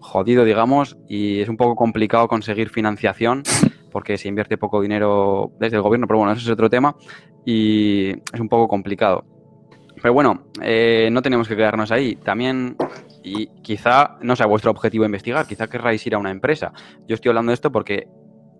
jodido, 0.00 0.44
digamos, 0.44 0.96
y 1.08 1.40
es 1.40 1.48
un 1.48 1.56
poco 1.56 1.76
complicado 1.76 2.28
conseguir 2.28 2.70
financiación 2.70 3.42
porque 3.90 4.16
se 4.16 4.28
invierte 4.28 4.58
poco 4.58 4.80
dinero 4.80 5.52
desde 5.58 5.76
el 5.76 5.82
gobierno, 5.82 6.06
pero 6.06 6.18
bueno, 6.18 6.32
eso 6.32 6.42
es 6.42 6.50
otro 6.50 6.70
tema 6.70 6.94
y 7.44 8.10
es 8.10 8.40
un 8.40 8.48
poco 8.48 8.68
complicado. 8.68 9.24
Pero 10.00 10.14
bueno, 10.14 10.44
eh, 10.62 11.08
no 11.12 11.22
tenemos 11.22 11.48
que 11.48 11.56
quedarnos 11.56 11.90
ahí. 11.90 12.16
También, 12.16 12.76
y 13.22 13.48
quizá 13.62 14.18
no 14.20 14.36
sea 14.36 14.46
vuestro 14.46 14.70
objetivo 14.70 15.04
investigar, 15.04 15.46
quizá 15.46 15.68
querráis 15.68 16.06
ir 16.06 16.14
a 16.14 16.18
una 16.18 16.30
empresa. 16.30 16.72
Yo 17.06 17.14
estoy 17.14 17.30
hablando 17.30 17.50
de 17.50 17.54
esto 17.54 17.72
porque 17.72 18.08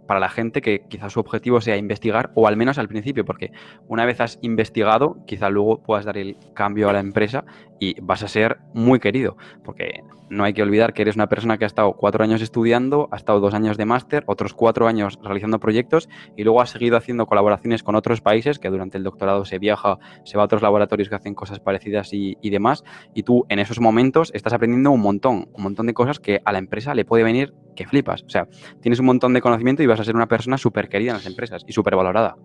para 0.08 0.20
la 0.20 0.30
gente 0.30 0.62
que 0.62 0.86
quizás 0.88 1.12
su 1.12 1.20
objetivo 1.20 1.60
sea 1.60 1.76
investigar, 1.76 2.30
o 2.34 2.48
al 2.48 2.56
menos 2.56 2.78
al 2.78 2.88
principio, 2.88 3.26
porque 3.26 3.52
una 3.88 4.06
vez 4.06 4.20
has 4.22 4.38
investigado, 4.40 5.18
quizá 5.26 5.50
luego 5.50 5.82
puedas 5.82 6.06
dar 6.06 6.16
el 6.16 6.38
cambio 6.54 6.88
a 6.88 6.94
la 6.94 7.00
empresa 7.00 7.44
y 7.78 8.00
vas 8.00 8.22
a 8.22 8.28
ser 8.28 8.58
muy 8.74 9.00
querido, 9.00 9.36
porque 9.64 10.02
no 10.30 10.44
hay 10.44 10.52
que 10.52 10.62
olvidar 10.62 10.92
que 10.92 11.02
eres 11.02 11.16
una 11.16 11.28
persona 11.28 11.58
que 11.58 11.64
ha 11.64 11.66
estado 11.66 11.94
cuatro 11.94 12.22
años 12.22 12.42
estudiando, 12.42 13.08
ha 13.12 13.16
estado 13.16 13.40
dos 13.40 13.54
años 13.54 13.76
de 13.76 13.84
máster, 13.84 14.24
otros 14.26 14.54
cuatro 14.54 14.86
años 14.86 15.18
realizando 15.22 15.58
proyectos 15.58 16.08
y 16.36 16.44
luego 16.44 16.60
ha 16.60 16.66
seguido 16.66 16.96
haciendo 16.96 17.26
colaboraciones 17.26 17.82
con 17.82 17.96
otros 17.96 18.20
países, 18.20 18.58
que 18.58 18.68
durante 18.68 18.98
el 18.98 19.04
doctorado 19.04 19.44
se 19.44 19.58
viaja, 19.58 19.98
se 20.24 20.36
va 20.36 20.42
a 20.42 20.46
otros 20.46 20.62
laboratorios 20.62 21.08
que 21.08 21.14
hacen 21.14 21.34
cosas 21.34 21.60
parecidas 21.60 22.12
y, 22.12 22.36
y 22.42 22.50
demás, 22.50 22.84
y 23.14 23.22
tú 23.22 23.44
en 23.48 23.58
esos 23.58 23.80
momentos 23.80 24.30
estás 24.34 24.52
aprendiendo 24.52 24.90
un 24.90 25.00
montón, 25.00 25.48
un 25.52 25.62
montón 25.62 25.86
de 25.86 25.94
cosas 25.94 26.20
que 26.20 26.40
a 26.44 26.52
la 26.52 26.58
empresa 26.58 26.94
le 26.94 27.04
puede 27.04 27.24
venir 27.24 27.54
que 27.74 27.86
flipas. 27.86 28.22
O 28.24 28.28
sea, 28.28 28.48
tienes 28.80 28.98
un 28.98 29.06
montón 29.06 29.32
de 29.32 29.40
conocimiento 29.40 29.82
y 29.82 29.86
vas 29.86 30.00
a 30.00 30.04
ser 30.04 30.16
una 30.16 30.26
persona 30.26 30.58
súper 30.58 30.88
querida 30.88 31.12
en 31.12 31.18
las 31.18 31.26
empresas 31.26 31.62
y 31.66 31.72
súper 31.72 31.96
valorada. 31.96 32.36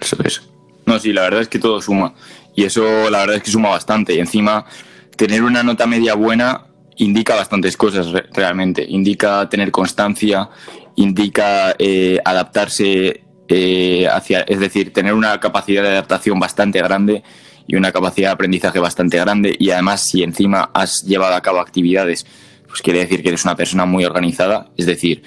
Eso 0.00 0.16
es. 0.24 0.57
No, 0.88 0.98
sí, 0.98 1.12
la 1.12 1.22
verdad 1.22 1.42
es 1.42 1.48
que 1.48 1.58
todo 1.58 1.80
suma. 1.80 2.14
Y 2.56 2.64
eso, 2.64 3.10
la 3.10 3.20
verdad 3.20 3.36
es 3.36 3.42
que 3.42 3.50
suma 3.50 3.68
bastante. 3.68 4.14
Y 4.14 4.18
encima, 4.18 4.64
tener 5.16 5.42
una 5.42 5.62
nota 5.62 5.86
media 5.86 6.14
buena 6.14 6.64
indica 6.96 7.34
bastantes 7.34 7.76
cosas 7.76 8.06
realmente. 8.32 8.84
Indica 8.88 9.48
tener 9.48 9.70
constancia, 9.70 10.48
indica 10.96 11.74
eh, 11.78 12.18
adaptarse 12.24 13.22
eh, 13.48 14.08
hacia, 14.10 14.40
es 14.40 14.60
decir, 14.60 14.92
tener 14.92 15.14
una 15.14 15.38
capacidad 15.40 15.82
de 15.82 15.90
adaptación 15.90 16.40
bastante 16.40 16.78
grande 16.80 17.22
y 17.66 17.76
una 17.76 17.92
capacidad 17.92 18.28
de 18.28 18.32
aprendizaje 18.32 18.78
bastante 18.78 19.18
grande 19.18 19.54
y 19.58 19.70
además 19.70 20.02
si 20.08 20.22
encima 20.22 20.70
has 20.72 21.02
llevado 21.02 21.34
a 21.34 21.42
cabo 21.42 21.60
actividades, 21.60 22.26
pues 22.66 22.82
quiere 22.82 23.00
decir 23.00 23.22
que 23.22 23.28
eres 23.28 23.44
una 23.44 23.56
persona 23.56 23.84
muy 23.84 24.04
organizada, 24.04 24.70
es 24.76 24.86
decir, 24.86 25.22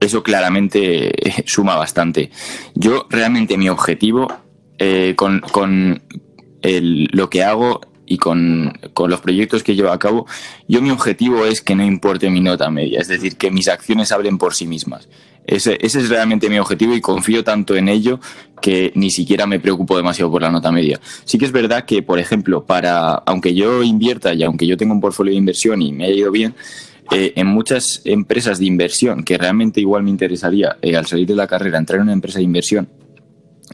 eso 0.00 0.22
claramente 0.22 1.12
suma 1.46 1.76
bastante. 1.76 2.30
Yo 2.74 3.06
realmente 3.10 3.58
mi 3.58 3.68
objetivo 3.68 4.28
eh, 4.78 5.14
con, 5.16 5.40
con 5.40 6.02
lo 6.62 7.30
que 7.30 7.42
hago 7.42 7.80
y 8.08 8.16
con, 8.16 8.72
los 9.06 9.20
proyectos 9.20 9.62
que 9.62 9.74
llevo 9.74 9.90
a 9.90 9.98
cabo, 9.98 10.26
yo 10.66 10.80
mi 10.80 10.90
objetivo 10.90 11.44
es 11.44 11.60
que 11.60 11.74
no 11.74 11.84
importe 11.84 12.30
mi 12.30 12.40
nota 12.40 12.70
media, 12.70 13.00
es 13.00 13.08
decir, 13.08 13.36
que 13.36 13.50
mis 13.50 13.68
acciones 13.68 14.12
hablen 14.12 14.38
por 14.38 14.54
sí 14.54 14.66
mismas. 14.66 15.08
Ese, 15.46 15.78
ese, 15.80 16.00
es 16.00 16.08
realmente 16.10 16.50
mi 16.50 16.58
objetivo 16.58 16.94
y 16.94 17.00
confío 17.00 17.42
tanto 17.42 17.74
en 17.74 17.88
ello 17.88 18.20
que 18.60 18.92
ni 18.94 19.10
siquiera 19.10 19.46
me 19.46 19.60
preocupo 19.60 19.96
demasiado 19.96 20.30
por 20.30 20.42
la 20.42 20.50
nota 20.50 20.70
media. 20.70 21.00
Sí 21.24 21.38
que 21.38 21.46
es 21.46 21.52
verdad 21.52 21.86
que, 21.86 22.02
por 22.02 22.18
ejemplo, 22.18 22.64
para, 22.64 23.14
aunque 23.14 23.54
yo 23.54 23.82
invierta 23.82 24.34
y 24.34 24.42
aunque 24.42 24.66
yo 24.66 24.76
tenga 24.76 24.92
un 24.92 25.00
portfolio 25.00 25.32
de 25.32 25.38
inversión 25.38 25.80
y 25.80 25.92
me 25.92 26.04
haya 26.04 26.16
ido 26.16 26.30
bien, 26.30 26.54
eh, 27.10 27.32
en 27.36 27.46
muchas 27.46 28.02
empresas 28.04 28.58
de 28.58 28.66
inversión, 28.66 29.24
que 29.24 29.38
realmente 29.38 29.80
igual 29.80 30.02
me 30.02 30.10
interesaría 30.10 30.76
eh, 30.82 30.96
al 30.96 31.06
salir 31.06 31.26
de 31.26 31.34
la 31.34 31.46
carrera 31.46 31.78
entrar 31.78 31.96
en 32.00 32.04
una 32.04 32.12
empresa 32.12 32.38
de 32.38 32.44
inversión, 32.44 32.88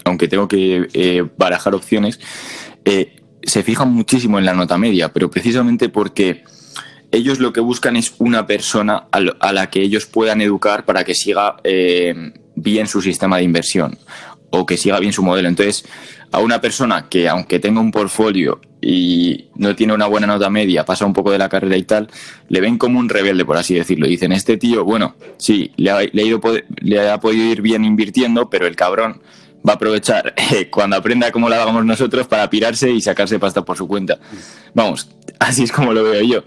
aunque 0.04 0.28
tengo 0.28 0.48
que 0.48 0.88
eh, 0.92 1.24
barajar 1.37 1.74
opciones, 1.74 2.20
se 3.42 3.62
fijan 3.62 3.92
muchísimo 3.92 4.38
en 4.38 4.44
la 4.44 4.54
nota 4.54 4.78
media, 4.78 5.12
pero 5.12 5.30
precisamente 5.30 5.88
porque 5.88 6.44
ellos 7.14 7.38
lo 7.38 7.52
que 7.52 7.61
buscan 7.61 7.96
es 7.96 8.14
una 8.18 8.46
persona 8.46 9.07
a, 9.11 9.52
la 9.52 9.70
que 9.70 9.80
ellos 9.80 10.07
puedan 10.07 10.40
educar 10.40 10.85
para 10.85 11.04
que 11.04 11.14
siga 11.14 11.57
eh, 11.62 12.33
bien 12.57 12.87
su 12.87 13.00
sistema 13.00 13.37
de 13.37 13.44
inversión 13.44 13.98
o 14.50 14.66
que 14.66 14.76
siga 14.76 14.98
bien 14.98 15.12
su 15.12 15.22
modelo. 15.22 15.48
Entonces, 15.48 15.85
a 16.33 16.40
una 16.40 16.61
persona 16.61 17.09
que 17.09 17.28
aunque 17.28 17.59
tenga 17.61 17.80
un 17.80 17.92
portfolio 17.92 18.61
y 18.80 19.48
no 19.54 19.74
tiene 19.74 19.94
una 19.94 20.07
buena 20.07 20.26
nota 20.26 20.50
media, 20.50 20.85
pasa 20.85 21.07
un 21.07 21.12
poco 21.12 21.30
de 21.30 21.38
la 21.38 21.48
carrera 21.48 21.76
y 21.76 21.85
tal, 21.85 22.09
le 22.48 22.61
ven 22.61 22.78
como 22.78 22.98
un 22.98 23.09
rebelde, 23.09 23.44
por 23.44 23.57
así 23.57 23.74
decirlo. 23.74 24.07
Dicen, 24.07 24.33
este 24.33 24.57
tío, 24.57 24.85
bueno, 24.85 25.16
sí, 25.38 25.72
le 25.76 25.90
ha, 25.90 26.02
ido, 26.02 26.40
le 26.80 27.11
ha 27.11 27.20
podido 27.20 27.44
ir 27.44 27.62
bien 27.62 27.85
invirtiendo, 27.85 28.50
pero 28.50 28.66
el 28.66 28.76
cabrón 28.76 29.22
va 29.66 29.72
a 29.72 29.77
aprovechar 29.77 30.35
eh, 30.37 30.68
cuando 30.70 30.96
aprenda 30.96 31.33
cómo 31.33 31.48
lo 31.48 31.55
hagamos 31.55 31.85
nosotros 31.85 32.27
para 32.27 32.48
pirarse 32.50 32.90
y 32.90 33.00
sacarse 33.00 33.38
pasta 33.38 33.64
por 33.64 33.77
su 33.77 33.88
cuenta. 33.88 34.18
Vamos, 34.74 35.09
así 35.38 35.64
es 35.64 35.72
como 35.72 35.92
lo 35.92 36.05
veo 36.05 36.22
yo. 36.22 36.44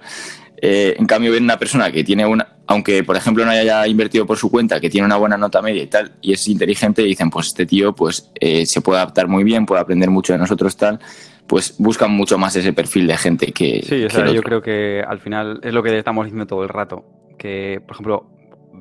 Eh, 0.59 0.95
en 0.97 1.05
cambio, 1.05 1.31
ven 1.31 1.43
una 1.43 1.59
persona 1.59 1.91
que 1.91 2.03
tiene 2.03 2.25
una, 2.25 2.47
aunque 2.65 3.03
por 3.03 3.15
ejemplo 3.15 3.45
no 3.45 3.51
haya 3.51 3.85
invertido 3.87 4.25
por 4.25 4.37
su 4.37 4.49
cuenta, 4.49 4.79
que 4.79 4.89
tiene 4.89 5.05
una 5.05 5.17
buena 5.17 5.37
nota 5.37 5.61
media 5.61 5.83
y 5.83 5.87
tal, 5.87 6.13
y 6.21 6.33
es 6.33 6.47
inteligente, 6.47 7.03
y 7.03 7.05
dicen, 7.05 7.29
pues 7.29 7.47
este 7.47 7.65
tío 7.65 7.93
pues 7.93 8.31
eh, 8.39 8.65
se 8.65 8.81
puede 8.81 8.99
adaptar 8.99 9.27
muy 9.27 9.43
bien, 9.43 9.65
puede 9.65 9.81
aprender 9.81 10.09
mucho 10.09 10.33
de 10.33 10.39
nosotros 10.39 10.75
tal, 10.75 10.99
pues 11.45 11.75
buscan 11.77 12.11
mucho 12.11 12.37
más 12.37 12.55
ese 12.55 12.73
perfil 12.73 13.05
de 13.07 13.17
gente 13.17 13.51
que... 13.51 13.83
Sí, 13.87 14.03
o 14.03 14.09
sea, 14.09 14.31
yo 14.31 14.41
creo 14.41 14.61
que 14.61 15.03
al 15.07 15.19
final 15.19 15.59
es 15.63 15.73
lo 15.73 15.83
que 15.83 15.97
estamos 15.97 16.25
diciendo 16.25 16.47
todo 16.47 16.63
el 16.63 16.69
rato, 16.69 17.05
que 17.37 17.79
por 17.85 17.95
ejemplo, 17.95 18.36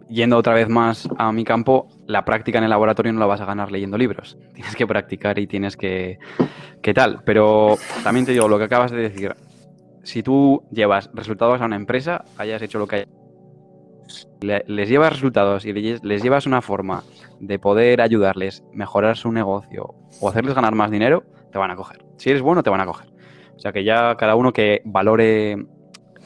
yendo 0.08 0.36
otra 0.36 0.54
vez 0.54 0.68
más 0.68 1.08
a 1.18 1.32
mi 1.32 1.44
campo, 1.44 1.88
la 2.06 2.24
práctica 2.24 2.58
en 2.58 2.64
el 2.64 2.70
laboratorio 2.70 3.12
no 3.12 3.20
la 3.20 3.26
vas 3.26 3.40
a 3.40 3.46
ganar 3.46 3.70
leyendo 3.72 3.98
libros, 3.98 4.38
tienes 4.54 4.76
que 4.76 4.86
practicar 4.86 5.38
y 5.38 5.46
tienes 5.46 5.76
que... 5.76 6.18
¿Qué 6.82 6.94
tal? 6.94 7.22
Pero 7.24 7.76
también 8.04 8.26
te 8.26 8.32
digo, 8.32 8.48
lo 8.48 8.58
que 8.58 8.64
acabas 8.64 8.90
de 8.92 8.98
decir, 8.98 9.34
si 10.04 10.22
tú 10.22 10.62
llevas 10.70 11.10
resultados 11.14 11.60
a 11.60 11.64
una 11.64 11.76
empresa, 11.76 12.24
hayas 12.38 12.62
hecho 12.62 12.78
lo 12.78 12.86
que 12.86 12.96
hayas 12.96 13.08
les 14.40 14.88
llevas 14.88 15.12
resultados 15.12 15.64
y 15.64 15.72
les 15.72 16.22
llevas 16.22 16.46
una 16.46 16.62
forma 16.62 17.02
de 17.40 17.58
poder 17.58 18.00
ayudarles, 18.00 18.62
mejorar 18.72 19.16
su 19.16 19.32
negocio 19.32 19.94
o 20.20 20.28
hacerles 20.28 20.54
ganar 20.54 20.74
más 20.74 20.90
dinero, 20.90 21.24
te 21.50 21.58
van 21.58 21.70
a 21.70 21.76
coger. 21.76 22.04
Si 22.16 22.30
eres 22.30 22.42
bueno, 22.42 22.62
te 22.62 22.70
van 22.70 22.80
a 22.80 22.86
coger. 22.86 23.08
O 23.56 23.58
sea 23.58 23.72
que 23.72 23.84
ya 23.84 24.14
cada 24.16 24.34
uno 24.34 24.52
que 24.52 24.82
valore 24.84 25.56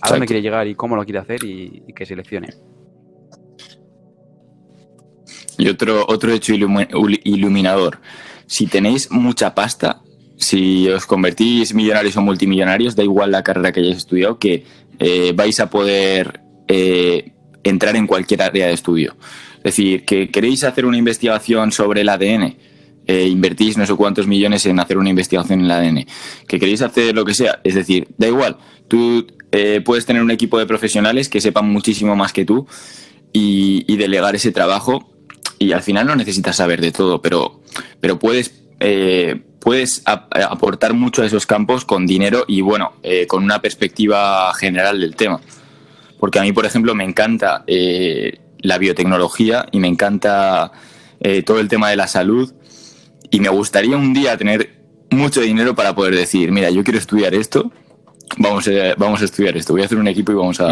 a 0.02 0.10
dónde 0.10 0.26
quiere 0.26 0.42
llegar 0.42 0.66
y 0.66 0.74
cómo 0.74 0.96
lo 0.96 1.04
quiere 1.04 1.20
hacer 1.20 1.44
y, 1.44 1.84
que 1.94 2.06
seleccione. 2.06 2.48
Y 5.60 5.68
otro, 5.68 6.06
otro 6.08 6.32
hecho 6.32 6.54
iluminador. 6.54 8.00
Si 8.46 8.66
tenéis 8.66 9.10
mucha 9.10 9.54
pasta, 9.54 10.00
si 10.38 10.88
os 10.88 11.04
convertís 11.04 11.74
millonarios 11.74 12.16
o 12.16 12.22
multimillonarios, 12.22 12.96
da 12.96 13.02
igual 13.02 13.30
la 13.30 13.42
carrera 13.42 13.70
que 13.70 13.80
hayáis 13.80 13.98
estudiado, 13.98 14.38
que 14.38 14.64
eh, 14.98 15.32
vais 15.36 15.60
a 15.60 15.68
poder 15.68 16.40
eh, 16.66 17.32
entrar 17.62 17.94
en 17.96 18.06
cualquier 18.06 18.40
área 18.40 18.68
de 18.68 18.72
estudio. 18.72 19.16
Es 19.58 19.76
decir, 19.76 20.06
que 20.06 20.30
queréis 20.30 20.64
hacer 20.64 20.86
una 20.86 20.96
investigación 20.96 21.72
sobre 21.72 22.00
el 22.00 22.08
ADN, 22.08 22.56
eh, 23.06 23.28
invertís 23.28 23.76
no 23.76 23.84
sé 23.84 23.94
cuántos 23.96 24.26
millones 24.26 24.64
en 24.64 24.80
hacer 24.80 24.96
una 24.96 25.10
investigación 25.10 25.60
en 25.60 25.64
el 25.66 25.70
ADN, 25.72 26.06
que 26.48 26.58
queréis 26.58 26.80
hacer 26.80 27.14
lo 27.14 27.26
que 27.26 27.34
sea, 27.34 27.60
es 27.64 27.74
decir, 27.74 28.08
da 28.16 28.26
igual, 28.28 28.56
tú 28.88 29.26
puedes 29.84 30.06
tener 30.06 30.22
un 30.22 30.30
equipo 30.30 30.60
de 30.60 30.66
profesionales 30.66 31.28
que 31.28 31.40
sepan 31.40 31.68
muchísimo 31.68 32.14
más 32.14 32.32
que 32.32 32.44
tú 32.44 32.68
y, 33.32 33.96
delegar 33.96 34.34
ese 34.36 34.52
trabajo 34.52 35.10
y 35.60 35.70
al 35.70 35.82
final 35.82 36.08
no 36.08 36.16
necesitas 36.16 36.56
saber 36.56 36.80
de 36.80 36.90
todo, 36.90 37.22
pero, 37.22 37.60
pero 38.00 38.18
puedes 38.18 38.52
puedes 39.60 40.02
aportar 40.04 40.94
mucho 40.94 41.22
a 41.22 41.26
esos 41.26 41.46
campos 41.46 41.84
con 41.84 42.06
dinero 42.06 42.44
y, 42.48 42.62
bueno, 42.62 42.94
eh, 43.02 43.26
con 43.26 43.44
una 43.44 43.60
perspectiva 43.60 44.52
general 44.54 45.00
del 45.00 45.14
tema. 45.14 45.40
Porque 46.18 46.38
a 46.38 46.42
mí, 46.42 46.52
por 46.52 46.66
ejemplo, 46.66 46.94
me 46.94 47.04
encanta 47.04 47.62
eh, 47.66 48.40
la 48.60 48.78
biotecnología 48.78 49.66
y 49.70 49.78
me 49.78 49.88
encanta 49.88 50.72
eh, 51.20 51.42
todo 51.42 51.60
el 51.60 51.68
tema 51.68 51.90
de 51.90 51.96
la 51.96 52.08
salud 52.08 52.52
y 53.30 53.40
me 53.40 53.48
gustaría 53.48 53.96
un 53.96 54.12
día 54.12 54.36
tener 54.36 54.80
mucho 55.10 55.40
dinero 55.40 55.74
para 55.74 55.94
poder 55.94 56.14
decir, 56.16 56.50
mira, 56.52 56.70
yo 56.70 56.82
quiero 56.82 56.98
estudiar 56.98 57.34
esto 57.34 57.70
Vamos 58.38 58.68
a, 58.68 58.94
vamos 58.96 59.20
a 59.22 59.24
estudiar 59.24 59.56
esto. 59.56 59.72
Voy 59.72 59.82
a 59.82 59.86
hacer 59.86 59.98
un 59.98 60.08
equipo 60.08 60.32
y 60.32 60.34
vamos 60.34 60.60
a, 60.60 60.68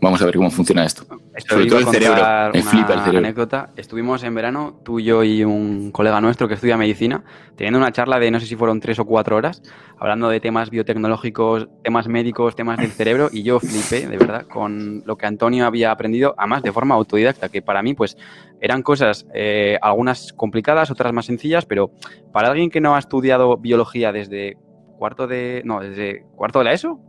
vamos 0.00 0.22
a 0.22 0.24
ver 0.24 0.36
cómo 0.36 0.50
funciona 0.50 0.84
esto. 0.84 1.04
Sobre 1.48 1.66
todo 1.66 1.78
el 1.78 1.86
cerebro. 1.86 2.50
Me 2.52 2.62
flipa 2.62 2.94
el 2.94 3.00
cerebro. 3.00 3.18
anécdota. 3.18 3.70
Estuvimos 3.76 4.22
en 4.24 4.34
verano, 4.34 4.80
tú, 4.84 4.98
yo 4.98 5.22
y 5.22 5.44
un 5.44 5.90
colega 5.92 6.20
nuestro 6.20 6.48
que 6.48 6.54
estudia 6.54 6.76
medicina, 6.76 7.22
teniendo 7.56 7.78
una 7.78 7.92
charla 7.92 8.18
de 8.18 8.30
no 8.30 8.40
sé 8.40 8.46
si 8.46 8.56
fueron 8.56 8.80
tres 8.80 8.98
o 8.98 9.04
cuatro 9.04 9.36
horas, 9.36 9.62
hablando 9.98 10.28
de 10.28 10.40
temas 10.40 10.70
biotecnológicos, 10.70 11.68
temas 11.82 12.08
médicos, 12.08 12.56
temas 12.56 12.78
del 12.78 12.90
cerebro, 12.90 13.28
y 13.30 13.42
yo 13.42 13.60
flipé, 13.60 14.06
de 14.06 14.16
verdad, 14.16 14.46
con 14.46 15.02
lo 15.04 15.16
que 15.16 15.26
Antonio 15.26 15.66
había 15.66 15.90
aprendido, 15.90 16.34
además 16.38 16.62
de 16.62 16.72
forma 16.72 16.94
autodidacta, 16.94 17.48
que 17.48 17.62
para 17.62 17.82
mí, 17.82 17.94
pues, 17.94 18.16
eran 18.60 18.82
cosas, 18.82 19.26
eh, 19.34 19.78
algunas 19.82 20.32
complicadas, 20.32 20.90
otras 20.90 21.12
más 21.12 21.26
sencillas, 21.26 21.66
pero 21.66 21.90
para 22.32 22.48
alguien 22.48 22.70
que 22.70 22.80
no 22.80 22.96
ha 22.96 22.98
estudiado 22.98 23.56
biología 23.56 24.12
desde 24.12 24.56
cuarto 25.00 25.26
de. 25.26 25.62
No, 25.64 25.80
desde 25.80 26.26
cuarto 26.36 26.58
de 26.60 26.66
la 26.66 26.72
ESO. 26.72 27.00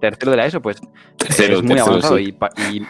Tercero 0.00 0.30
de 0.30 0.38
la 0.38 0.46
ESO, 0.46 0.62
pues 0.62 0.80
es 1.28 1.62
muy 1.62 1.78
avanzado. 1.78 2.18
Y, 2.18 2.34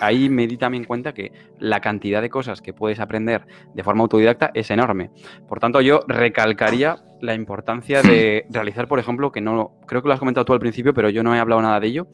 ahí 0.00 0.28
me 0.28 0.46
di 0.46 0.56
también 0.56 0.84
cuenta 0.84 1.12
que 1.12 1.32
la 1.58 1.80
cantidad 1.80 2.22
de 2.22 2.30
cosas 2.30 2.62
que 2.62 2.72
puedes 2.72 3.00
aprender 3.00 3.44
de 3.74 3.82
forma 3.82 4.02
autodidacta 4.02 4.52
es 4.54 4.70
enorme. 4.70 5.10
Por 5.48 5.58
tanto, 5.58 5.80
yo 5.80 6.02
recalcaría 6.06 7.02
la 7.20 7.34
importancia 7.34 8.00
de 8.00 8.46
realizar, 8.50 8.86
por 8.86 9.00
ejemplo, 9.00 9.32
que 9.32 9.40
no. 9.40 9.72
Creo 9.88 10.02
que 10.02 10.08
lo 10.08 10.14
has 10.14 10.20
comentado 10.20 10.44
tú 10.44 10.52
al 10.52 10.60
principio, 10.60 10.94
pero 10.94 11.10
yo 11.10 11.24
no 11.24 11.34
he 11.34 11.40
hablado 11.40 11.60
nada 11.60 11.80
de 11.80 11.88
ello. 11.88 12.06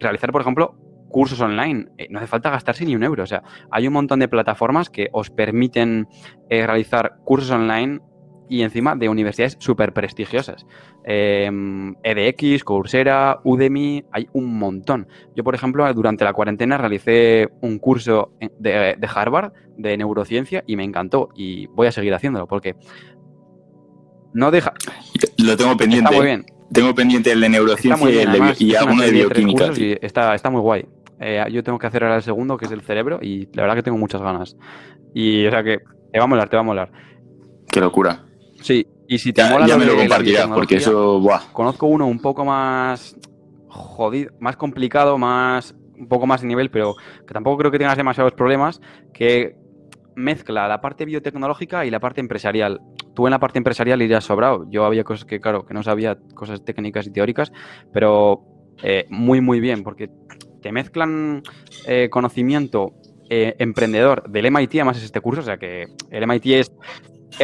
Realizar, 0.00 0.32
por 0.32 0.40
ejemplo, 0.40 0.76
cursos 1.10 1.42
online. 1.42 1.88
Eh, 1.98 2.06
no 2.08 2.20
hace 2.20 2.28
falta 2.28 2.48
gastarse 2.48 2.86
ni 2.86 2.96
un 2.96 3.02
euro. 3.02 3.24
O 3.24 3.26
sea, 3.26 3.42
hay 3.70 3.86
un 3.86 3.92
montón 3.92 4.20
de 4.20 4.28
plataformas 4.28 4.88
que 4.88 5.10
os 5.12 5.28
permiten 5.28 6.08
eh, 6.48 6.66
realizar 6.66 7.18
cursos 7.22 7.50
online 7.50 8.00
y 8.48 8.62
encima 8.62 8.94
de 8.96 9.08
universidades 9.08 9.56
súper 9.60 9.92
prestigiosas. 9.92 10.66
EDX, 11.04 12.42
em, 12.42 12.58
Coursera, 12.64 13.40
Udemy, 13.44 14.04
hay 14.12 14.28
un 14.32 14.58
montón. 14.58 15.08
Yo, 15.34 15.44
por 15.44 15.54
ejemplo, 15.54 15.92
durante 15.94 16.24
la 16.24 16.32
cuarentena 16.32 16.78
realicé 16.78 17.48
un 17.60 17.78
curso 17.78 18.32
de, 18.58 18.96
Harvard 19.14 19.52
de 19.76 19.96
neurociencia 19.96 20.64
y 20.66 20.76
me 20.76 20.84
encantó 20.84 21.28
y 21.34 21.66
voy 21.68 21.86
a 21.86 21.92
seguir 21.92 22.14
haciéndolo 22.14 22.46
porque 22.46 22.74
no 24.32 24.50
deja... 24.50 24.72
Lo 25.38 25.56
tengo 25.56 25.76
pendiente. 25.76 26.10
Está 26.10 26.16
muy 26.16 26.26
bien. 26.26 26.46
Tengo 26.72 26.94
pendiente 26.94 27.32
el 27.32 27.40
de 27.40 27.48
neurociencia 27.48 28.10
y, 28.10 28.18
el 28.18 28.32
de, 28.32 28.54
y 28.58 28.74
alguno 28.74 29.02
de 29.02 29.10
bioquímica. 29.10 29.70
está, 30.02 30.34
está 30.34 30.50
muy 30.50 30.60
guay. 30.60 30.86
Eh, 31.20 31.44
yo 31.50 31.62
tengo 31.62 31.78
que 31.78 31.86
hacer 31.86 32.04
ahora 32.04 32.16
el 32.16 32.22
segundo, 32.22 32.56
que 32.56 32.66
es 32.66 32.72
el 32.72 32.82
cerebro, 32.82 33.18
y 33.20 33.48
la 33.54 33.62
verdad 33.62 33.76
que 33.76 33.82
tengo 33.82 33.98
muchas 33.98 34.20
ganas. 34.20 34.56
Y 35.14 35.46
o 35.46 35.50
sea 35.50 35.62
que 35.62 35.78
te 36.12 36.18
va 36.18 36.24
a 36.24 36.28
molar, 36.28 36.48
te 36.48 36.56
va 36.56 36.60
a 36.60 36.64
molar. 36.64 36.92
Qué 37.70 37.80
locura. 37.80 38.27
Sí, 38.60 38.86
y 39.06 39.18
si 39.18 39.32
te 39.32 39.48
mola 39.48 39.66
ya 39.66 39.76
me 39.76 39.86
lo 39.86 39.96
compartirás, 39.96 40.48
porque 40.48 40.76
eso, 40.76 41.20
buah. 41.20 41.52
Conozco 41.52 41.86
uno 41.86 42.06
un 42.06 42.20
poco 42.20 42.44
más 42.44 43.16
jodido, 43.68 44.32
más 44.40 44.56
complicado, 44.56 45.18
más 45.18 45.74
un 45.98 46.08
poco 46.08 46.26
más 46.26 46.42
de 46.42 46.48
nivel, 46.48 46.70
pero 46.70 46.94
que 47.26 47.34
tampoco 47.34 47.58
creo 47.58 47.70
que 47.70 47.78
tengas 47.78 47.96
demasiados 47.96 48.32
problemas, 48.32 48.80
que 49.12 49.56
mezcla 50.14 50.68
la 50.68 50.80
parte 50.80 51.04
biotecnológica 51.04 51.86
y 51.86 51.90
la 51.90 52.00
parte 52.00 52.20
empresarial. 52.20 52.80
Tú 53.14 53.26
en 53.26 53.32
la 53.32 53.38
parte 53.38 53.58
empresarial 53.58 54.00
irías 54.02 54.24
sobrado. 54.24 54.66
Yo 54.70 54.84
había 54.84 55.04
cosas 55.04 55.24
que, 55.24 55.40
claro, 55.40 55.64
que 55.66 55.74
no 55.74 55.82
sabía, 55.82 56.18
cosas 56.34 56.64
técnicas 56.64 57.06
y 57.06 57.10
teóricas, 57.10 57.52
pero 57.92 58.42
eh, 58.82 59.06
muy, 59.08 59.40
muy 59.40 59.60
bien, 59.60 59.82
porque 59.82 60.10
te 60.62 60.72
mezclan 60.72 61.42
eh, 61.86 62.08
conocimiento 62.10 62.94
eh, 63.30 63.54
emprendedor 63.58 64.28
del 64.28 64.50
MIT, 64.50 64.74
además 64.76 64.98
es 64.98 65.04
este 65.04 65.20
curso, 65.20 65.40
o 65.40 65.44
sea 65.44 65.58
que 65.58 65.86
el 66.10 66.26
MIT 66.26 66.46
es 66.46 66.72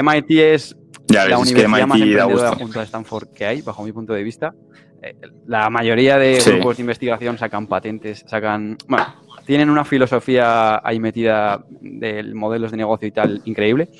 MIT 0.00 0.30
es 0.30 0.76
la 1.08 1.38
universidad 1.38 1.68
más 1.68 1.80
emprendedora 1.80 2.54
junto 2.56 2.80
a 2.80 2.82
Stanford 2.82 3.28
que 3.28 3.46
hay, 3.46 3.62
bajo 3.62 3.82
mi 3.82 3.92
punto 3.92 4.12
de 4.12 4.22
vista. 4.22 4.54
Eh, 5.02 5.14
la 5.46 5.68
mayoría 5.68 6.16
de 6.16 6.42
grupos 6.44 6.76
de 6.76 6.82
investigación 6.82 7.36
sacan 7.36 7.66
patentes, 7.66 8.24
sacan... 8.26 8.78
Bueno, 8.88 9.06
tienen 9.44 9.68
una 9.68 9.84
filosofía 9.84 10.80
ahí 10.86 10.98
metida 10.98 11.64
de 11.80 12.22
modelos 12.34 12.70
de 12.70 12.78
negocio 12.78 13.06
y 13.08 13.10
tal 13.12 13.42
increíble. 13.44 13.90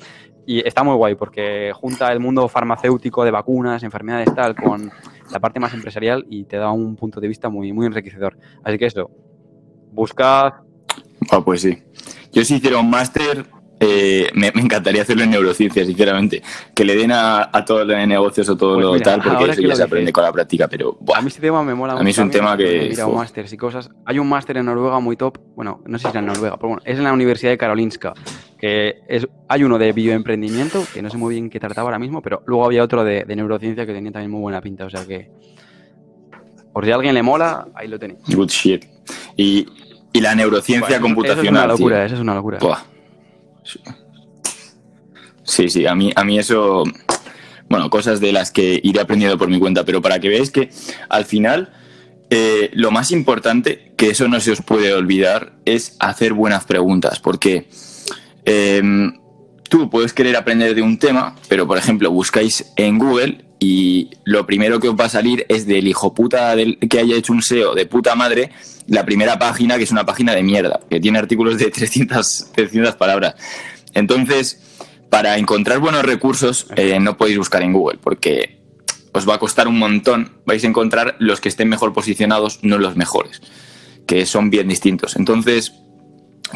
Y 0.47 0.65
está 0.65 0.83
muy 0.83 0.95
guay 0.95 1.15
porque 1.15 1.71
junta 1.73 2.11
el 2.11 2.19
mundo 2.19 2.47
farmacéutico 2.47 3.23
de 3.23 3.31
vacunas, 3.31 3.83
enfermedades 3.83 4.33
tal, 4.33 4.55
con 4.55 4.91
la 5.31 5.39
parte 5.39 5.59
más 5.59 5.73
empresarial 5.73 6.25
y 6.29 6.45
te 6.45 6.57
da 6.57 6.71
un 6.71 6.95
punto 6.95 7.19
de 7.19 7.27
vista 7.27 7.49
muy, 7.49 7.71
muy 7.73 7.85
enriquecedor. 7.85 8.37
Así 8.63 8.77
que 8.77 8.85
eso, 8.85 9.09
buscad... 9.91 10.53
Ah, 11.31 11.41
pues 11.43 11.61
sí. 11.61 11.81
Yo 12.31 12.43
sí 12.43 12.55
hicieron 12.55 12.85
un 12.85 12.91
máster 12.91 13.45
eh, 13.79 14.29
me, 14.33 14.47
encantaría 14.47 15.01
hacerlo 15.01 15.23
en 15.23 15.31
neurociencia, 15.31 15.85
sinceramente. 15.85 16.41
Que 16.73 16.85
le 16.85 16.95
den 16.95 17.11
a, 17.11 17.49
a 17.51 17.65
todo 17.65 17.83
lo 17.83 17.93
de 17.93 18.07
negocios 18.07 18.47
o 18.49 18.55
todo 18.55 18.75
pues 18.75 18.85
lo 18.85 18.99
tal, 18.99 19.21
porque 19.21 19.51
eso 19.51 19.61
ya 19.61 19.75
se 19.75 19.83
aprende 19.83 20.13
con 20.13 20.23
la 20.23 20.31
práctica. 20.31 20.67
Pero 20.67 20.97
a 21.13 21.21
mí 21.21 21.27
este 21.27 21.41
tema 21.41 21.63
me 21.63 21.75
mola 21.75 21.93
mucho. 21.93 22.01
A 22.01 22.03
mí 22.03 22.11
es 22.11 22.17
un 22.17 22.31
tema 22.31 22.55
que. 22.55 22.93
y 22.93 23.57
cosas. 23.57 23.89
Hay 24.05 24.19
un 24.19 24.29
máster 24.29 24.57
en 24.57 24.65
Noruega 24.65 24.99
muy 24.99 25.17
top. 25.17 25.37
Bueno, 25.55 25.81
no 25.85 25.97
sé 25.97 26.03
si 26.03 26.09
es 26.09 26.15
en 26.15 26.25
Noruega, 26.25 26.57
pero 26.57 26.69
bueno, 26.69 26.81
es 26.85 26.97
en 26.97 27.03
la 27.03 27.13
Universidad 27.13 27.51
de 27.51 27.57
Karolinska, 27.57 28.13
que 28.57 29.01
es, 29.07 29.27
hay 29.49 29.63
uno 29.63 29.77
de 29.77 29.91
bioemprendimiento, 29.91 30.83
que 30.93 31.01
no 31.01 31.09
sé 31.09 31.17
muy 31.17 31.33
bien 31.33 31.49
qué 31.49 31.59
trataba 31.59 31.87
ahora 31.87 31.99
mismo, 31.99 32.21
pero 32.21 32.43
luego 32.45 32.65
había 32.65 32.83
otro 32.83 33.03
de, 33.03 33.25
neurociencia 33.35 33.85
que 33.85 33.93
tenía 33.93 34.11
también 34.11 34.31
muy 34.31 34.41
buena 34.41 34.61
pinta. 34.61 34.85
O 34.85 34.89
sea 34.89 35.05
que, 35.05 35.29
por 36.71 36.85
si 36.85 36.91
a 36.91 36.95
alguien 36.95 37.13
le 37.13 37.23
mola, 37.23 37.67
ahí 37.75 37.89
lo 37.89 37.99
tenéis. 37.99 38.19
Good 38.33 38.49
shit. 38.49 38.85
Y, 39.35 39.67
la 40.13 40.33
neurociencia 40.33 41.01
computacional. 41.01 41.45
es 41.45 41.49
una 41.49 41.67
locura, 41.67 42.05
eso 42.05 42.15
es 42.15 42.21
una 42.21 42.35
locura. 42.35 42.59
Sí, 45.43 45.69
sí, 45.69 45.85
a 45.85 45.93
mí, 45.95 46.11
a 46.15 46.23
mí 46.23 46.39
eso, 46.39 46.83
bueno, 47.69 47.89
cosas 47.89 48.19
de 48.19 48.31
las 48.31 48.51
que 48.51 48.79
iré 48.83 48.99
aprendiendo 48.99 49.37
por 49.37 49.49
mi 49.49 49.59
cuenta, 49.59 49.85
pero 49.85 50.01
para 50.01 50.19
que 50.19 50.29
veáis 50.29 50.49
que 50.49 50.69
al 51.09 51.25
final 51.25 51.71
eh, 52.29 52.71
lo 52.73 52.91
más 52.91 53.11
importante, 53.11 53.93
que 53.95 54.09
eso 54.09 54.27
no 54.27 54.39
se 54.39 54.51
os 54.51 54.61
puede 54.61 54.93
olvidar, 54.93 55.53
es 55.65 55.95
hacer 55.99 56.33
buenas 56.33 56.65
preguntas, 56.65 57.19
porque 57.19 57.67
em, 58.45 59.19
tú 59.69 59.89
puedes 59.89 60.13
querer 60.13 60.35
aprender 60.35 60.73
de 60.73 60.81
un 60.81 60.97
tema, 60.97 61.35
pero 61.47 61.67
por 61.67 61.77
ejemplo 61.77 62.09
buscáis 62.11 62.71
en 62.75 62.97
Google 62.97 63.45
y 63.59 64.09
lo 64.23 64.45
primero 64.47 64.79
que 64.79 64.89
os 64.89 64.95
va 64.95 65.05
a 65.05 65.09
salir 65.09 65.45
es 65.47 65.67
del 65.67 65.87
hijo 65.87 66.13
puta 66.13 66.55
del, 66.55 66.79
que 66.79 66.99
haya 66.99 67.15
hecho 67.15 67.33
un 67.33 67.43
SEO 67.43 67.75
de 67.75 67.85
puta 67.85 68.15
madre, 68.15 68.51
la 68.87 69.05
primera 69.05 69.39
página, 69.39 69.77
que 69.77 69.83
es 69.83 69.91
una 69.91 70.05
página 70.05 70.33
de 70.33 70.43
mierda, 70.43 70.79
que 70.89 70.99
tiene 70.99 71.19
artículos 71.19 71.57
de 71.57 71.65
300, 71.71 72.51
300 72.53 72.95
palabras. 72.95 73.35
Entonces, 73.93 74.59
para 75.09 75.37
encontrar 75.37 75.79
buenos 75.79 76.03
recursos 76.03 76.67
eh, 76.75 76.99
no 76.99 77.17
podéis 77.17 77.37
buscar 77.37 77.61
en 77.61 77.73
Google, 77.73 77.99
porque 78.01 78.59
os 79.13 79.27
va 79.27 79.35
a 79.35 79.39
costar 79.39 79.67
un 79.67 79.79
montón, 79.79 80.33
vais 80.45 80.63
a 80.63 80.67
encontrar 80.67 81.15
los 81.19 81.39
que 81.39 81.47
estén 81.47 81.69
mejor 81.69 81.93
posicionados, 81.93 82.59
no 82.63 82.77
los 82.77 82.97
mejores, 82.97 83.41
que 84.05 84.25
son 84.25 84.49
bien 84.49 84.67
distintos. 84.67 85.15
Entonces, 85.15 85.73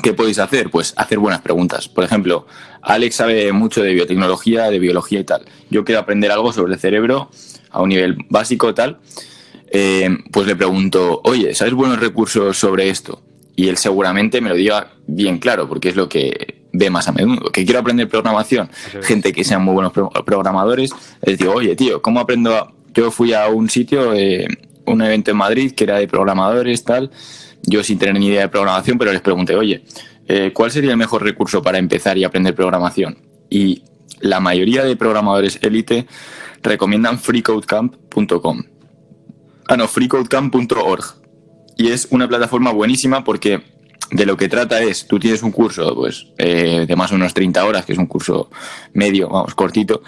¿qué 0.04 0.14
podéis 0.14 0.40
hacer? 0.40 0.70
Pues 0.70 0.94
hacer 0.98 1.20
buenas 1.20 1.40
preguntas. 1.42 1.88
Por 1.88 2.04
ejemplo, 2.04 2.48
Alex 2.82 3.16
sabe 3.16 3.52
mucho 3.54 3.82
de 3.82 3.94
biotecnología, 3.94 4.70
de 4.70 4.80
biología 4.80 5.22
y 5.22 5.24
tal. 5.24 5.46
Yo 5.70 5.86
quiero 5.86 6.02
aprender 6.02 6.32
algo 6.32 6.52
sobre 6.52 6.74
el 6.74 6.80
cerebro 6.80 7.32
a 7.70 7.82
un 7.82 7.90
nivel 7.90 8.18
básico 8.30 8.74
tal. 8.74 9.00
Eh, 9.72 10.10
pues 10.32 10.48
le 10.48 10.56
pregunto, 10.56 11.22
oye, 11.24 11.54
¿sabes 11.54 11.74
buenos 11.74 12.00
recursos 12.00 12.58
sobre 12.58 12.90
esto? 12.90 13.22
Y 13.56 13.68
él 13.68 13.78
seguramente 13.78 14.42
me 14.42 14.50
lo 14.50 14.56
diga 14.56 14.94
bien 15.06 15.38
claro, 15.38 15.68
porque 15.68 15.90
es 15.90 15.96
lo 15.96 16.08
que 16.08 16.64
ve 16.72 16.90
más 16.90 17.08
a 17.08 17.12
menudo. 17.12 17.52
Que 17.52 17.66
quiero 17.66 17.80
aprender 17.80 18.08
programación, 18.08 18.70
gente 19.02 19.34
que 19.34 19.44
sean 19.44 19.64
muy 19.64 19.74
buenos 19.74 19.94
programadores, 20.26 20.92
les 21.22 21.38
digo, 21.38 21.54
oye, 21.54 21.76
tío, 21.76 22.02
¿cómo 22.02 22.20
aprendo? 22.20 22.74
Yo 22.94 23.12
fui 23.12 23.34
a 23.34 23.48
un 23.48 23.70
sitio, 23.70 24.14
eh, 24.14 24.48
un 24.86 25.02
evento 25.02 25.32
en 25.32 25.38
Madrid 25.38 25.74
que 25.74 25.84
era 25.84 25.98
de 25.98 26.08
programadores, 26.08 26.84
tal, 26.84 27.12
yo 27.64 27.84
sin 27.84 28.00
tener 28.00 28.20
ni 28.20 28.28
idea 28.28 28.42
de 28.42 28.50
programación, 28.50 28.98
pero 28.98 29.12
les 29.12 29.22
pregunté, 29.22 29.56
oye, 29.56 29.84
eh, 30.28 30.52
¿cuál 30.54 30.72
sería 30.72 30.92
el 30.92 30.98
mejor 30.98 31.24
recurso 31.24 31.62
para 31.62 31.78
empezar 31.78 32.18
y 32.18 32.24
aprender 32.24 32.56
programación? 32.56 33.18
Y 33.50 33.84
la 34.22 34.40
mayoría 34.40 34.84
de 34.84 34.96
programadores 34.96 35.60
élite 35.62 36.08
recomiendan 36.62 37.20
freecodecamp.com. 37.20 38.64
Ah, 39.70 39.78
no, 39.78 39.88
freecodecamp.org. 39.88 41.04
Y 41.78 41.92
es 41.92 42.08
una 42.10 42.28
plataforma 42.28 42.72
buenísima 42.72 43.24
porque 43.24 43.62
de 44.10 44.26
lo 44.26 44.36
que 44.36 44.50
trata 44.50 44.82
es, 44.82 45.08
tú 45.08 45.20
tienes 45.20 45.44
un 45.44 45.52
curso 45.52 45.94
pues, 45.94 46.26
eh, 46.40 46.86
de 46.88 46.96
más 46.96 47.12
o 47.12 47.14
menos 47.14 47.36
30 47.36 47.64
horas, 47.64 47.86
que 47.86 47.94
es 47.94 48.00
un 48.00 48.08
curso 48.08 48.50
medio, 48.94 49.30
vamos, 49.30 49.54
cortito, 49.54 50.02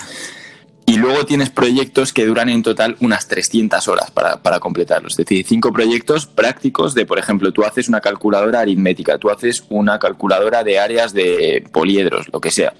y 0.87 0.97
luego 0.97 1.27
tienes 1.27 1.51
proyectos 1.51 2.11
que 2.11 2.25
duran 2.25 2.49
en 2.49 2.63
total 2.63 2.97
unas 3.01 3.27
300 3.27 3.87
horas 3.87 4.09
para, 4.09 4.41
para 4.41 4.59
completarlos. 4.59 5.13
Es 5.13 5.17
decir, 5.17 5.45
cinco 5.47 5.71
proyectos 5.71 6.25
prácticos 6.25 6.95
de, 6.95 7.05
por 7.05 7.19
ejemplo, 7.19 7.51
tú 7.51 7.63
haces 7.63 7.87
una 7.87 8.01
calculadora 8.01 8.61
aritmética, 8.61 9.19
tú 9.19 9.29
haces 9.29 9.63
una 9.69 9.99
calculadora 9.99 10.63
de 10.63 10.79
áreas 10.79 11.13
de 11.13 11.63
poliedros, 11.71 12.29
lo 12.33 12.41
que 12.41 12.49
sea. 12.49 12.73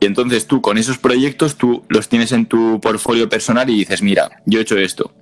Y 0.00 0.04
entonces 0.04 0.46
tú 0.46 0.60
con 0.60 0.76
esos 0.76 0.98
proyectos, 0.98 1.56
tú 1.56 1.82
los 1.88 2.10
tienes 2.10 2.32
en 2.32 2.44
tu 2.44 2.78
portfolio 2.78 3.26
personal 3.30 3.70
y 3.70 3.78
dices, 3.78 4.02
mira, 4.02 4.42
yo 4.44 4.58
he 4.58 4.62
hecho 4.62 4.76
esto. 4.76 5.14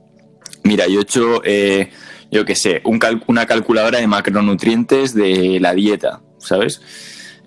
Mira, 0.67 0.87
yo 0.87 1.01
he 1.01 1.03
hecho... 1.03 1.43
Eh, 1.45 1.91
yo 2.31 2.45
qué 2.45 2.55
sé, 2.55 2.83
una 2.85 3.47
calculadora 3.47 4.01
de 4.01 4.07
macronutrientes 4.07 5.15
de 5.15 5.59
la 5.61 5.75
dieta, 5.75 6.23
¿sabes? 6.39 6.83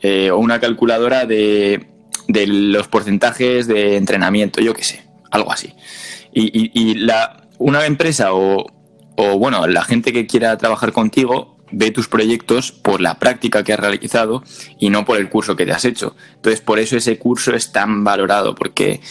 Eh, 0.01 0.31
o 0.31 0.37
una 0.37 0.59
calculadora 0.59 1.25
de, 1.25 1.87
los 2.27 2.87
porcentajes 2.87 3.67
de 3.67 3.97
entrenamiento, 3.97 4.61
yo 4.61 4.73
qué 4.73 4.83
sé, 4.83 5.03
algo 5.31 5.51
así. 5.51 5.73
Y, 6.31 6.95
la, 6.95 7.47
una 7.57 7.85
empresa 7.85 8.33
o, 8.33 8.65
o, 9.17 9.37
bueno, 9.37 9.67
la 9.67 9.83
gente 9.83 10.13
que 10.13 10.27
quiera 10.27 10.57
trabajar 10.57 10.93
contigo 10.93 11.57
ve 11.71 11.91
tus 11.91 12.07
proyectos 12.07 12.71
por 12.71 13.01
la 13.01 13.19
práctica 13.19 13.63
que 13.63 13.73
has 13.73 13.79
realizado 13.79 14.43
y 14.79 14.89
no 14.89 15.05
por 15.05 15.17
el 15.17 15.29
curso 15.29 15.55
que 15.55 15.65
te 15.65 15.71
has 15.71 15.85
hecho. 15.85 16.15
Entonces, 16.35 16.61
por 16.61 16.79
eso 16.79 16.95
ese 16.95 17.17
curso 17.19 17.53
es 17.53 17.71
tan 17.71 18.03
valorado, 18.03 18.55
porque 18.55 19.01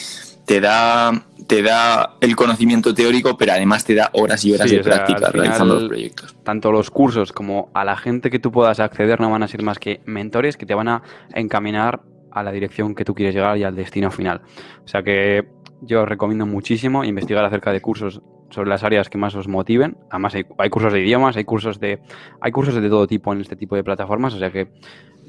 te 0.48 0.62
da, 0.62 1.12
te 1.46 1.62
da 1.62 2.16
el 2.22 2.34
conocimiento 2.34 2.94
teórico, 2.94 3.36
pero 3.36 3.52
además 3.52 3.84
te 3.84 3.94
da 3.94 4.08
horas 4.14 4.42
y 4.46 4.54
horas 4.54 4.70
de 4.70 4.80
práctica 4.80 5.30
realizando 5.30 5.74
los 5.74 5.88
proyectos. 5.88 6.36
Tanto 6.42 6.72
los 6.72 6.90
cursos 6.90 7.32
como 7.32 7.70
a 7.74 7.84
la 7.84 7.96
gente 7.96 8.30
que 8.30 8.38
tú 8.38 8.50
puedas 8.50 8.80
acceder 8.80 9.20
no 9.20 9.30
van 9.30 9.42
a 9.42 9.48
ser 9.48 9.62
más 9.62 9.78
que 9.78 10.00
mentores 10.06 10.56
que 10.56 10.64
te 10.64 10.74
van 10.74 10.88
a 10.88 11.02
encaminar 11.34 12.00
a 12.30 12.42
la 12.42 12.50
dirección 12.50 12.94
que 12.94 13.04
tú 13.04 13.14
quieres 13.14 13.34
llegar 13.34 13.58
y 13.58 13.64
al 13.64 13.76
destino 13.76 14.10
final. 14.10 14.40
O 14.82 14.88
sea 14.88 15.02
que 15.02 15.46
yo 15.82 16.02
os 16.02 16.08
recomiendo 16.08 16.46
muchísimo 16.46 17.04
investigar 17.04 17.44
acerca 17.44 17.70
de 17.70 17.82
cursos 17.82 18.22
sobre 18.48 18.70
las 18.70 18.82
áreas 18.82 19.10
que 19.10 19.18
más 19.18 19.34
os 19.34 19.48
motiven. 19.48 19.98
Además 20.10 20.34
hay, 20.34 20.46
hay, 20.56 20.70
cursos 20.70 20.94
de 20.94 21.00
idiomas, 21.00 21.36
hay 21.36 21.44
cursos 21.44 21.78
de 21.78 22.00
hay 22.40 22.52
cursos 22.52 22.74
de 22.74 22.88
todo 22.88 23.06
tipo 23.06 23.34
en 23.34 23.42
este 23.42 23.54
tipo 23.54 23.76
de 23.76 23.84
plataformas, 23.84 24.32
o 24.32 24.38
sea 24.38 24.50
que 24.50 24.68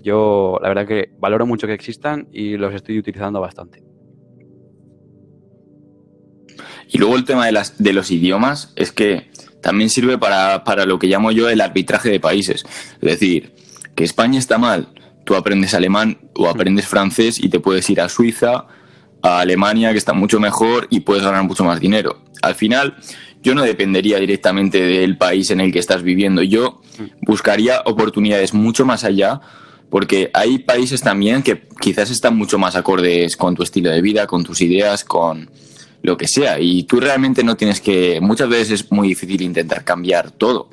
yo 0.01 0.57
la 0.61 0.70
verdad 0.70 0.88
que 0.88 1.11
valoro 1.20 1.45
mucho 1.45 1.67
que 1.67 1.74
existan 1.74 2.30
y 2.32 2.55
los 2.55 2.74
estoy 2.74 2.97
utilizando 2.97 3.41
bastante. 3.41 3.84
Y 6.89 6.97
luego 6.97 7.16
el 7.16 7.26
tema 7.26 7.45
de, 7.45 7.51
las, 7.51 7.82
de 7.82 7.93
los 7.93 8.12
idiomas 8.12 8.74
es 8.76 8.91
que 8.91 9.30
también 9.62 9.89
sirve 9.89 10.18
para, 10.18 10.86
lo 10.86 10.99
que 10.99 11.07
llamo 11.07 11.32
yo 11.32 11.49
el 11.49 11.62
arbitraje 11.62 12.10
de 12.10 12.20
países. 12.20 12.66
Es 13.01 13.10
decir, 13.10 13.53
que 13.95 14.03
España 14.03 14.39
está 14.39 14.57
mal, 14.57 14.89
tú 15.26 15.36
aprendes 15.36 15.74
alemán 15.74 16.18
o 16.36 16.47
aprendes 16.47 16.88
francés 16.88 17.39
y 17.39 17.49
te 17.49 17.60
puedes 17.60 17.89
ir 17.89 18.01
a 18.01 18.10
Suiza, 18.10 18.68
a 19.22 19.39
Alemania, 19.39 19.91
que 19.91 19.97
está 19.97 20.14
mucho 20.14 20.39
mejor 20.39 20.88
y 20.89 21.01
puedes 21.01 21.24
ganar 21.24 21.43
mucho 21.43 21.64
más 21.64 21.80
dinero. 21.80 22.22
Al 22.41 22.55
final, 22.55 22.95
yo 23.43 23.53
no 23.53 23.64
dependería 23.64 24.18
directamente 24.20 24.82
del 24.82 25.18
país 25.18 25.51
en 25.51 25.60
el 25.60 25.72
que 25.72 25.80
estás 25.80 26.03
viviendo. 26.03 26.41
Yo 26.41 26.82
buscaría 27.22 27.82
oportunidades 27.86 28.53
mucho 28.53 28.86
más 28.86 29.03
allá, 29.03 29.41
porque 29.89 30.30
hay 30.34 30.60
países 30.60 31.01
también 31.01 31.41
que 31.43 31.68
quizás 31.82 32.12
están 32.12 32.38
mucho 32.38 32.60
más 32.60 32.76
acordes 32.76 33.36
con 33.36 33.55
tu 33.55 33.64
estilo 33.64 33.89
de 33.89 34.01
vida, 34.01 34.28
con 34.28 34.43
tus 34.43 34.62
ideas, 34.62 35.03
con, 35.03 35.49
lo 36.02 36.18
que 36.18 36.28
sea. 36.28 36.60
Y 36.60 36.84
tú 36.84 37.00
realmente 37.00 37.43
no 37.43 37.56
tienes 37.56 37.82
que, 37.82 38.20
muchas 38.22 38.50
veces 38.50 38.82
es 38.82 38.91
muy 38.91 39.10
difícil 39.10 39.41
intentar 39.41 39.84
cambiar 39.84 40.32
todo, 40.32 40.70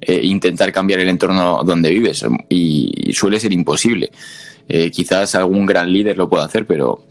eh, 0.00 0.20
intentar 0.24 0.72
cambiar 0.72 1.00
el 1.00 1.08
entorno 1.08 1.62
donde 1.64 1.90
vives 1.90 2.24
y, 2.48 3.12
suele 3.12 3.40
ser 3.40 3.52
imposible. 3.52 4.10
Eh, 4.72 4.90
quizás 4.92 5.34
algún 5.34 5.66
gran 5.66 5.92
líder 5.92 6.16
lo 6.16 6.28
pueda 6.28 6.44
hacer, 6.44 6.64
pero 6.64 7.04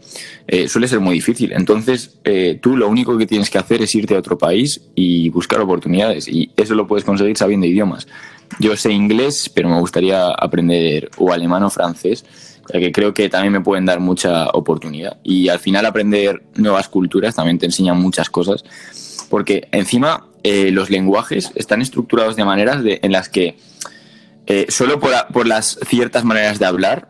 eh, 0.48 0.66
suele 0.66 0.88
ser 0.88 0.98
muy 0.98 1.14
difícil. 1.14 1.52
Entonces, 1.52 2.18
tú 2.60 2.76
lo 2.76 2.88
único 2.88 3.18
que 3.18 3.26
tienes 3.26 3.50
que 3.50 3.58
hacer 3.58 3.82
es 3.82 3.94
irte 3.94 4.14
a 4.14 4.18
otro 4.18 4.38
país 4.38 4.80
y 4.94 5.28
buscar 5.28 5.60
oportunidades. 5.60 6.26
Y 6.26 6.50
eso 6.56 6.74
lo 6.74 6.86
puedes 6.86 7.04
conseguir 7.04 7.36
sabiendo 7.36 7.66
idiomas. 7.66 8.08
Yo 8.58 8.76
sé 8.76 8.90
inglés, 8.92 9.50
pero 9.54 9.68
me 9.68 9.78
gustaría 9.78 10.30
aprender 10.30 11.10
o 11.18 11.32
alemán 11.32 11.62
o 11.62 11.70
francés 11.70 12.24
que 12.78 12.92
creo 12.92 13.14
que 13.14 13.28
también 13.28 13.52
me 13.52 13.60
pueden 13.60 13.86
dar 13.86 14.00
mucha 14.00 14.48
oportunidad. 14.50 15.18
Y 15.22 15.48
al 15.48 15.58
final 15.58 15.86
aprender 15.86 16.42
nuevas 16.54 16.88
culturas 16.88 17.34
también 17.34 17.58
te 17.58 17.66
enseñan 17.66 18.00
muchas 18.00 18.30
cosas, 18.30 18.64
porque 19.28 19.68
encima 19.72 20.26
eh, 20.42 20.70
los 20.70 20.90
lenguajes 20.90 21.52
están 21.54 21.82
estructurados 21.82 22.36
de 22.36 22.44
maneras 22.44 22.82
de, 22.82 23.00
en 23.02 23.12
las 23.12 23.28
que 23.28 23.56
eh, 24.46 24.66
solo 24.68 24.98
por, 24.98 25.12
por, 25.32 25.46
las 25.46 25.78
ciertas 25.88 26.24
maneras 26.24 26.58
de 26.58 26.66
hablar, 26.66 27.08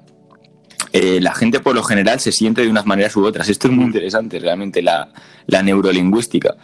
eh, 0.93 1.21
la 1.21 1.35
gente 1.35 1.61
por 1.61 1.75
lo 1.75 1.83
general 1.83 2.21
se 2.21 2.33
siente 2.33 2.63
de 2.63 2.69
unas 2.69 2.87
maneras 2.87 3.17
u 3.17 3.25
otras. 3.25 3.49
Esto 3.49 3.69
es 3.69 3.75
muy 3.75 3.85
interesante, 3.85 4.39
realmente, 4.39 4.83
la, 4.83 5.13
la 5.47 5.63
neurolingüística. 5.63 6.57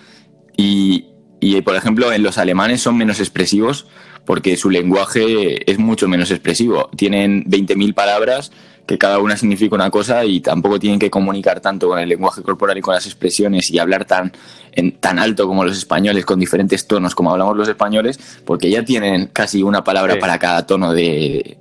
Y, 0.57 1.07
y, 1.40 1.61
por 1.62 1.76
ejemplo, 1.76 2.12
en 2.12 2.22
los 2.22 2.38
alemanes 2.38 2.80
son 2.80 2.97
menos 2.97 3.20
expresivos 3.20 3.86
porque 4.26 4.57
su 4.57 4.68
lenguaje 4.68 5.70
es 5.70 5.78
mucho 5.78 6.09
menos 6.09 6.30
expresivo. 6.30 6.90
Tienen 6.97 7.44
20.000 7.44 7.94
palabras 7.94 8.53
que 8.87 8.99
cada 8.99 9.18
una 9.18 9.37
significa 9.37 9.74
una 9.74 9.91
cosa 9.91 10.24
y 10.24 10.41
tampoco 10.41 10.78
tienen 10.78 10.99
que 10.99 11.11
comunicar 11.11 11.61
tanto 11.61 11.89
con 11.89 11.99
el 11.99 12.09
lenguaje 12.09 12.43
corporal 12.43 12.78
y 12.78 12.80
con 12.80 12.95
las 12.95 13.05
expresiones 13.07 13.70
y 13.70 13.78
hablar 13.78 14.05
tan, 14.05 14.32
en, 14.72 14.93
tan 14.93 15.18
alto 15.18 15.47
como 15.49 15.64
los 15.64 15.76
españoles, 15.76 16.24
con 16.24 16.39
diferentes 16.39 16.87
tonos 16.87 17.14
como 17.14 17.32
hablamos 17.32 17.57
los 17.57 17.68
españoles, 17.68 18.18
porque 18.45 18.70
ya 18.70 18.84
tienen 18.84 19.26
casi 19.32 19.62
una 19.62 19.82
palabra 19.82 20.18
para 20.18 20.39
cada 20.39 20.66
tono 20.66 20.93
de, 20.93 21.57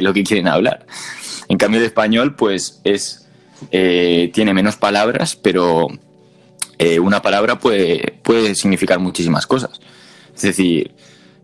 lo 0.00 0.12
que 0.12 0.22
quieren 0.22 0.46
hablar. 0.46 0.86
En 1.48 1.58
cambio, 1.58 1.80
el 1.80 1.86
español, 1.86 2.36
pues 2.36 2.80
es 2.84 3.26
eh, 3.72 4.30
tiene 4.32 4.54
menos 4.54 4.76
palabras, 4.76 5.34
pero 5.34 5.88
eh, 6.78 7.00
una 7.00 7.20
palabra 7.22 7.58
puede, 7.58 8.20
puede 8.22 8.54
significar 8.54 9.00
muchísimas 9.00 9.46
cosas. 9.46 9.80
Es 10.36 10.42
decir, 10.42 10.92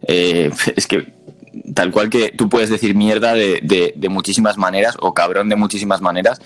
eh, 0.07 0.51
es 0.77 0.87
que 0.87 1.13
tal 1.75 1.91
cual 1.91 2.11
que 2.11 2.31
tú 2.31 2.49
puedes 2.49 2.71
decir 2.71 2.95
mierda 2.95 3.35
de, 3.35 3.61
de, 3.63 3.93
de, 3.97 4.09
muchísimas 4.09 4.59
maneras 4.59 4.97
o 5.01 5.15
cabrón 5.15 5.49
de 5.49 5.57
muchísimas 5.57 6.01
maneras 6.01 6.41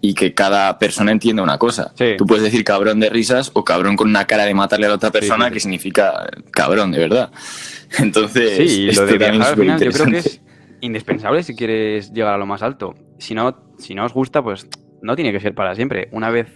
y 0.00 0.14
que 0.14 0.34
cada 0.34 0.78
persona 0.78 1.12
entienda 1.12 1.42
una 1.42 1.58
cosa. 1.58 1.92
Sí. 1.96 2.14
Tú 2.18 2.26
puedes 2.26 2.44
decir 2.44 2.64
cabrón 2.64 3.00
de 3.00 3.08
risas 3.08 3.50
o 3.54 3.64
cabrón 3.64 3.96
con 3.96 4.08
una 4.08 4.26
cara 4.26 4.44
de 4.44 4.54
matarle 4.54 4.86
a 4.86 4.90
la 4.90 4.94
otra 4.96 5.10
persona 5.10 5.46
sí, 5.46 5.48
sí. 5.48 5.54
que 5.54 5.60
significa 5.60 6.28
cabrón 6.50 6.92
de 6.92 6.98
verdad. 6.98 7.30
Entonces, 7.98 8.56
Sí, 8.56 8.82
y 8.82 8.88
esto 8.88 9.02
lo 9.02 9.12
de 9.12 9.18
también 9.18 9.42
es 9.42 9.48
al 9.48 9.56
final 9.56 9.80
yo 9.80 9.90
creo 9.92 10.06
que 10.06 10.18
es 10.18 10.40
indispensable 10.80 11.42
si 11.42 11.54
quieres 11.54 12.12
llegar 12.12 12.34
a 12.34 12.38
lo 12.38 12.46
más 12.46 12.62
alto. 12.62 12.94
Si 13.18 13.34
no, 13.34 13.56
si 13.78 13.94
no 13.94 14.04
os 14.04 14.12
gusta, 14.12 14.42
pues 14.42 14.68
no 15.00 15.16
tiene 15.16 15.32
que 15.32 15.40
ser 15.40 15.54
para 15.54 15.74
siempre. 15.74 16.08
Una 16.12 16.30
vez 16.30 16.48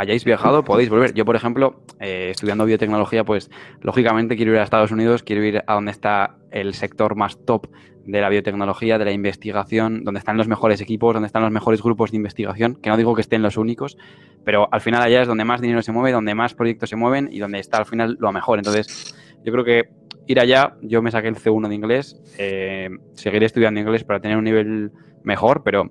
hayáis 0.00 0.24
viajado, 0.24 0.64
podéis 0.64 0.88
volver. 0.88 1.12
Yo, 1.12 1.24
por 1.26 1.36
ejemplo, 1.36 1.82
eh, 2.00 2.28
estudiando 2.30 2.64
biotecnología, 2.64 3.22
pues 3.22 3.50
lógicamente 3.82 4.34
quiero 4.34 4.52
ir 4.52 4.58
a 4.58 4.62
Estados 4.62 4.90
Unidos, 4.90 5.22
quiero 5.22 5.44
ir 5.44 5.62
a 5.66 5.74
donde 5.74 5.90
está 5.90 6.36
el 6.50 6.72
sector 6.74 7.16
más 7.16 7.38
top 7.44 7.66
de 8.06 8.20
la 8.20 8.30
biotecnología, 8.30 8.98
de 8.98 9.04
la 9.04 9.12
investigación, 9.12 10.02
donde 10.04 10.18
están 10.18 10.38
los 10.38 10.48
mejores 10.48 10.80
equipos, 10.80 11.12
donde 11.12 11.26
están 11.26 11.42
los 11.42 11.52
mejores 11.52 11.82
grupos 11.82 12.12
de 12.12 12.16
investigación, 12.16 12.76
que 12.76 12.88
no 12.88 12.96
digo 12.96 13.14
que 13.14 13.20
estén 13.20 13.42
los 13.42 13.58
únicos, 13.58 13.98
pero 14.42 14.68
al 14.72 14.80
final 14.80 15.02
allá 15.02 15.20
es 15.20 15.28
donde 15.28 15.44
más 15.44 15.60
dinero 15.60 15.82
se 15.82 15.92
mueve, 15.92 16.12
donde 16.12 16.34
más 16.34 16.54
proyectos 16.54 16.88
se 16.88 16.96
mueven 16.96 17.28
y 17.30 17.38
donde 17.38 17.58
está 17.58 17.76
al 17.76 17.86
final 17.86 18.16
lo 18.18 18.32
mejor. 18.32 18.58
Entonces, 18.58 19.14
yo 19.44 19.52
creo 19.52 19.64
que 19.64 19.90
ir 20.26 20.40
allá, 20.40 20.76
yo 20.80 21.02
me 21.02 21.10
saqué 21.10 21.28
el 21.28 21.36
C1 21.36 21.68
de 21.68 21.74
inglés, 21.74 22.16
eh, 22.38 22.88
seguiré 23.12 23.44
estudiando 23.44 23.80
inglés 23.80 24.02
para 24.04 24.20
tener 24.20 24.38
un 24.38 24.44
nivel 24.44 24.92
mejor, 25.22 25.62
pero 25.62 25.90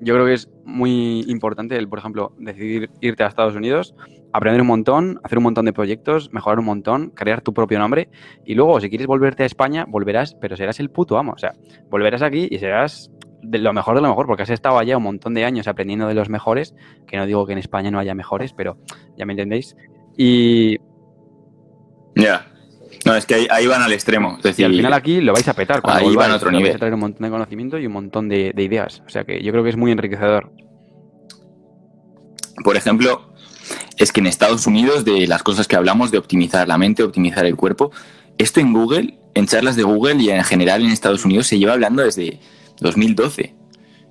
yo 0.00 0.14
creo 0.14 0.26
que 0.26 0.34
es 0.34 0.50
muy 0.64 1.24
importante 1.28 1.76
el, 1.76 1.88
por 1.88 1.98
ejemplo, 1.98 2.32
decidir 2.38 2.90
irte 3.00 3.24
a 3.24 3.28
Estados 3.28 3.54
Unidos, 3.54 3.94
aprender 4.32 4.60
un 4.60 4.66
montón, 4.66 5.20
hacer 5.22 5.38
un 5.38 5.44
montón 5.44 5.64
de 5.64 5.72
proyectos, 5.72 6.32
mejorar 6.32 6.58
un 6.58 6.66
montón, 6.66 7.10
crear 7.10 7.40
tu 7.40 7.54
propio 7.54 7.78
nombre 7.78 8.08
y 8.44 8.54
luego 8.54 8.80
si 8.80 8.88
quieres 8.88 9.06
volverte 9.06 9.42
a 9.42 9.46
España, 9.46 9.86
volverás, 9.88 10.34
pero 10.34 10.56
serás 10.56 10.80
el 10.80 10.90
puto 10.90 11.18
amo, 11.18 11.32
o 11.32 11.38
sea, 11.38 11.52
volverás 11.90 12.22
aquí 12.22 12.48
y 12.50 12.58
serás 12.58 13.10
de 13.42 13.58
lo 13.58 13.72
mejor 13.72 13.94
de 13.96 14.02
lo 14.02 14.08
mejor, 14.08 14.26
porque 14.26 14.42
has 14.42 14.50
estado 14.50 14.78
allá 14.78 14.96
un 14.96 15.04
montón 15.04 15.34
de 15.34 15.44
años 15.44 15.68
aprendiendo 15.68 16.08
de 16.08 16.14
los 16.14 16.28
mejores, 16.28 16.74
que 17.06 17.16
no 17.16 17.26
digo 17.26 17.46
que 17.46 17.52
en 17.52 17.58
España 17.58 17.90
no 17.90 17.98
haya 17.98 18.14
mejores, 18.14 18.52
pero 18.52 18.78
ya 19.16 19.24
me 19.24 19.34
entendéis. 19.34 19.76
Y, 20.16 20.78
Ya. 22.16 22.46
No, 23.06 23.14
es 23.14 23.24
que 23.24 23.34
ahí, 23.36 23.46
ahí 23.50 23.66
van 23.66 23.82
al 23.82 23.92
extremo. 23.92 24.36
Es 24.38 24.44
y 24.44 24.48
decir, 24.48 24.66
al 24.66 24.74
final 24.74 24.92
aquí 24.92 25.20
lo 25.20 25.32
vais 25.32 25.46
a 25.48 25.54
petar. 25.54 25.80
Cuando 25.80 26.00
Ahí 26.00 26.04
volváis, 26.06 26.26
van 26.26 26.30
a 26.32 26.36
otro 26.36 26.46
porque 26.46 26.54
vais 26.56 26.62
nivel. 26.64 26.76
a 26.76 26.78
traer 26.78 26.94
un 26.94 27.00
montón 27.00 27.22
de 27.22 27.30
conocimiento 27.30 27.78
y 27.78 27.86
un 27.86 27.92
montón 27.92 28.28
de, 28.28 28.52
de 28.54 28.62
ideas. 28.62 29.02
O 29.06 29.08
sea 29.08 29.24
que 29.24 29.42
yo 29.42 29.52
creo 29.52 29.64
que 29.64 29.70
es 29.70 29.76
muy 29.76 29.92
enriquecedor. 29.92 30.50
por 32.64 32.76
ejemplo, 32.76 33.32
es 33.96 34.12
que 34.12 34.20
en 34.20 34.26
Estados 34.26 34.66
Unidos, 34.66 35.04
de 35.04 35.26
las 35.26 35.42
cosas 35.42 35.68
que 35.68 35.76
hablamos, 35.76 36.10
de 36.10 36.18
optimizar 36.18 36.66
la 36.68 36.78
mente, 36.78 37.02
optimizar 37.02 37.46
el 37.46 37.56
cuerpo, 37.56 37.90
esto 38.38 38.60
en 38.60 38.72
Google, 38.72 39.18
en 39.34 39.46
charlas 39.46 39.76
de 39.76 39.82
Google 39.82 40.16
y 40.22 40.30
en 40.30 40.42
general 40.44 40.82
en 40.84 40.90
Estados 40.90 41.24
Unidos 41.24 41.46
se 41.46 41.58
lleva 41.58 41.74
hablando 41.74 42.02
desde 42.02 42.40
2012. 42.80 43.54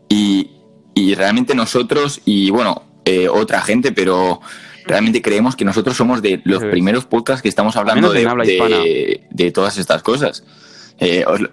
Y, 0.10 0.52
y 0.94 1.16
realmente 1.16 1.56
nosotros, 1.56 2.22
y 2.26 2.50
bueno, 2.52 2.84
eh, 3.06 3.28
otra 3.28 3.62
gente, 3.62 3.92
pero 3.92 4.40
realmente 4.88 5.22
creemos 5.22 5.56
que 5.56 5.66
nosotros 5.66 5.96
somos 5.98 6.22
de 6.22 6.42
los 6.46 6.64
primeros 6.64 7.06
podcasts 7.06 7.42
que 7.42 7.50
estamos 7.50 7.76
hablando 7.76 8.12
de, 8.12 9.52
todas 9.54 9.78
estas 9.78 10.04
cosas. 10.04 10.44
Eh, 11.00 11.24
os 11.28 11.42
lo- 11.42 11.50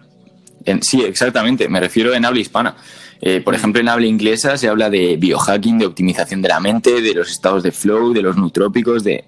en- 0.64 0.82
sí, 0.82 1.02
exactamente, 1.02 1.68
me 1.68 1.80
refiero 1.80 2.14
en 2.14 2.24
habla 2.24 2.40
hispana. 2.40 2.76
Eh, 3.20 3.40
por 3.40 3.54
ejemplo, 3.54 3.80
en 3.80 3.88
habla 3.88 4.06
inglesa 4.06 4.56
se 4.58 4.68
habla 4.68 4.90
de 4.90 5.16
biohacking, 5.16 5.78
de 5.78 5.86
optimización 5.86 6.42
de 6.42 6.48
la 6.48 6.58
mente, 6.60 7.00
de 7.00 7.14
los 7.14 7.30
estados 7.30 7.62
de 7.62 7.70
flow, 7.72 8.12
de 8.12 8.22
los 8.22 8.36
nutrópicos, 8.36 9.04
de... 9.04 9.24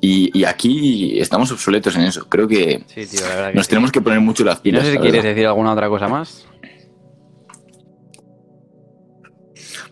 Y, 0.00 0.36
y 0.38 0.44
aquí 0.44 1.18
estamos 1.18 1.50
obsoletos 1.52 1.96
en 1.96 2.02
eso. 2.02 2.28
Creo 2.28 2.46
que 2.46 2.84
Sí, 2.86 3.06
tío, 3.06 3.20
la 3.22 3.28
verdad 3.34 3.54
nos 3.54 3.66
tenemos 3.68 3.90
que 3.92 4.00
poner 4.02 4.20
mucho 4.20 4.44
las 4.44 4.56
Y 4.56 4.58
no 4.58 4.62
pilas. 4.62 4.84
sé 4.84 4.92
si 4.92 4.96
quieres 4.98 5.12
verdad. 5.22 5.28
decir 5.30 5.46
alguna 5.46 5.72
otra 5.72 5.88
cosa 5.88 6.08
más. 6.08 6.46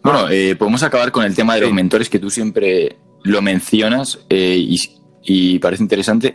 Bueno, 0.03 0.29
eh, 0.29 0.55
podemos 0.57 0.83
acabar 0.83 1.11
con 1.11 1.25
el 1.25 1.35
tema 1.35 1.55
de 1.55 1.63
los 1.63 1.73
mentores 1.73 2.11
que 2.11 2.19
tú 2.19 2.29
siempre 2.31 2.97
lo 3.25 3.43
mencionas 3.43 4.21
eh, 4.31 4.57
y, 4.57 4.81
y 5.25 5.59
parece 5.59 5.83
interesante. 5.83 6.35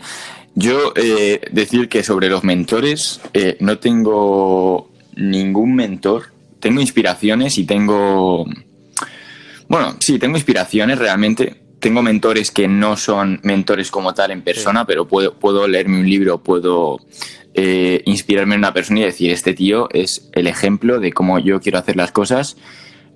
Yo 0.56 0.94
eh, 0.96 1.40
decir 1.52 1.88
que 1.88 2.04
sobre 2.04 2.30
los 2.30 2.44
mentores 2.44 3.22
eh, 3.34 3.56
no 3.62 3.80
tengo 3.80 4.92
ningún 5.16 5.76
mentor. 5.76 6.34
Tengo 6.60 6.82
inspiraciones 6.82 7.58
y 7.58 7.64
tengo... 7.64 8.46
Bueno, 9.70 9.96
sí, 10.00 10.20
tengo 10.20 10.36
inspiraciones 10.36 11.00
realmente. 11.00 11.62
Tengo 11.80 12.02
mentores 12.02 12.52
que 12.52 12.68
no 12.68 12.98
son 12.98 13.40
mentores 13.44 13.90
como 13.90 14.14
tal 14.14 14.32
en 14.32 14.42
persona, 14.42 14.86
pero 14.86 15.08
puedo, 15.08 15.36
puedo 15.36 15.66
leerme 15.68 16.02
un 16.02 16.10
libro, 16.10 16.44
puedo 16.44 16.98
eh, 17.54 18.02
inspirarme 18.06 18.56
en 18.56 18.60
una 18.60 18.74
persona 18.74 19.00
y 19.00 19.04
decir, 19.04 19.32
este 19.32 19.54
tío 19.54 19.88
es 19.94 20.30
el 20.34 20.48
ejemplo 20.48 21.00
de 21.00 21.14
cómo 21.14 21.40
yo 21.40 21.62
quiero 21.62 21.78
hacer 21.78 21.96
las 21.96 22.12
cosas. 22.12 22.58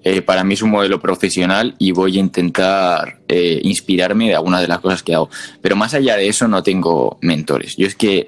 Eh, 0.03 0.21
para 0.21 0.43
mí 0.43 0.53
es 0.53 0.61
un 0.61 0.71
modelo 0.71 0.99
profesional 0.99 1.75
y 1.79 1.91
voy 1.91 2.17
a 2.17 2.19
intentar 2.19 3.19
eh, 3.27 3.59
inspirarme 3.63 4.27
de 4.27 4.35
algunas 4.35 4.61
de 4.61 4.67
las 4.67 4.79
cosas 4.79 5.03
que 5.03 5.15
hago. 5.15 5.29
Pero 5.61 5.75
más 5.75 5.93
allá 5.93 6.17
de 6.17 6.27
eso 6.27 6.47
no 6.47 6.61
tengo 6.63 7.17
mentores. 7.21 7.77
Yo 7.77 7.87
es 7.87 7.95
que 7.95 8.27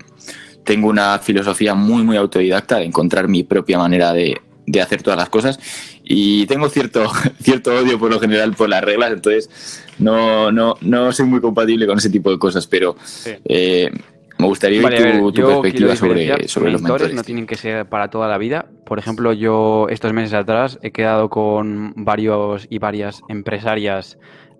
tengo 0.63 0.87
una 0.87 1.19
filosofía 1.19 1.75
muy, 1.75 2.03
muy 2.03 2.17
autodidacta 2.17 2.77
de 2.77 2.85
encontrar 2.85 3.27
mi 3.27 3.43
propia 3.43 3.77
manera 3.77 4.13
de, 4.13 4.41
de 4.65 4.81
hacer 4.81 5.03
todas 5.03 5.17
las 5.17 5.29
cosas 5.29 5.59
y 6.03 6.45
tengo 6.47 6.69
cierto, 6.69 7.11
cierto 7.41 7.75
odio 7.75 7.99
por 7.99 8.11
lo 8.11 8.19
general 8.19 8.53
por 8.53 8.69
las 8.69 8.83
reglas, 8.83 9.11
entonces 9.11 9.49
no, 9.99 10.51
no, 10.51 10.77
no 10.81 11.11
soy 11.11 11.25
muy 11.25 11.41
compatible 11.41 11.87
con 11.87 11.97
ese 11.97 12.09
tipo 12.09 12.31
de 12.31 12.39
cosas, 12.39 12.67
pero 12.67 12.95
eh, 13.45 13.91
me 14.37 14.47
gustaría 14.47 14.81
Vale, 14.81 15.01
ver, 15.01 15.21
tu, 15.31 15.33
perspectiva 15.33 15.95
sobre, 15.95 16.47
sobre 16.47 16.71
los 16.71 16.81
mentores 16.81 17.07
mentores. 17.07 17.13
no 17.15 17.23
tienen 17.23 17.47
que 17.47 17.55
ser 17.55 17.87
para 17.87 18.09
toda 18.09 18.27
la 18.27 18.37
vida. 18.37 18.67
Por 18.85 18.99
ejemplo, 18.99 19.33
yo 19.33 19.87
estos 19.89 20.13
meses 20.13 20.33
atrás 20.33 20.77
he 20.81 20.91
quedado 20.91 21.29
con 21.29 21.93
varios 21.95 22.67
y 22.69 22.79
varias 22.79 23.21
empresarias 23.29 24.17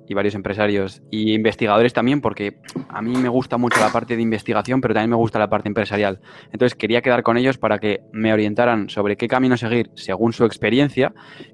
y 0.08 0.14
varios 0.14 0.36
empresarios 0.36 1.02
y 1.12 1.34
investigadores 1.34 1.94
también, 1.94 2.22
porque 2.22 2.60
a 2.90 3.02
mí 3.02 3.16
me 3.18 3.30
gusta 3.30 3.58
mucho 3.58 3.80
la 3.80 3.92
parte 3.92 4.16
de 4.16 4.22
investigación, 4.22 4.80
pero 4.80 4.94
también 4.94 5.10
me 5.10 5.16
gusta 5.16 5.40
la 5.40 5.50
parte 5.50 5.68
empresarial. 5.68 6.22
Entonces 6.52 6.76
quería 6.76 7.02
quedar 7.02 7.24
con 7.24 7.38
ellos 7.38 7.58
para 7.58 7.80
que 7.80 8.02
me 8.12 8.32
orientaran 8.32 8.90
sobre 8.90 9.18
qué 9.18 9.28
camino 9.28 9.58
seguir 9.58 9.90
según 9.96 10.32
su 10.34 10.46
experiencia 10.46 11.14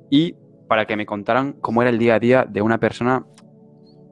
y 0.09 0.36
para 0.67 0.86
que 0.86 0.95
me 0.95 1.05
contaran 1.05 1.53
cómo 1.53 1.82
era 1.82 1.89
el 1.89 1.97
día 1.97 2.15
a 2.15 2.19
día 2.19 2.45
de 2.47 2.61
una 2.61 2.78
persona 2.78 3.26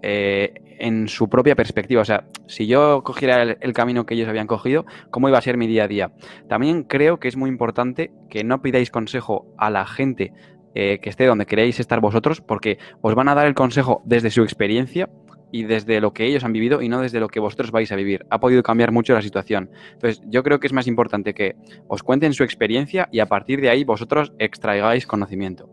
eh, 0.01 0.53
en 0.79 1.07
su 1.07 1.29
propia 1.29 1.55
perspectiva. 1.55 2.01
O 2.01 2.05
sea, 2.05 2.25
si 2.47 2.67
yo 2.67 3.03
cogiera 3.03 3.43
el, 3.43 3.73
camino 3.73 4.05
que 4.05 4.15
ellos 4.15 4.27
habían 4.27 4.47
cogido, 4.47 4.85
¿cómo 5.11 5.29
iba 5.29 5.37
a 5.37 5.41
ser 5.41 5.57
mi 5.57 5.67
día 5.67 5.83
a 5.83 5.87
día? 5.87 6.11
También 6.47 6.83
creo 6.83 7.19
que 7.19 7.27
es 7.27 7.37
muy 7.37 7.49
importante 7.49 8.11
que 8.29 8.43
no 8.43 8.61
pidáis 8.61 8.91
consejo 8.91 9.45
a 9.57 9.69
la 9.69 9.85
gente 9.85 10.33
eh, 10.75 10.99
que 11.01 11.09
esté 11.09 11.25
donde 11.25 11.45
queréis 11.45 11.79
estar 11.79 11.99
vosotros, 11.99 12.41
porque 12.41 12.77
os 13.01 13.15
van 13.15 13.27
a 13.27 13.35
dar 13.35 13.47
el 13.47 13.55
consejo 13.55 14.01
desde 14.05 14.29
su 14.29 14.43
experiencia 14.43 15.09
y 15.51 15.63
desde 15.63 15.99
lo 15.99 16.13
que 16.13 16.25
ellos 16.25 16.43
han 16.43 16.53
vivido 16.53 16.81
y 16.81 16.89
no 16.89 17.01
desde 17.01 17.19
lo 17.19 17.27
que 17.27 17.39
vosotros 17.39 17.71
vais 17.71 17.91
a 17.91 17.95
vivir. 17.95 18.25
Ha 18.29 18.39
podido 18.39 18.61
cambiar 18.63 18.91
mucho 18.91 19.13
la 19.13 19.21
situación. 19.21 19.71
Entonces, 19.93 20.21
yo 20.27 20.43
creo 20.43 20.59
que 20.59 20.67
es 20.67 20.73
más 20.73 20.87
importante 20.87 21.33
que 21.33 21.55
os 21.87 22.03
cuenten 22.03 22.33
su 22.33 22.43
experiencia 22.43 23.09
y 23.11 23.19
a 23.19 23.25
partir 23.25 23.61
de 23.61 23.69
ahí 23.69 23.83
vosotros 23.83 24.31
extraigáis 24.37 25.07
conocimiento. 25.07 25.69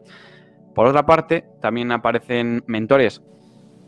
Por 0.75 0.87
otra 0.87 1.07
parte, 1.07 1.45
también 1.61 1.93
aparecen 1.93 2.63
mentores 2.67 3.23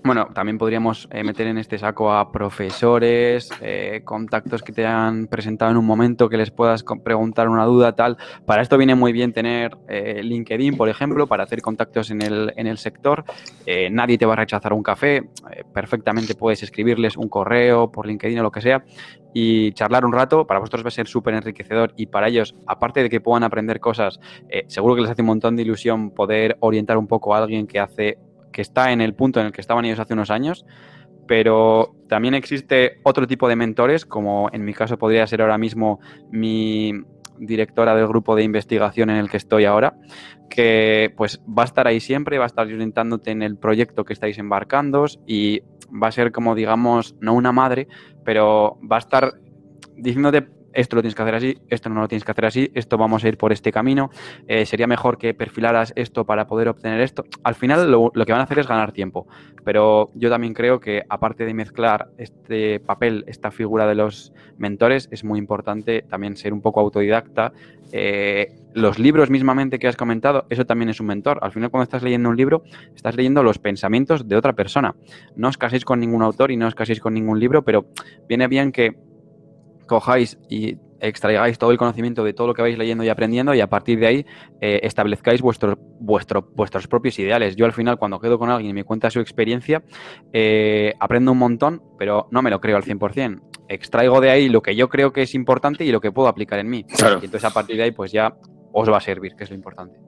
bueno, 0.05 0.29
también 0.33 0.59
podríamos 0.59 1.09
eh, 1.11 1.25
meter 1.25 1.49
en 1.49 1.59
este 1.59 1.77
saco 1.77 2.13
a 2.13 2.31
profesores, 2.31 3.51
eh, 3.61 4.03
contactos 4.05 4.63
que 4.63 4.73
te 4.73 4.87
han 4.87 5.27
presentado 5.27 5.71
en 5.73 5.77
un 5.77 5.85
momento 5.85 6.29
que 6.29 6.37
les 6.37 6.51
puedas 6.51 6.85
preguntar 7.05 7.49
una 7.49 7.65
duda, 7.65 7.93
tal. 7.93 8.17
Para 8.47 8.63
esto 8.63 8.79
viene 8.79 8.95
muy 8.95 9.13
bien 9.13 9.33
tener 9.33 9.77
eh, 9.89 10.23
LinkedIn, 10.23 10.77
por 10.77 10.89
ejemplo, 10.89 11.27
para 11.27 11.45
hacer 11.45 11.61
contactos 11.61 12.11
en 12.11 12.23
el, 12.23 12.53
en 12.57 12.67
el 12.67 12.79
sector. 12.79 13.25
Nadie 13.91 14.17
te 14.19 14.25
va 14.25 14.33
a 14.33 14.37
rechazar 14.37 14.73
un 14.73 14.83
café. 14.83 15.29
perfectamente 15.75 16.35
puedes 16.35 16.63
escribirles 16.63 17.17
un 17.17 17.29
correo 17.29 17.91
por 17.91 18.07
LinkedIn 18.07 18.39
o 18.39 18.43
lo 18.43 18.51
que 18.51 18.63
sea 18.63 18.85
y 19.35 19.73
charlar 19.73 20.05
un 20.05 20.13
rato. 20.13 20.47
Para 20.47 20.61
vosotros 20.61 20.85
va 20.85 20.89
a 20.89 20.93
ser 20.93 21.07
súper 21.07 21.35
enriquecedor 21.35 21.93
y 21.97 22.07
para 22.07 22.29
ellos, 22.29 22.55
aparte 22.67 23.03
de 23.03 23.11
que 23.11 23.21
puedan 23.21 23.43
aprender 23.43 23.81
cosas, 23.81 24.21
seguro 24.69 24.95
que 24.95 25.03
les 25.03 25.11
hace 25.11 25.23
un 25.23 25.29
montón 25.29 25.57
de 25.57 25.63
ilusión 25.63 26.11
poder 26.11 26.57
orientar 26.61 26.97
un 26.97 27.07
poco 27.07 27.35
a 27.35 27.39
alguien 27.39 27.67
que 27.67 27.79
hace 27.79 28.19
que 28.59 28.63
está 28.63 28.91
en 28.91 29.01
el 29.01 29.15
punto 29.15 29.39
en 29.39 29.47
el 29.47 29.53
que 29.53 29.61
estaban 29.61 29.85
ellos 29.85 30.01
hace 30.01 30.15
unos 30.15 30.33
años, 30.33 30.67
pero 31.29 31.95
también 32.09 32.35
existe 32.35 32.99
otro 33.05 33.25
tipo 33.29 33.49
de 33.49 33.55
mentores, 33.55 34.05
como 34.05 34.51
en 34.53 34.65
mi 34.65 34.75
caso 34.75 34.99
podría 34.99 35.25
ser 35.29 35.43
ahora 35.43 35.59
mismo 35.59 36.01
mi 36.33 36.93
directora 37.39 37.95
del 37.95 38.09
grupo 38.09 38.35
de 38.35 38.43
investigación 38.43 39.11
en 39.11 39.19
el 39.19 39.31
que 39.31 39.37
estoy 39.37 39.65
ahora, 39.65 39.95
que 40.51 41.15
pues 41.17 41.41
va 41.47 41.63
a 41.63 41.67
estar 41.67 41.87
ahí 41.87 42.01
siempre, 42.01 42.37
va 42.37 42.47
a 42.47 42.49
estar 42.49 42.67
orientándote 42.67 43.31
en 43.31 43.43
el 43.43 43.57
proyecto 43.57 44.05
que 44.05 44.13
estáis 44.13 44.39
embarcando 44.39 45.05
y 45.25 45.61
va 45.91 46.09
a 46.09 46.13
ser 46.13 46.33
como 46.33 46.57
digamos, 46.57 47.15
no 47.21 47.35
una 47.35 47.53
madre, 47.53 47.87
pero 48.25 48.77
va 48.91 48.97
a 48.97 48.99
estar 48.99 49.35
diciéndote 49.95 50.49
esto 50.79 50.95
lo 50.95 51.03
tienes 51.03 51.17
que 51.17 51.23
hacer 51.23 51.35
así, 51.35 51.59
esto 51.69 51.89
no 51.91 52.01
lo 52.01 52.07
tienes 52.07 52.25
que 52.25 52.31
hacer 52.31 52.47
así, 52.47 52.71
esto 52.73 52.97
vamos 52.97 53.25
a 53.25 53.29
ir 53.29 53.37
por 53.37 53.53
este 53.53 53.73
camino, 53.73 54.11
eh, 54.47 54.65
sería 54.65 54.87
mejor 54.87 55.19
que 55.19 55.35
perfilaras 55.35 55.93
esto 55.97 56.25
para 56.25 56.47
poder 56.47 56.69
obtener 56.69 57.01
esto. 57.01 57.25
Al 57.43 57.57
final 57.57 57.91
lo, 57.91 58.13
que 58.13 58.31
van 58.31 58.41
a 58.41 58.45
hacer 58.45 58.61
es 58.61 58.69
ganar 58.69 58.93
tiempo, 58.93 59.27
pero 59.65 60.09
yo 60.15 60.31
también 60.31 60.55
creo 60.55 60.79
que 60.79 61.03
aparte 61.09 61.45
de 61.45 61.53
mezclar 61.53 62.11
este 62.17 62.79
papel, 62.79 63.25
esta 63.27 63.51
figura 63.51 63.89
de 63.89 63.97
los 63.97 64.33
mentores, 64.57 65.09
es 65.11 65.25
muy 65.25 65.41
importante 65.41 66.03
también 66.03 66.37
ser 66.37 66.53
un 66.53 66.61
poco 66.61 66.79
autodidacta. 66.79 67.53
Eh, 67.91 68.53
los 68.75 69.01
libros 69.01 69.31
mismamente 69.31 69.81
que 69.81 69.89
has 69.89 69.97
comentado, 69.97 70.47
eso 70.49 70.65
también 70.65 70.91
es 70.91 71.01
un 71.01 71.09
mentor. 71.09 71.41
Al 71.43 71.51
final 71.51 71.71
cuando 71.71 71.85
estás 71.85 72.05
leyendo 72.05 72.29
un 72.29 72.37
libro, 72.37 72.63
estás 72.95 73.17
leyendo 73.17 73.43
los 73.43 73.59
pensamientos 73.59 74.29
de 74.29 74.37
otra 74.37 74.53
persona. 74.53 74.95
No 75.35 75.49
os 75.49 75.59
caséis 75.59 75.85
con 75.85 75.99
ningún 75.99 76.23
autor 76.23 76.53
y 76.53 76.57
no 76.57 76.69
os 76.69 76.77
caséis 76.77 77.01
con 77.01 77.15
ningún 77.15 77.41
libro, 77.41 77.65
pero 77.65 77.87
viene 78.29 78.47
bien 78.47 78.71
que 78.71 79.08
cojáis 79.89 80.39
y 80.49 80.77
extraigáis 81.01 81.59
todo 81.59 81.71
el 81.71 81.79
conocimiento 81.79 82.25
de 82.25 82.33
todo 82.33 82.47
lo 82.47 82.55
que 82.55 82.63
vais 82.63 82.79
leyendo 82.79 83.05
y 83.05 83.09
aprendiendo 83.09 83.55
y 83.55 83.61
a 83.61 83.69
partir 83.69 83.99
de 83.99 84.07
ahí 84.07 84.27
eh, 84.61 84.81
establezcáis 84.83 85.41
vuestro, 85.41 85.77
vuestro, 86.01 86.51
vuestros 86.55 86.87
propios 86.87 87.19
ideales. 87.19 87.57
Yo 87.57 87.67
al 87.67 87.73
final 87.73 87.99
cuando 87.99 88.21
quedo 88.21 88.39
con 88.39 88.51
alguien 88.51 88.71
y 88.71 88.75
me 88.75 88.85
cuenta 88.85 89.11
su 89.11 89.21
experiencia, 89.21 89.83
eh, 90.33 90.93
aprendo 91.01 91.33
un 91.33 91.39
montón, 91.39 91.83
pero 91.99 92.29
no 92.31 92.43
me 92.43 92.51
lo 92.51 92.61
creo 92.61 92.77
al 92.77 92.85
100%. 92.85 93.41
Extraigo 93.69 94.21
de 94.21 94.31
ahí 94.31 94.49
lo 94.49 94.63
que 94.63 94.77
yo 94.77 94.89
creo 94.89 95.13
que 95.13 95.23
es 95.23 95.35
importante 95.35 95.85
y 95.85 95.93
lo 95.93 96.01
que 96.01 96.13
puedo 96.13 96.29
aplicar 96.29 96.59
en 96.59 96.69
mí. 96.69 96.85
Y 96.89 97.25
entonces 97.25 97.45
a 97.45 97.51
partir 97.51 97.77
de 97.77 97.85
ahí 97.85 97.91
pues 97.91 98.13
ya 98.13 98.35
os 98.73 98.91
va 98.91 98.99
a 98.99 99.01
servir, 99.01 99.35
que 99.35 99.45
es 99.45 99.51
lo 99.51 99.57
importante. 99.57 99.99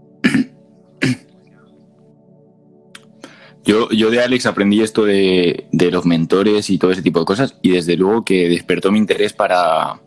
Yo, 3.65 3.91
yo 3.91 4.11
de 4.11 4.21
Alex 4.21 4.47
aprendí 4.47 4.81
esto 4.81 5.05
de, 5.05 5.67
de, 5.71 5.91
los 5.91 6.07
mentores 6.07 6.71
y 6.71 6.79
todo 6.79 6.93
ese 6.93 7.03
tipo 7.03 7.21
de 7.21 7.27
cosas 7.27 7.57
y 7.61 7.71
desde 7.71 7.97
luego 7.97 8.25
que 8.25 8.49
despertó 8.49 8.91
mi 8.91 8.99
interés 8.99 9.35
para, 9.35 10.01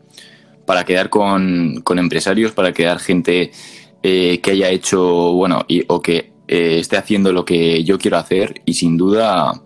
para 0.65 0.85
quedar 0.85 1.09
con, 1.09 1.81
con 1.83 1.99
empresarios, 1.99 2.51
para 2.51 2.73
quedar 2.73 2.99
gente 2.99 3.51
eh, 4.01 4.39
que 4.41 4.51
haya 4.51 4.69
hecho, 4.69 5.33
bueno, 5.33 5.65
y, 5.67 5.83
o 5.87 6.01
que 6.01 6.31
eh, 6.47 6.79
esté 6.79 6.97
haciendo 6.97 7.31
lo 7.31 7.45
que 7.45 7.83
yo 7.83 7.99
quiero 7.99 8.17
hacer 8.17 8.61
y 8.65 8.73
sin 8.73 8.97
duda 8.97 9.61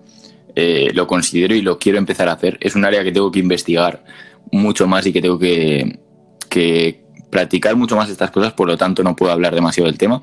eh, 0.56 0.92
lo 0.94 1.08
considero 1.08 1.56
y 1.56 1.62
lo 1.62 1.80
quiero 1.80 1.98
empezar 1.98 2.28
a 2.28 2.34
hacer. 2.34 2.58
Es 2.60 2.76
un 2.76 2.84
área 2.84 3.04
que 3.04 3.14
tengo 3.14 3.32
que 3.32 3.40
investigar 3.40 4.04
mucho 4.52 4.86
más 4.86 5.06
y 5.06 5.14
que 5.14 5.22
tengo 5.22 5.40
que, 5.40 6.00
que 6.50 7.04
practicar 7.30 7.78
mucho 7.78 7.96
más 7.96 8.10
estas 8.10 8.32
cosas, 8.32 8.52
por 8.52 8.68
lo 8.68 8.76
tanto 8.78 9.02
no 9.02 9.16
puedo 9.16 9.32
hablar 9.32 9.56
demasiado 9.56 9.88
del 9.88 9.98
tema 9.98 10.22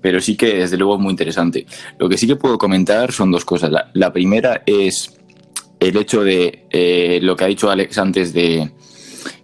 pero 0.00 0.20
sí 0.20 0.36
que 0.36 0.58
desde 0.58 0.76
luego 0.76 0.94
es 0.94 1.00
muy 1.00 1.10
interesante. 1.10 1.66
Lo 1.98 2.08
que 2.08 2.16
sí 2.16 2.26
que 2.26 2.36
puedo 2.36 2.58
comentar 2.58 3.12
son 3.12 3.30
dos 3.30 3.44
cosas. 3.44 3.70
La, 3.92 4.12
primera 4.12 4.62
es 4.66 5.18
el 5.78 5.96
hecho 5.96 6.22
de 6.22 6.66
eh, 6.70 7.18
lo 7.22 7.36
que 7.36 7.44
ha 7.44 7.48
dicho 7.48 7.70
Alex 7.70 7.98
antes 7.98 8.32
de 8.32 8.70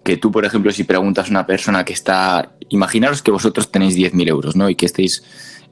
que 0.03 0.17
tú, 0.17 0.31
por 0.31 0.45
ejemplo, 0.45 0.71
si 0.73 0.85
preguntas 0.85 1.29
a 1.29 1.31
una 1.31 1.47
persona 1.47 1.85
que 1.85 1.93
está, 1.93 2.53
imaginaros 2.69 3.23
que 3.23 3.31
vosotros 3.31 3.71
tenéis 3.71 3.97
10.000 3.97 4.29
euros, 4.29 4.57
¿no? 4.57 4.71
Y 4.71 4.77
que 4.77 4.87
estéis 4.87 5.23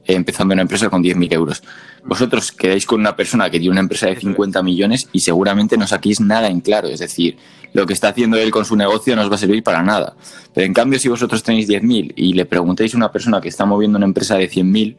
empezando 0.05 0.53
una 0.53 0.61
empresa 0.61 0.89
con 0.89 1.03
10.000 1.03 1.33
euros. 1.33 1.63
Vosotros 2.03 2.51
quedáis 2.51 2.85
con 2.85 2.99
una 2.99 3.15
persona 3.15 3.49
que 3.49 3.59
tiene 3.59 3.71
una 3.71 3.81
empresa 3.81 4.07
de 4.07 4.15
50 4.15 4.61
millones 4.61 5.09
y 5.11 5.21
seguramente 5.21 5.77
no 5.77 5.87
saquéis 5.87 6.21
nada 6.21 6.47
en 6.47 6.61
claro. 6.61 6.87
Es 6.87 6.99
decir, 6.99 7.37
lo 7.73 7.85
que 7.85 7.93
está 7.93 8.09
haciendo 8.09 8.37
él 8.37 8.51
con 8.51 8.65
su 8.65 8.75
negocio 8.75 9.15
no 9.15 9.23
os 9.23 9.31
va 9.31 9.35
a 9.35 9.39
servir 9.39 9.63
para 9.63 9.83
nada. 9.83 10.15
Pero 10.53 10.65
en 10.65 10.73
cambio, 10.73 10.99
si 10.99 11.09
vosotros 11.09 11.43
tenéis 11.43 11.67
10.000 11.67 12.13
y 12.15 12.33
le 12.33 12.45
preguntáis 12.45 12.93
a 12.93 12.97
una 12.97 13.11
persona 13.11 13.41
que 13.41 13.49
está 13.49 13.65
moviendo 13.65 13.97
una 13.97 14.05
empresa 14.05 14.35
de 14.35 14.49
100.000, 14.49 14.95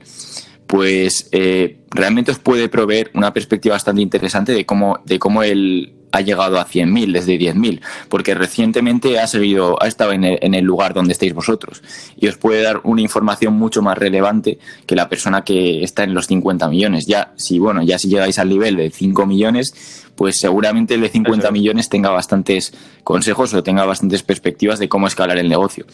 pues 0.66 1.28
eh, 1.32 1.78
realmente 1.90 2.32
os 2.32 2.38
puede 2.38 2.68
proveer 2.68 3.10
una 3.14 3.32
perspectiva 3.32 3.74
bastante 3.74 4.02
interesante 4.02 4.52
de 4.52 4.66
cómo, 4.66 4.98
de 5.04 5.18
cómo 5.18 5.42
él 5.42 5.94
ha 6.16 6.20
llegado 6.22 6.58
a 6.58 6.66
100.000 6.66 7.12
desde 7.12 7.38
10.000, 7.38 7.80
porque 8.08 8.34
recientemente 8.34 9.18
ha 9.18 9.26
seguido, 9.26 9.80
ha 9.82 9.86
estado 9.86 10.12
en 10.12 10.24
el, 10.24 10.64
lugar 10.64 10.94
donde 10.94 11.12
estáis 11.12 11.34
vosotros 11.34 11.82
y 12.18 12.26
os 12.26 12.36
puede 12.36 12.62
dar 12.62 12.80
una 12.84 13.02
información 13.02 13.54
mucho 13.54 13.82
más 13.82 13.96
relevante 13.96 14.58
que 14.86 14.96
la 14.96 15.08
persona 15.08 15.44
que 15.44 15.84
está 15.84 16.02
en 16.04 16.14
los 16.14 16.26
50 16.26 16.68
millones. 16.68 17.06
Ya, 17.06 17.32
si 17.36 17.58
bueno, 17.58 17.82
ya 17.82 17.98
si 17.98 18.08
llegáis 18.08 18.38
al 18.38 18.48
nivel 18.48 18.76
de 18.76 18.90
5 18.90 19.26
millones, 19.26 19.74
pues 20.16 20.40
seguramente 20.40 20.94
el 20.94 21.02
de 21.02 21.10
50 21.10 21.50
millones 21.50 21.88
tenga 21.88 22.10
bastantes 22.10 22.72
consejos 23.04 23.52
o 23.54 23.62
tenga 23.62 23.84
bastantes 23.84 24.22
perspectivas 24.22 24.78
de 24.78 24.88
cómo 24.88 25.06
escalar 25.06 25.38
el 25.38 25.48
negocio. 25.48 25.86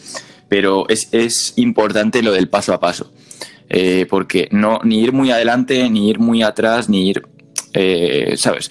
Pero 0.47 0.87
es, 0.89 1.09
es 1.11 1.53
importante 1.57 2.23
lo 2.23 2.31
del 2.31 2.49
paso 2.49 2.73
a 2.73 2.79
paso. 2.79 3.11
Eh, 3.69 4.05
porque 4.09 4.49
no 4.51 4.79
ni 4.83 5.01
ir 5.01 5.13
muy 5.13 5.31
adelante, 5.31 5.89
ni 5.89 6.09
ir 6.09 6.19
muy 6.19 6.43
atrás, 6.43 6.89
ni 6.89 7.09
ir 7.09 7.23
eh, 7.73 8.35
¿sabes? 8.37 8.69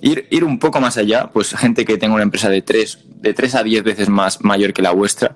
Ir, 0.00 0.26
ir 0.30 0.44
un 0.44 0.58
poco 0.58 0.80
más 0.80 0.96
allá, 0.96 1.30
pues 1.32 1.54
gente 1.54 1.84
que 1.84 1.98
tenga 1.98 2.14
una 2.14 2.24
empresa 2.24 2.48
de 2.48 2.62
3, 2.62 2.98
de 3.20 3.34
3 3.34 3.54
a 3.54 3.62
10 3.62 3.84
veces 3.84 4.08
más 4.08 4.42
mayor 4.42 4.72
que 4.72 4.82
la 4.82 4.90
vuestra, 4.90 5.34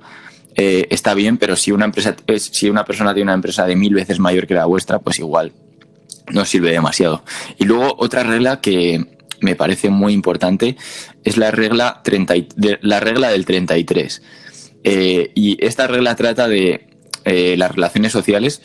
eh, 0.56 0.86
está 0.90 1.14
bien, 1.14 1.36
pero 1.36 1.56
si 1.56 1.72
una, 1.72 1.84
empresa, 1.84 2.16
si 2.36 2.68
una 2.68 2.84
persona 2.84 3.14
tiene 3.14 3.28
una 3.28 3.34
empresa 3.34 3.66
de 3.66 3.76
mil 3.76 3.94
veces 3.94 4.18
mayor 4.18 4.46
que 4.46 4.54
la 4.54 4.66
vuestra, 4.66 4.98
pues 4.98 5.18
igual 5.18 5.52
no 6.32 6.44
sirve 6.44 6.70
demasiado. 6.70 7.22
Y 7.58 7.64
luego 7.64 7.94
otra 7.98 8.22
regla 8.22 8.60
que 8.60 9.04
me 9.40 9.56
parece 9.56 9.90
muy 9.90 10.12
importante 10.12 10.76
es 11.22 11.36
la 11.36 11.50
regla, 11.50 12.00
30, 12.02 12.34
la 12.80 13.00
regla 13.00 13.30
del 13.30 13.44
33. 13.44 14.22
Eh, 14.84 15.32
y 15.34 15.64
esta 15.64 15.86
regla 15.86 16.14
trata 16.16 16.48
de 16.48 16.88
las 17.56 17.74
relaciones 17.74 18.12
sociales, 18.12 18.60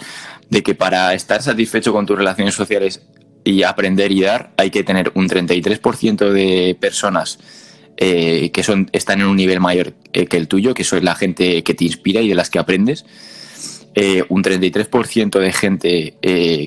de 0.49 0.63
que 0.63 0.75
para 0.75 1.13
estar 1.13 1.41
satisfecho 1.41 1.93
con 1.93 2.05
tus 2.05 2.17
relaciones 2.17 2.55
sociales 2.55 3.01
y 3.49 3.63
aprender 3.63 4.11
y 4.11 4.21
dar, 4.21 4.51
hay 4.57 4.69
que 4.69 4.83
tener 4.83 5.11
un 5.15 5.27
33% 5.27 6.29
de 6.29 6.77
personas 6.79 7.39
eh, 7.97 8.51
que 8.51 8.63
son, 8.63 8.89
están 8.93 9.21
en 9.21 9.27
un 9.27 9.35
nivel 9.35 9.59
mayor 9.59 9.93
eh, 10.13 10.25
que 10.27 10.37
el 10.37 10.47
tuyo, 10.47 10.73
que 10.73 10.83
son 10.83 11.03
la 11.03 11.15
gente 11.15 11.63
que 11.63 11.73
te 11.73 11.83
inspira 11.83 12.21
y 12.21 12.29
de 12.29 12.35
las 12.35 12.49
que 12.49 12.59
aprendes. 12.59 13.05
Eh, 13.95 14.23
un 14.29 14.43
33% 14.43 15.39
de 15.39 15.51
gente 15.51 16.13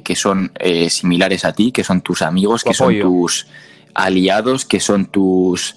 que 0.04 0.16
son 0.16 0.52
similares 0.88 1.44
a 1.44 1.52
ti, 1.52 1.70
que 1.70 1.84
son 1.84 2.02
tus 2.02 2.20
amigos, 2.20 2.64
que 2.64 2.74
son 2.74 2.98
tus 2.98 3.46
aliados, 3.94 4.64
que 4.64 4.80
son 4.80 5.06
tus 5.06 5.76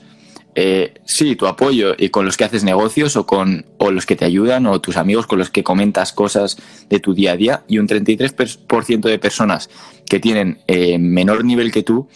eh, 0.58 0.93
sí, 1.03 1.36
tu 1.36 1.47
apoyo 1.47 1.95
y 1.97 2.10
con 2.10 2.26
los 2.26 2.38
que 2.38 2.45
haces 2.45 2.64
negocios 2.64 3.18
o 3.18 3.26
con 3.26 3.66
o 3.78 3.91
los 3.91 4.06
que 4.06 4.16
te 4.16 4.24
ayudan 4.24 4.66
o 4.68 4.80
tus 4.80 4.95
amigos 4.95 5.28
con 5.28 5.38
los 5.38 5.49
que 5.49 5.66
comentas 5.66 6.14
cosas 6.14 6.58
de 6.89 7.01
tu 7.01 7.14
día 7.14 7.34
a 7.34 7.36
día 7.36 7.64
y 7.68 7.78
un 7.78 7.89
33% 7.89 9.01
de 9.01 9.20
personas 9.20 9.70
que 10.10 10.22
tienen 10.22 10.60
eh, 10.68 10.97
menor 10.97 11.43
nivel 11.43 11.74
que 11.74 11.84
tú 11.84 12.08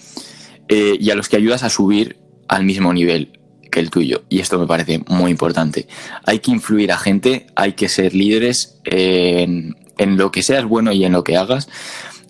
eh, 0.70 0.96
y 0.98 1.10
a 1.10 1.16
los 1.16 1.28
que 1.28 1.36
ayudas 1.36 1.64
a 1.64 1.70
subir 1.70 2.16
al 2.48 2.64
mismo 2.64 2.94
nivel 2.94 3.38
que 3.70 3.82
el 3.82 3.90
tuyo. 3.90 4.24
Y 4.30 4.40
esto 4.40 4.58
me 4.58 4.68
parece 4.68 5.04
muy 5.08 5.32
importante. 5.32 5.88
Hay 6.24 6.40
que 6.40 6.52
influir 6.52 6.94
a 6.94 6.98
gente, 6.98 7.48
hay 7.56 7.74
que 7.74 7.90
ser 7.90 8.16
líderes 8.16 8.80
en, 8.86 9.76
en 9.98 10.18
lo 10.18 10.32
que 10.32 10.44
seas 10.44 10.64
bueno 10.64 10.94
y 10.94 11.04
en 11.04 11.12
lo 11.12 11.26
que 11.26 11.36
hagas, 11.36 11.68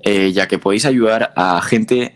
ya 0.04 0.48
que 0.48 0.58
podéis 0.58 0.86
ayudar 0.86 1.34
a 1.36 1.62
gente 1.62 2.16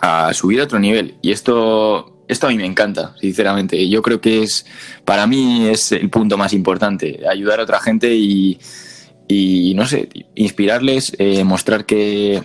a 0.00 0.32
subir 0.32 0.60
a 0.60 0.64
otro 0.64 0.78
nivel. 0.78 1.16
Y 1.22 1.32
esto 1.32 2.09
esto 2.30 2.46
a 2.46 2.50
mí 2.50 2.56
me 2.56 2.66
encanta, 2.66 3.14
sinceramente. 3.20 3.88
Yo 3.88 4.02
creo 4.02 4.20
que 4.20 4.42
es, 4.42 4.64
para 5.04 5.26
mí 5.26 5.68
es 5.68 5.92
el 5.92 6.08
punto 6.10 6.38
más 6.38 6.52
importante, 6.52 7.20
ayudar 7.28 7.60
a 7.60 7.64
otra 7.64 7.80
gente 7.80 8.14
y, 8.14 9.74
no 9.74 9.86
sé, 9.86 10.08
inspirarles, 10.36 11.12
eh, 11.18 11.44
mostrar 11.44 11.84
que, 11.84 12.42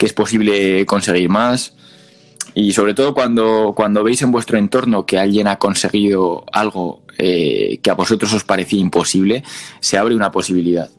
es 0.00 0.12
posible 0.12 0.84
conseguir 0.86 1.28
más. 1.28 1.74
Y 2.54 2.72
sobre 2.72 2.94
todo 2.94 3.14
cuando, 3.14 3.72
cuando 3.76 4.02
veis 4.02 4.20
en 4.22 4.32
vuestro 4.32 4.58
entorno 4.58 5.06
que 5.06 5.18
alguien 5.18 5.46
ha 5.46 5.58
conseguido 5.58 6.44
algo 6.52 7.02
eh, 7.18 7.78
que 7.82 7.90
a 7.90 7.94
vosotros 7.94 8.32
os 8.32 8.42
parecía 8.42 8.80
imposible, 8.80 9.44
se 9.78 9.98
abre 9.98 10.16
una 10.16 10.32
posibilidad. 10.32 10.90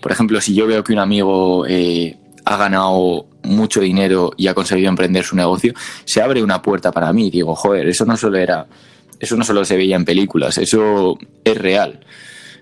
Por 0.00 0.12
ejemplo, 0.12 0.40
si 0.40 0.54
yo 0.54 0.66
veo 0.66 0.82
que 0.82 0.92
un 0.92 1.00
amigo 1.00 1.66
eh, 1.66 2.16
ha 2.48 2.56
ganado 2.56 3.26
mucho 3.42 3.80
dinero 3.80 4.32
y 4.38 4.46
ha 4.46 4.54
conseguido 4.54 4.88
emprender 4.88 5.22
su 5.22 5.36
negocio, 5.36 5.74
se 6.06 6.22
abre 6.22 6.42
una 6.42 6.62
puerta 6.62 6.90
para 6.90 7.12
mí. 7.12 7.30
Digo, 7.30 7.54
joder, 7.54 7.86
eso 7.86 8.06
no 8.06 8.16
solo 8.16 8.38
era, 8.38 8.66
eso 9.20 9.36
no 9.36 9.44
solo 9.44 9.66
se 9.66 9.76
veía 9.76 9.96
en 9.96 10.06
películas, 10.06 10.56
eso 10.56 11.18
es 11.44 11.58
real. 11.58 12.00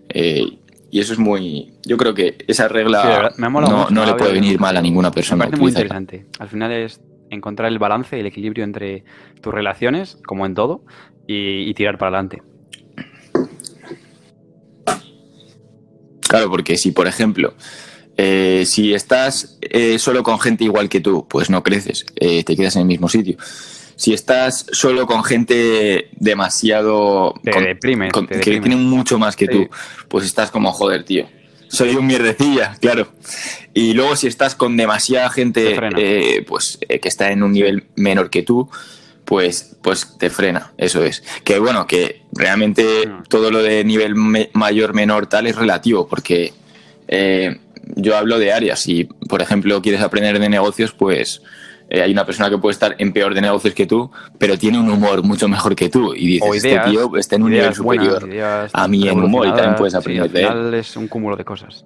Eh, 0.09 0.59
y 0.91 1.01
eso 1.01 1.13
es 1.13 1.21
muy. 1.21 1.73
Yo 1.85 1.97
creo 1.97 2.15
que 2.15 2.37
esa 2.49 2.67
regla 2.67 3.33
no, 3.39 4.05
le 4.05 4.15
puede 4.15 4.33
venir 4.33 4.59
mal 4.59 4.77
a 4.77 4.83
ninguna 4.83 5.13
persona. 5.13 5.45
Me 5.45 5.51
parece 5.51 5.63
muy 5.63 5.71
interesante. 5.71 6.27
Al 6.41 6.49
final 6.49 6.73
es 6.73 7.01
encontrar 7.31 7.71
el 7.71 7.79
balance, 7.79 8.19
el 8.19 8.27
equilibrio 8.27 8.65
entre 8.65 9.05
tus 9.41 9.55
relaciones, 9.55 10.19
como 10.27 10.47
en 10.47 10.55
todo, 10.55 10.85
y 11.29 11.73
tirar 11.75 11.97
para 11.97 12.19
adelante. 12.19 12.43
Claro, 16.29 16.51
porque 16.51 16.77
si, 16.77 16.91
por 16.91 17.07
ejemplo, 17.07 17.55
eh, 18.17 18.65
si 18.67 18.95
estás 18.95 19.59
eh, 19.61 19.99
solo 19.99 20.23
con 20.23 20.39
gente 20.41 20.65
igual 20.65 20.89
que 20.89 21.01
tú, 21.01 21.27
pues 21.29 21.51
no 21.51 21.63
creces, 21.63 22.07
eh, 22.17 22.45
te 22.45 22.57
quedas 22.57 22.77
en 22.77 22.83
el 22.83 22.89
mismo 22.89 23.09
sitio. 23.09 23.37
Si 23.97 24.13
estás 24.13 24.67
solo 24.73 25.07
con 25.07 25.25
gente 25.25 26.11
demasiado... 26.13 27.35
que 27.43 28.61
tienen 28.61 28.85
mucho 28.85 29.19
más 29.19 29.37
que 29.37 29.49
tú, 29.49 29.69
pues 30.09 30.27
estás 30.27 30.51
como, 30.51 30.73
joder, 30.73 31.05
tío. 31.05 31.27
Soy 31.69 31.97
un 31.97 32.07
mierdecilla, 32.07 32.77
claro. 32.81 33.09
Y 33.75 33.95
luego 33.95 34.15
si 34.17 34.27
estás 34.29 34.55
con 34.55 34.77
demasiada 34.77 35.31
gente 35.31 36.43
pues, 36.47 36.79
que 36.87 37.09
está 37.09 37.33
en 37.33 37.43
un 37.43 37.53
nivel 37.53 37.85
menor 37.97 38.31
que 38.31 38.43
tú, 38.43 38.69
pues, 39.25 39.77
pues 39.83 40.17
te 40.19 40.31
frena, 40.31 40.73
eso 40.79 41.03
es. 41.05 41.23
Que 41.43 41.59
bueno, 41.59 41.87
que 41.87 42.23
realmente 42.33 42.85
Mm. 43.07 43.23
todo 43.29 43.51
lo 43.51 43.63
de 43.63 43.83
nivel 43.85 44.15
me- 44.15 44.51
mayor, 44.53 44.95
menor, 44.95 45.27
tal 45.27 45.47
es 45.49 45.57
relativo, 45.57 46.07
porque 46.07 46.53
eh, 47.09 47.59
yo 47.97 48.17
hablo 48.17 48.39
de 48.39 48.53
áreas. 48.53 48.79
Si, 48.81 49.05
por 49.05 49.43
ejemplo, 49.43 49.83
quieres 49.83 50.01
aprender 50.03 50.39
de 50.39 50.49
negocios, 50.49 50.93
pues 50.93 51.43
eh, 51.89 52.03
hay 52.03 52.13
una 52.13 52.25
persona 52.27 52.49
que 52.51 52.59
puede 52.59 52.73
estar 52.73 52.95
en 52.99 53.13
peor 53.13 53.35
de 53.35 53.41
negocios 53.41 53.75
que 53.75 53.87
tú, 53.87 54.11
pero 54.39 54.57
tiene 54.59 54.79
un 54.79 54.89
humor 54.91 55.23
mucho 55.25 55.49
mejor 55.49 55.75
que 55.75 55.89
tú. 55.89 56.15
Y 56.15 56.27
dices, 56.27 56.65
ideas, 56.65 56.87
este 56.87 56.91
tío 56.91 57.17
está 57.17 57.37
en 57.37 57.43
un 57.43 57.51
nivel 57.51 57.73
buenas, 57.81 58.07
superior. 58.21 58.69
a 58.73 58.89
mí 58.89 59.09
en 59.09 59.21
humor 59.23 59.47
y 59.47 59.51
también 59.51 59.75
puedes 59.77 59.95
aprender 59.95 60.27
Sí, 60.29 60.33
de 60.33 60.43
él. 60.45 60.75
es 60.75 60.97
un 60.97 61.09
cúmulo 61.09 61.37
de 61.37 61.45
cosas. 61.45 61.85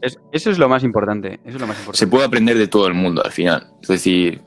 Es- 0.00 0.18
eso 0.32 0.50
es 0.50 0.58
lo 0.58 0.68
más 0.68 0.82
importante. 0.82 1.40
Eso 1.44 1.56
es 1.56 1.60
lo 1.60 1.66
más 1.66 1.76
importante. 1.76 1.98
Se 1.98 2.06
puede 2.06 2.24
aprender 2.24 2.56
de 2.56 2.68
todo 2.68 2.86
el 2.86 2.94
mundo 2.94 3.22
al 3.24 3.32
final. 3.32 3.66
Es 3.82 3.88
decir, 3.88 4.40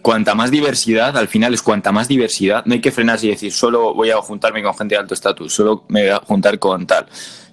cuanta 0.00 0.34
más 0.36 0.50
diversidad, 0.50 1.16
al 1.18 1.26
final 1.28 1.52
es 1.54 1.62
cuanta 1.62 1.90
más 1.92 2.06
diversidad, 2.08 2.64
no 2.66 2.74
hay 2.74 2.80
que 2.80 2.92
frenarse 2.92 3.26
y 3.26 3.30
decir, 3.30 3.52
solo 3.52 3.94
voy 3.94 4.10
a 4.10 4.16
juntarme 4.18 4.62
con 4.62 4.72
gente 4.74 4.94
de 4.94 5.00
alto 5.00 5.14
estatus, 5.14 5.52
solo 5.52 5.84
me 5.88 6.02
voy 6.02 6.10
a 6.10 6.18
juntar 6.18 6.58
con 6.60 6.86
tal. 6.86 7.06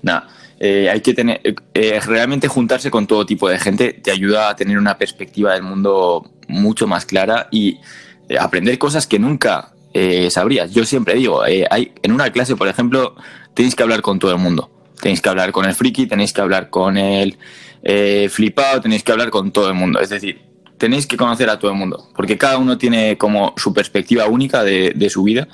Nada. 0.03 0.27
Eh, 0.59 0.89
hay 0.89 1.01
que 1.01 1.13
tener, 1.13 1.39
eh, 1.73 1.99
realmente 2.05 2.47
juntarse 2.47 2.89
con 2.89 3.05
todo 3.05 3.25
tipo 3.25 3.47
de 3.47 3.59
gente 3.59 3.93
te 3.93 4.09
ayuda 4.11 4.49
a 4.49 4.55
tener 4.55 4.77
una 4.77 4.97
perspectiva 4.97 5.53
del 5.53 5.61
mundo 5.63 6.31
mucho 6.47 6.87
más 6.87 7.05
clara 7.05 7.47
y 7.51 7.77
eh, 8.29 8.37
aprender 8.39 8.77
cosas 8.79 9.05
que 9.05 9.19
nunca 9.19 9.71
eh, 9.93 10.29
sabrías. 10.31 10.71
Yo 10.73 10.83
siempre 10.85 11.13
digo, 11.15 11.45
eh, 11.45 11.65
hay, 11.69 11.91
en 12.01 12.11
una 12.11 12.31
clase, 12.31 12.55
por 12.55 12.67
ejemplo, 12.67 13.15
tenéis 13.53 13.75
que 13.75 13.83
hablar 13.83 14.01
con 14.01 14.17
todo 14.19 14.31
el 14.31 14.39
mundo. 14.39 14.71
Tenéis 15.01 15.21
que 15.21 15.29
hablar 15.29 15.51
con 15.51 15.65
el 15.65 15.75
friki, 15.75 16.07
tenéis 16.07 16.33
que 16.33 16.41
hablar 16.41 16.69
con 16.71 16.97
el 16.97 17.37
eh, 17.83 18.27
flipado, 18.31 18.81
tenéis 18.81 19.03
que 19.03 19.11
hablar 19.11 19.29
con 19.29 19.51
todo 19.51 19.67
el 19.67 19.75
mundo. 19.75 19.99
Es 19.99 20.09
decir, 20.09 20.41
tenéis 20.79 21.05
que 21.05 21.17
conocer 21.17 21.49
a 21.51 21.59
todo 21.59 21.69
el 21.71 21.77
mundo, 21.77 22.09
porque 22.15 22.35
cada 22.37 22.57
uno 22.57 22.77
tiene 22.79 23.15
como 23.17 23.53
su 23.57 23.73
perspectiva 23.73 24.25
única 24.25 24.63
de, 24.63 24.91
de 24.95 25.09
su 25.11 25.21
vida 25.23 25.47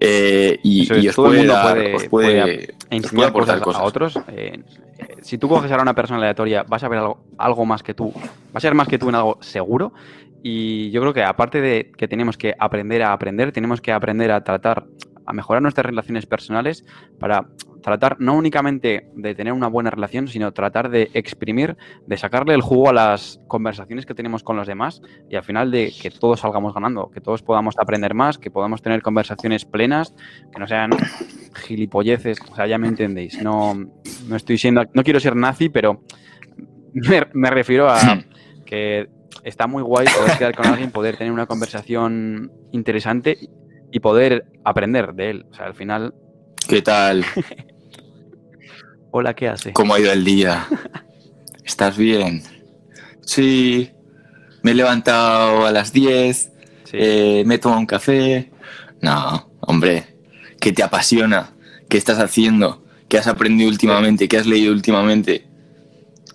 eh, 0.00 0.58
y, 0.62 0.86
y 1.00 1.08
os 1.08 1.14
puede, 1.16 1.38
dar- 1.54 1.74
puede- 1.74 1.94
os 1.96 2.04
puede- 2.04 2.40
puede 2.42 2.74
enseñar 2.90 3.32
cosas, 3.32 3.60
a 3.60 3.82
otros. 3.82 4.18
eh, 4.28 4.62
si 5.22 5.38
tú 5.38 5.48
coges 5.48 5.70
ahora 5.70 5.82
a 5.82 5.84
una 5.84 5.94
persona 5.94 6.18
aleatoria, 6.18 6.64
vas 6.64 6.82
a 6.82 6.88
ver 6.88 6.98
algo, 6.98 7.24
algo 7.36 7.66
más 7.66 7.82
que 7.82 7.94
tú. 7.94 8.12
Va 8.14 8.54
a 8.54 8.60
ser 8.60 8.74
más 8.74 8.88
que 8.88 8.98
tú 8.98 9.08
en 9.08 9.14
algo 9.14 9.38
seguro. 9.40 9.92
Y 10.42 10.90
yo 10.90 11.00
creo 11.00 11.12
que 11.12 11.24
aparte 11.24 11.60
de 11.60 11.92
que 11.96 12.08
tenemos 12.08 12.36
que 12.36 12.54
aprender 12.58 13.02
a 13.02 13.12
aprender, 13.12 13.52
tenemos 13.52 13.80
que 13.80 13.92
aprender 13.92 14.30
a 14.30 14.42
tratar, 14.44 14.86
a 15.26 15.32
mejorar 15.32 15.62
nuestras 15.62 15.86
relaciones 15.86 16.26
personales 16.26 16.84
para 17.18 17.48
tratar 17.82 18.16
no 18.20 18.36
únicamente 18.36 19.08
de 19.14 19.34
tener 19.34 19.52
una 19.52 19.68
buena 19.68 19.90
relación, 19.90 20.28
sino 20.28 20.52
tratar 20.52 20.90
de 20.90 21.10
exprimir, 21.14 21.76
de 22.06 22.16
sacarle 22.16 22.54
el 22.54 22.62
jugo 22.62 22.90
a 22.90 22.92
las 22.92 23.40
conversaciones 23.48 24.06
que 24.06 24.14
tenemos 24.14 24.42
con 24.42 24.56
los 24.56 24.66
demás 24.66 25.02
y 25.28 25.36
al 25.36 25.44
final 25.44 25.70
de 25.70 25.92
que 26.00 26.10
todos 26.10 26.40
salgamos 26.40 26.74
ganando, 26.74 27.10
que 27.10 27.20
todos 27.20 27.42
podamos 27.42 27.76
aprender 27.78 28.14
más, 28.14 28.38
que 28.38 28.50
podamos 28.50 28.82
tener 28.82 29.02
conversaciones 29.02 29.64
plenas, 29.64 30.14
que 30.52 30.58
no 30.58 30.66
sean 30.66 30.90
gilipolleces, 31.66 32.38
o 32.50 32.54
sea, 32.54 32.66
ya 32.66 32.78
me 32.78 32.88
entendéis. 32.88 33.42
No, 33.42 33.74
no 33.74 34.36
estoy 34.36 34.58
siendo, 34.58 34.84
no 34.92 35.02
quiero 35.02 35.20
ser 35.20 35.36
nazi, 35.36 35.68
pero 35.68 36.02
me, 36.92 37.26
me 37.32 37.50
refiero 37.50 37.88
a 37.88 37.98
que 38.66 39.08
está 39.44 39.66
muy 39.66 39.82
guay 39.82 40.06
poder 40.06 40.38
quedar 40.38 40.54
con 40.54 40.66
alguien, 40.66 40.90
poder 40.90 41.16
tener 41.16 41.32
una 41.32 41.46
conversación 41.46 42.52
interesante 42.72 43.38
y 43.90 44.00
poder 44.00 44.46
aprender 44.64 45.14
de 45.14 45.30
él. 45.30 45.46
O 45.50 45.54
sea, 45.54 45.66
al 45.66 45.74
final, 45.74 46.14
¿Qué 46.68 46.82
tal? 46.82 47.24
hola, 49.10 49.34
¿qué 49.34 49.48
hace? 49.48 49.72
¿Cómo 49.72 49.94
ha 49.94 50.00
ido 50.00 50.12
el 50.12 50.24
día? 50.24 50.66
¿Estás 51.64 51.96
bien? 51.96 52.42
Sí, 53.22 53.90
me 54.62 54.72
he 54.72 54.74
levantado 54.74 55.66
a 55.66 55.72
las 55.72 55.92
10, 55.92 56.52
Sí. 56.84 56.96
eh, 56.98 57.42
me 57.46 57.56
he 57.56 57.58
tomado 57.58 57.80
un 57.80 57.86
café. 57.86 58.50
No, 59.02 59.50
hombre, 59.60 60.16
¿qué 60.60 60.72
te 60.72 60.82
apasiona? 60.82 61.50
¿Qué 61.88 61.98
estás 61.98 62.18
haciendo? 62.18 62.82
¿Qué 63.08 63.18
has 63.18 63.26
aprendido 63.26 63.68
últimamente? 63.70 64.26
¿Qué 64.28 64.38
has 64.38 64.46
leído 64.46 64.72
últimamente? 64.72 65.46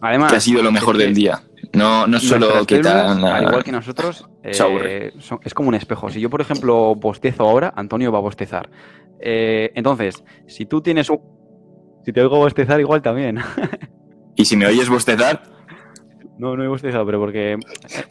Además, 0.01 0.31
¿Qué 0.31 0.37
ha 0.37 0.41
sido 0.41 0.61
lo 0.61 0.71
mejor 0.71 0.97
que 0.97 1.03
del 1.03 1.13
día? 1.15 1.41
No, 1.73 2.05
no 2.07 2.19
solo 2.19 2.63
células, 2.65 2.83
tal. 2.83 3.25
al 3.25 3.43
igual 3.43 3.63
que 3.63 3.71
nosotros, 3.71 4.25
eh, 4.43 5.11
son- 5.19 5.39
es 5.43 5.53
como 5.53 5.69
un 5.69 5.75
espejo. 5.75 6.09
Si 6.11 6.19
yo, 6.19 6.29
por 6.29 6.41
ejemplo, 6.41 6.93
bostezo 6.95 7.43
ahora, 7.43 7.73
Antonio 7.75 8.11
va 8.11 8.19
a 8.19 8.21
bostezar. 8.21 8.69
Eh, 9.25 9.71
entonces, 9.75 10.21
si 10.47 10.65
tú 10.65 10.81
tienes 10.81 11.09
un... 11.09 11.19
Si 12.05 12.11
te 12.11 12.21
oigo 12.21 12.37
bostezar, 12.37 12.79
igual 12.79 13.01
también. 13.01 13.39
Y 14.35 14.45
si 14.45 14.57
me 14.57 14.65
oyes 14.65 14.89
bostezar, 14.89 15.43
no, 16.39 16.57
no 16.57 16.63
he 16.63 16.67
bostezado, 16.67 17.05
pero 17.05 17.19
porque... 17.19 17.55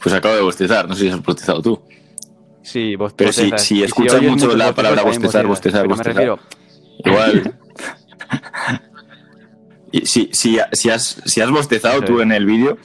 pues 0.01 0.15
acabo 0.15 0.35
de 0.35 0.41
bostezar. 0.41 0.87
No 0.87 0.95
sé 0.95 1.01
si 1.03 1.09
has 1.09 1.21
bostezado 1.21 1.61
tú. 1.61 1.81
Sí, 2.61 2.95
bos- 2.95 3.13
Pero 3.13 3.33
si- 3.33 3.41
bostezas. 3.41 3.67
si 3.67 3.83
escuchas 3.83 4.21
mucho 4.21 4.55
la 4.55 4.73
palabra 4.73 5.03
bostezar, 5.03 5.45
bostezas. 5.45 5.85
bostezar, 5.85 5.87
bostezar. 5.87 6.15
me 6.15 6.21
refiero... 6.21 6.39
Igual. 7.03 7.59
Si, 10.03 10.29
si, 10.33 10.59
si, 10.71 10.89
has, 10.89 11.21
si 11.25 11.41
has 11.41 11.51
bostezado 11.51 12.01
tú 12.01 12.19
en 12.21 12.31
el 12.31 12.45
vídeo, 12.47 12.77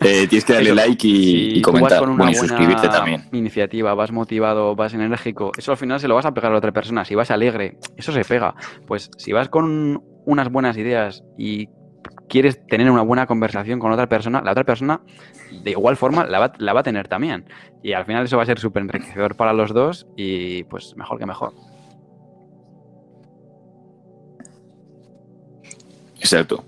eh, 0.00 0.26
tienes 0.28 0.44
que 0.44 0.52
darle 0.52 0.70
Eso. 0.70 0.76
like 0.76 1.08
y, 1.08 1.12
si 1.12 1.58
y 1.58 1.62
comentar. 1.62 1.98
con 1.98 2.16
Bueno, 2.16 2.30
y 2.30 2.36
buena 2.36 2.48
suscribirte 2.48 2.88
también. 2.88 3.24
iniciativa, 3.32 3.94
vas 3.94 4.12
motivado, 4.12 4.76
vas 4.76 4.94
enérgico, 4.94 5.50
eso 5.58 5.72
al 5.72 5.78
final 5.78 5.98
se 5.98 6.06
lo 6.06 6.14
vas 6.14 6.26
a 6.26 6.32
pegar 6.32 6.52
a 6.52 6.56
otra 6.58 6.72
persona. 6.72 7.04
Si 7.04 7.16
vas 7.16 7.30
alegre, 7.32 7.78
eso 7.96 8.12
se 8.12 8.24
pega. 8.24 8.54
Pues 8.86 9.10
si 9.16 9.32
vas 9.32 9.48
con 9.48 10.02
unas 10.24 10.50
buenas 10.52 10.76
ideas 10.76 11.24
y 11.36 11.68
quieres 12.28 12.64
tener 12.66 12.90
una 12.90 13.02
buena 13.02 13.26
conversación 13.26 13.78
con 13.78 13.92
otra 13.92 14.08
persona, 14.08 14.40
la 14.42 14.52
otra 14.52 14.64
persona 14.64 15.00
de 15.64 15.72
igual 15.72 15.96
forma 15.96 16.24
la 16.24 16.38
va, 16.38 16.52
la 16.58 16.72
va 16.72 16.80
a 16.80 16.82
tener 16.82 17.08
también. 17.08 17.44
Y 17.82 17.92
al 17.92 18.04
final 18.04 18.24
eso 18.24 18.36
va 18.36 18.44
a 18.44 18.46
ser 18.46 18.58
súper 18.58 18.82
enriquecedor 18.82 19.36
para 19.36 19.52
los 19.52 19.72
dos 19.74 20.06
y 20.16 20.64
pues 20.64 20.94
mejor 20.96 21.18
que 21.18 21.26
mejor. 21.26 21.52
Exacto. 26.22 26.64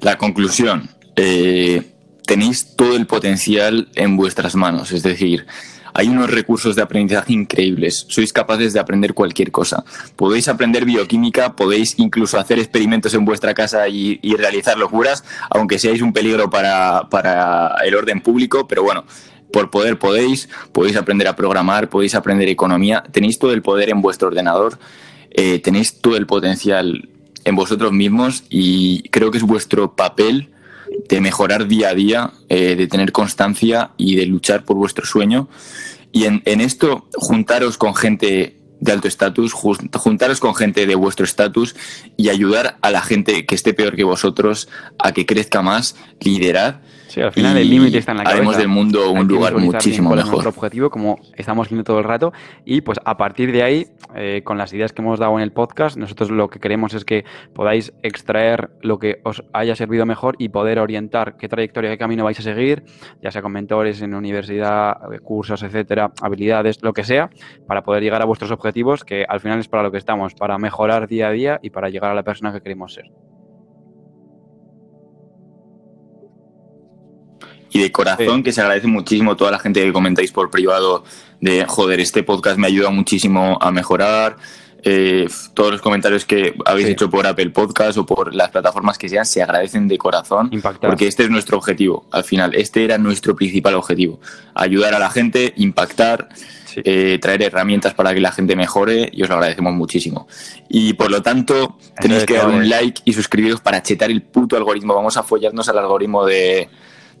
La 0.00 0.16
conclusión. 0.18 0.90
eh, 1.16 1.82
tenéis 2.26 2.76
todo 2.76 2.96
el 2.96 3.06
potencial 3.06 3.88
en 3.94 4.16
vuestras 4.16 4.54
manos. 4.54 4.92
Es 4.92 5.02
decir, 5.02 5.46
hay 5.94 6.08
unos 6.08 6.30
recursos 6.30 6.74
de 6.76 6.82
aprendizaje 6.82 7.32
increíbles. 7.32 8.06
Sois 8.08 8.32
capaces 8.32 8.72
de 8.72 8.80
aprender 8.80 9.12
cualquier 9.12 9.50
cosa. 9.50 9.84
Podéis 10.16 10.48
aprender 10.48 10.84
bioquímica, 10.84 11.54
podéis 11.54 11.98
incluso 11.98 12.38
hacer 12.38 12.58
experimentos 12.58 13.12
en 13.14 13.24
vuestra 13.24 13.54
casa 13.54 13.88
y, 13.88 14.18
realizar 14.36 14.78
locuras, 14.78 15.24
aunque 15.50 15.78
seáis 15.78 16.00
un 16.00 16.12
peligro 16.12 16.48
para, 16.48 17.08
para 17.10 17.76
el 17.84 17.94
orden 17.94 18.20
público, 18.20 18.66
pero 18.66 18.82
bueno. 18.82 19.04
Por 19.52 19.68
poder 19.68 19.98
podéis, 19.98 20.48
podéis 20.72 20.96
aprender 20.96 21.28
a 21.28 21.36
programar, 21.36 21.90
podéis 21.90 22.14
aprender 22.14 22.48
economía, 22.48 23.04
tenéis 23.12 23.38
todo 23.38 23.52
el 23.52 23.60
poder 23.60 23.90
en 23.90 24.00
vuestro 24.00 24.28
ordenador, 24.28 24.78
eh, 25.30 25.58
tenéis 25.58 26.00
todo 26.00 26.16
el 26.16 26.26
potencial 26.26 27.10
en 27.44 27.56
vosotros 27.56 27.92
mismos 27.92 28.44
y 28.48 29.02
creo 29.10 29.30
que 29.30 29.38
es 29.38 29.44
vuestro 29.44 29.94
papel 29.94 30.50
de 31.08 31.20
mejorar 31.20 31.66
día 31.66 31.88
a 31.88 31.94
día, 31.94 32.32
eh, 32.48 32.76
de 32.76 32.86
tener 32.86 33.12
constancia 33.12 33.90
y 33.96 34.16
de 34.16 34.26
luchar 34.26 34.64
por 34.64 34.76
vuestro 34.76 35.06
sueño. 35.06 35.48
Y 36.12 36.24
en, 36.24 36.42
en 36.44 36.60
esto, 36.60 37.08
juntaros 37.14 37.78
con 37.78 37.94
gente 37.94 38.56
de 38.82 38.92
alto 38.92 39.06
estatus, 39.06 39.52
juntaros 39.52 40.40
con 40.40 40.56
gente 40.56 40.86
de 40.86 40.94
vuestro 40.96 41.24
estatus 41.24 41.76
y 42.16 42.30
ayudar 42.30 42.78
a 42.82 42.90
la 42.90 43.00
gente 43.00 43.46
que 43.46 43.54
esté 43.54 43.74
peor 43.74 43.94
que 43.94 44.02
vosotros 44.02 44.68
a 44.98 45.12
que 45.12 45.24
crezca 45.24 45.62
más, 45.62 45.94
liderad. 46.20 46.80
Sí, 47.12 47.20
al 47.20 47.30
final 47.30 47.58
y 47.58 47.60
el 47.60 47.68
límite 47.68 47.98
está 47.98 48.12
en 48.12 48.18
la 48.18 48.24
cabeza. 48.24 48.38
haremos 48.38 48.56
del 48.56 48.68
mundo 48.68 49.12
un 49.12 49.28
lugar 49.28 49.54
muchísimo 49.58 50.08
cuál 50.08 50.20
es 50.20 50.24
mejor. 50.24 50.42
nuestro 50.44 50.58
objetivo, 50.58 50.88
como 50.88 51.18
estamos 51.36 51.68
viendo 51.68 51.84
todo 51.84 51.98
el 51.98 52.04
rato. 52.04 52.32
Y 52.64 52.80
pues 52.80 52.98
a 53.04 53.18
partir 53.18 53.52
de 53.52 53.62
ahí, 53.62 53.86
eh, 54.14 54.40
con 54.42 54.56
las 54.56 54.72
ideas 54.72 54.94
que 54.94 55.02
hemos 55.02 55.18
dado 55.18 55.36
en 55.36 55.42
el 55.42 55.52
podcast, 55.52 55.98
nosotros 55.98 56.30
lo 56.30 56.48
que 56.48 56.58
queremos 56.58 56.94
es 56.94 57.04
que 57.04 57.26
podáis 57.52 57.92
extraer 58.02 58.70
lo 58.80 58.98
que 58.98 59.20
os 59.24 59.44
haya 59.52 59.76
servido 59.76 60.06
mejor 60.06 60.36
y 60.38 60.48
poder 60.48 60.78
orientar 60.78 61.36
qué 61.36 61.50
trayectoria, 61.50 61.90
qué 61.90 61.98
camino 61.98 62.24
vais 62.24 62.40
a 62.40 62.42
seguir, 62.42 62.84
ya 63.22 63.30
sea 63.30 63.42
con 63.42 63.52
mentores 63.52 64.00
en 64.00 64.14
universidad, 64.14 64.96
eh, 65.12 65.18
cursos, 65.18 65.62
etcétera, 65.62 66.12
habilidades, 66.22 66.82
lo 66.82 66.94
que 66.94 67.04
sea, 67.04 67.28
para 67.66 67.82
poder 67.82 68.02
llegar 68.02 68.22
a 68.22 68.24
vuestros 68.24 68.50
objetivos, 68.52 69.04
que 69.04 69.26
al 69.28 69.40
final 69.40 69.60
es 69.60 69.68
para 69.68 69.82
lo 69.82 69.92
que 69.92 69.98
estamos, 69.98 70.32
para 70.32 70.56
mejorar 70.56 71.08
día 71.08 71.28
a 71.28 71.30
día 71.32 71.60
y 71.62 71.68
para 71.68 71.90
llegar 71.90 72.10
a 72.10 72.14
la 72.14 72.22
persona 72.22 72.54
que 72.54 72.62
queremos 72.62 72.94
ser. 72.94 73.10
Y 77.72 77.80
de 77.80 77.90
corazón, 77.90 78.36
Sí. 78.38 78.42
que 78.42 78.52
se 78.52 78.60
agradece 78.60 78.86
muchísimo 78.86 79.36
toda 79.36 79.50
la 79.50 79.58
gente 79.58 79.82
que 79.82 79.92
comentáis 79.92 80.30
por 80.30 80.50
privado 80.50 81.04
de, 81.40 81.64
joder, 81.66 82.00
este 82.00 82.22
podcast 82.22 82.58
me 82.58 82.66
ayuda 82.66 82.90
muchísimo 82.90 83.58
a 83.60 83.70
mejorar. 83.70 84.36
Eh, 84.84 85.28
todos 85.54 85.70
los 85.70 85.80
comentarios 85.80 86.24
que 86.24 86.54
habéis 86.66 86.86
Sí. 86.88 86.92
hecho 86.94 87.08
por 87.08 87.24
Apple 87.26 87.50
Podcast 87.50 87.96
o 87.98 88.04
por 88.04 88.34
las 88.34 88.50
plataformas 88.50 88.98
que 88.98 89.08
sean 89.08 89.24
se 89.24 89.40
agradecen 89.40 89.86
de 89.86 89.96
corazón. 89.96 90.48
Impactar. 90.52 90.90
Porque 90.90 91.06
este 91.06 91.22
es 91.22 91.30
nuestro 91.30 91.56
objetivo, 91.56 92.04
al 92.10 92.24
final. 92.24 92.54
Este 92.56 92.84
era 92.84 92.98
nuestro 92.98 93.36
principal 93.36 93.74
objetivo. 93.74 94.18
Ayudar 94.54 94.94
a 94.94 94.98
la 94.98 95.08
gente, 95.08 95.52
impactar, 95.56 96.28
Sí. 96.64 96.80
eh, 96.84 97.18
traer 97.22 97.42
herramientas 97.42 97.94
para 97.94 98.12
que 98.12 98.20
la 98.20 98.32
gente 98.32 98.56
mejore 98.56 99.08
y 99.12 99.22
os 99.22 99.28
lo 99.28 99.36
agradecemos 99.36 99.72
muchísimo. 99.72 100.26
Y 100.68 100.94
por 100.94 101.10
lo 101.12 101.22
tanto, 101.22 101.76
tenéis 102.00 102.24
que 102.24 102.34
dar 102.34 102.46
un 102.46 102.52
chavales. 102.52 102.68
like 102.70 103.02
y 103.04 103.12
suscribiros 103.12 103.60
para 103.60 103.82
chetar 103.82 104.10
el 104.10 104.22
puto 104.22 104.56
algoritmo. 104.56 104.94
Vamos 104.94 105.16
a 105.16 105.22
follarnos 105.22 105.68
al 105.68 105.78
algoritmo 105.78 106.24
de, 106.26 106.68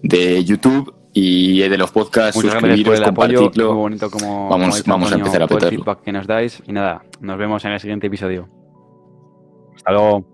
de 0.02 0.44
YouTube 0.44 0.94
y 1.14 1.58
de 1.60 1.76
los 1.78 1.90
podcasts, 1.90 2.36
Muchas 2.36 2.52
gracias 2.54 2.62
por 2.62 2.96
suscribiros, 2.96 2.98
el 2.98 3.04
apoyo. 3.04 3.34
compartidlo. 3.38 3.72
Muy 3.74 3.82
bonito 3.82 4.10
como, 4.10 4.48
Vamos- 4.48 4.82
como 4.82 4.94
vamos 4.94 5.12
a 5.12 5.14
empezar 5.16 5.40
a 5.42 5.44
el 5.44 5.48
petarlo. 5.48 5.78
feedback 5.78 6.02
que 6.02 6.12
nos 6.12 6.26
dais. 6.26 6.62
Y 6.66 6.72
nada, 6.72 7.04
nos 7.20 7.38
vemos 7.38 7.64
en 7.64 7.72
el 7.72 7.80
siguiente 7.80 8.06
episodio. 8.06 8.48
Hasta 9.76 9.92
luego. 9.92 10.24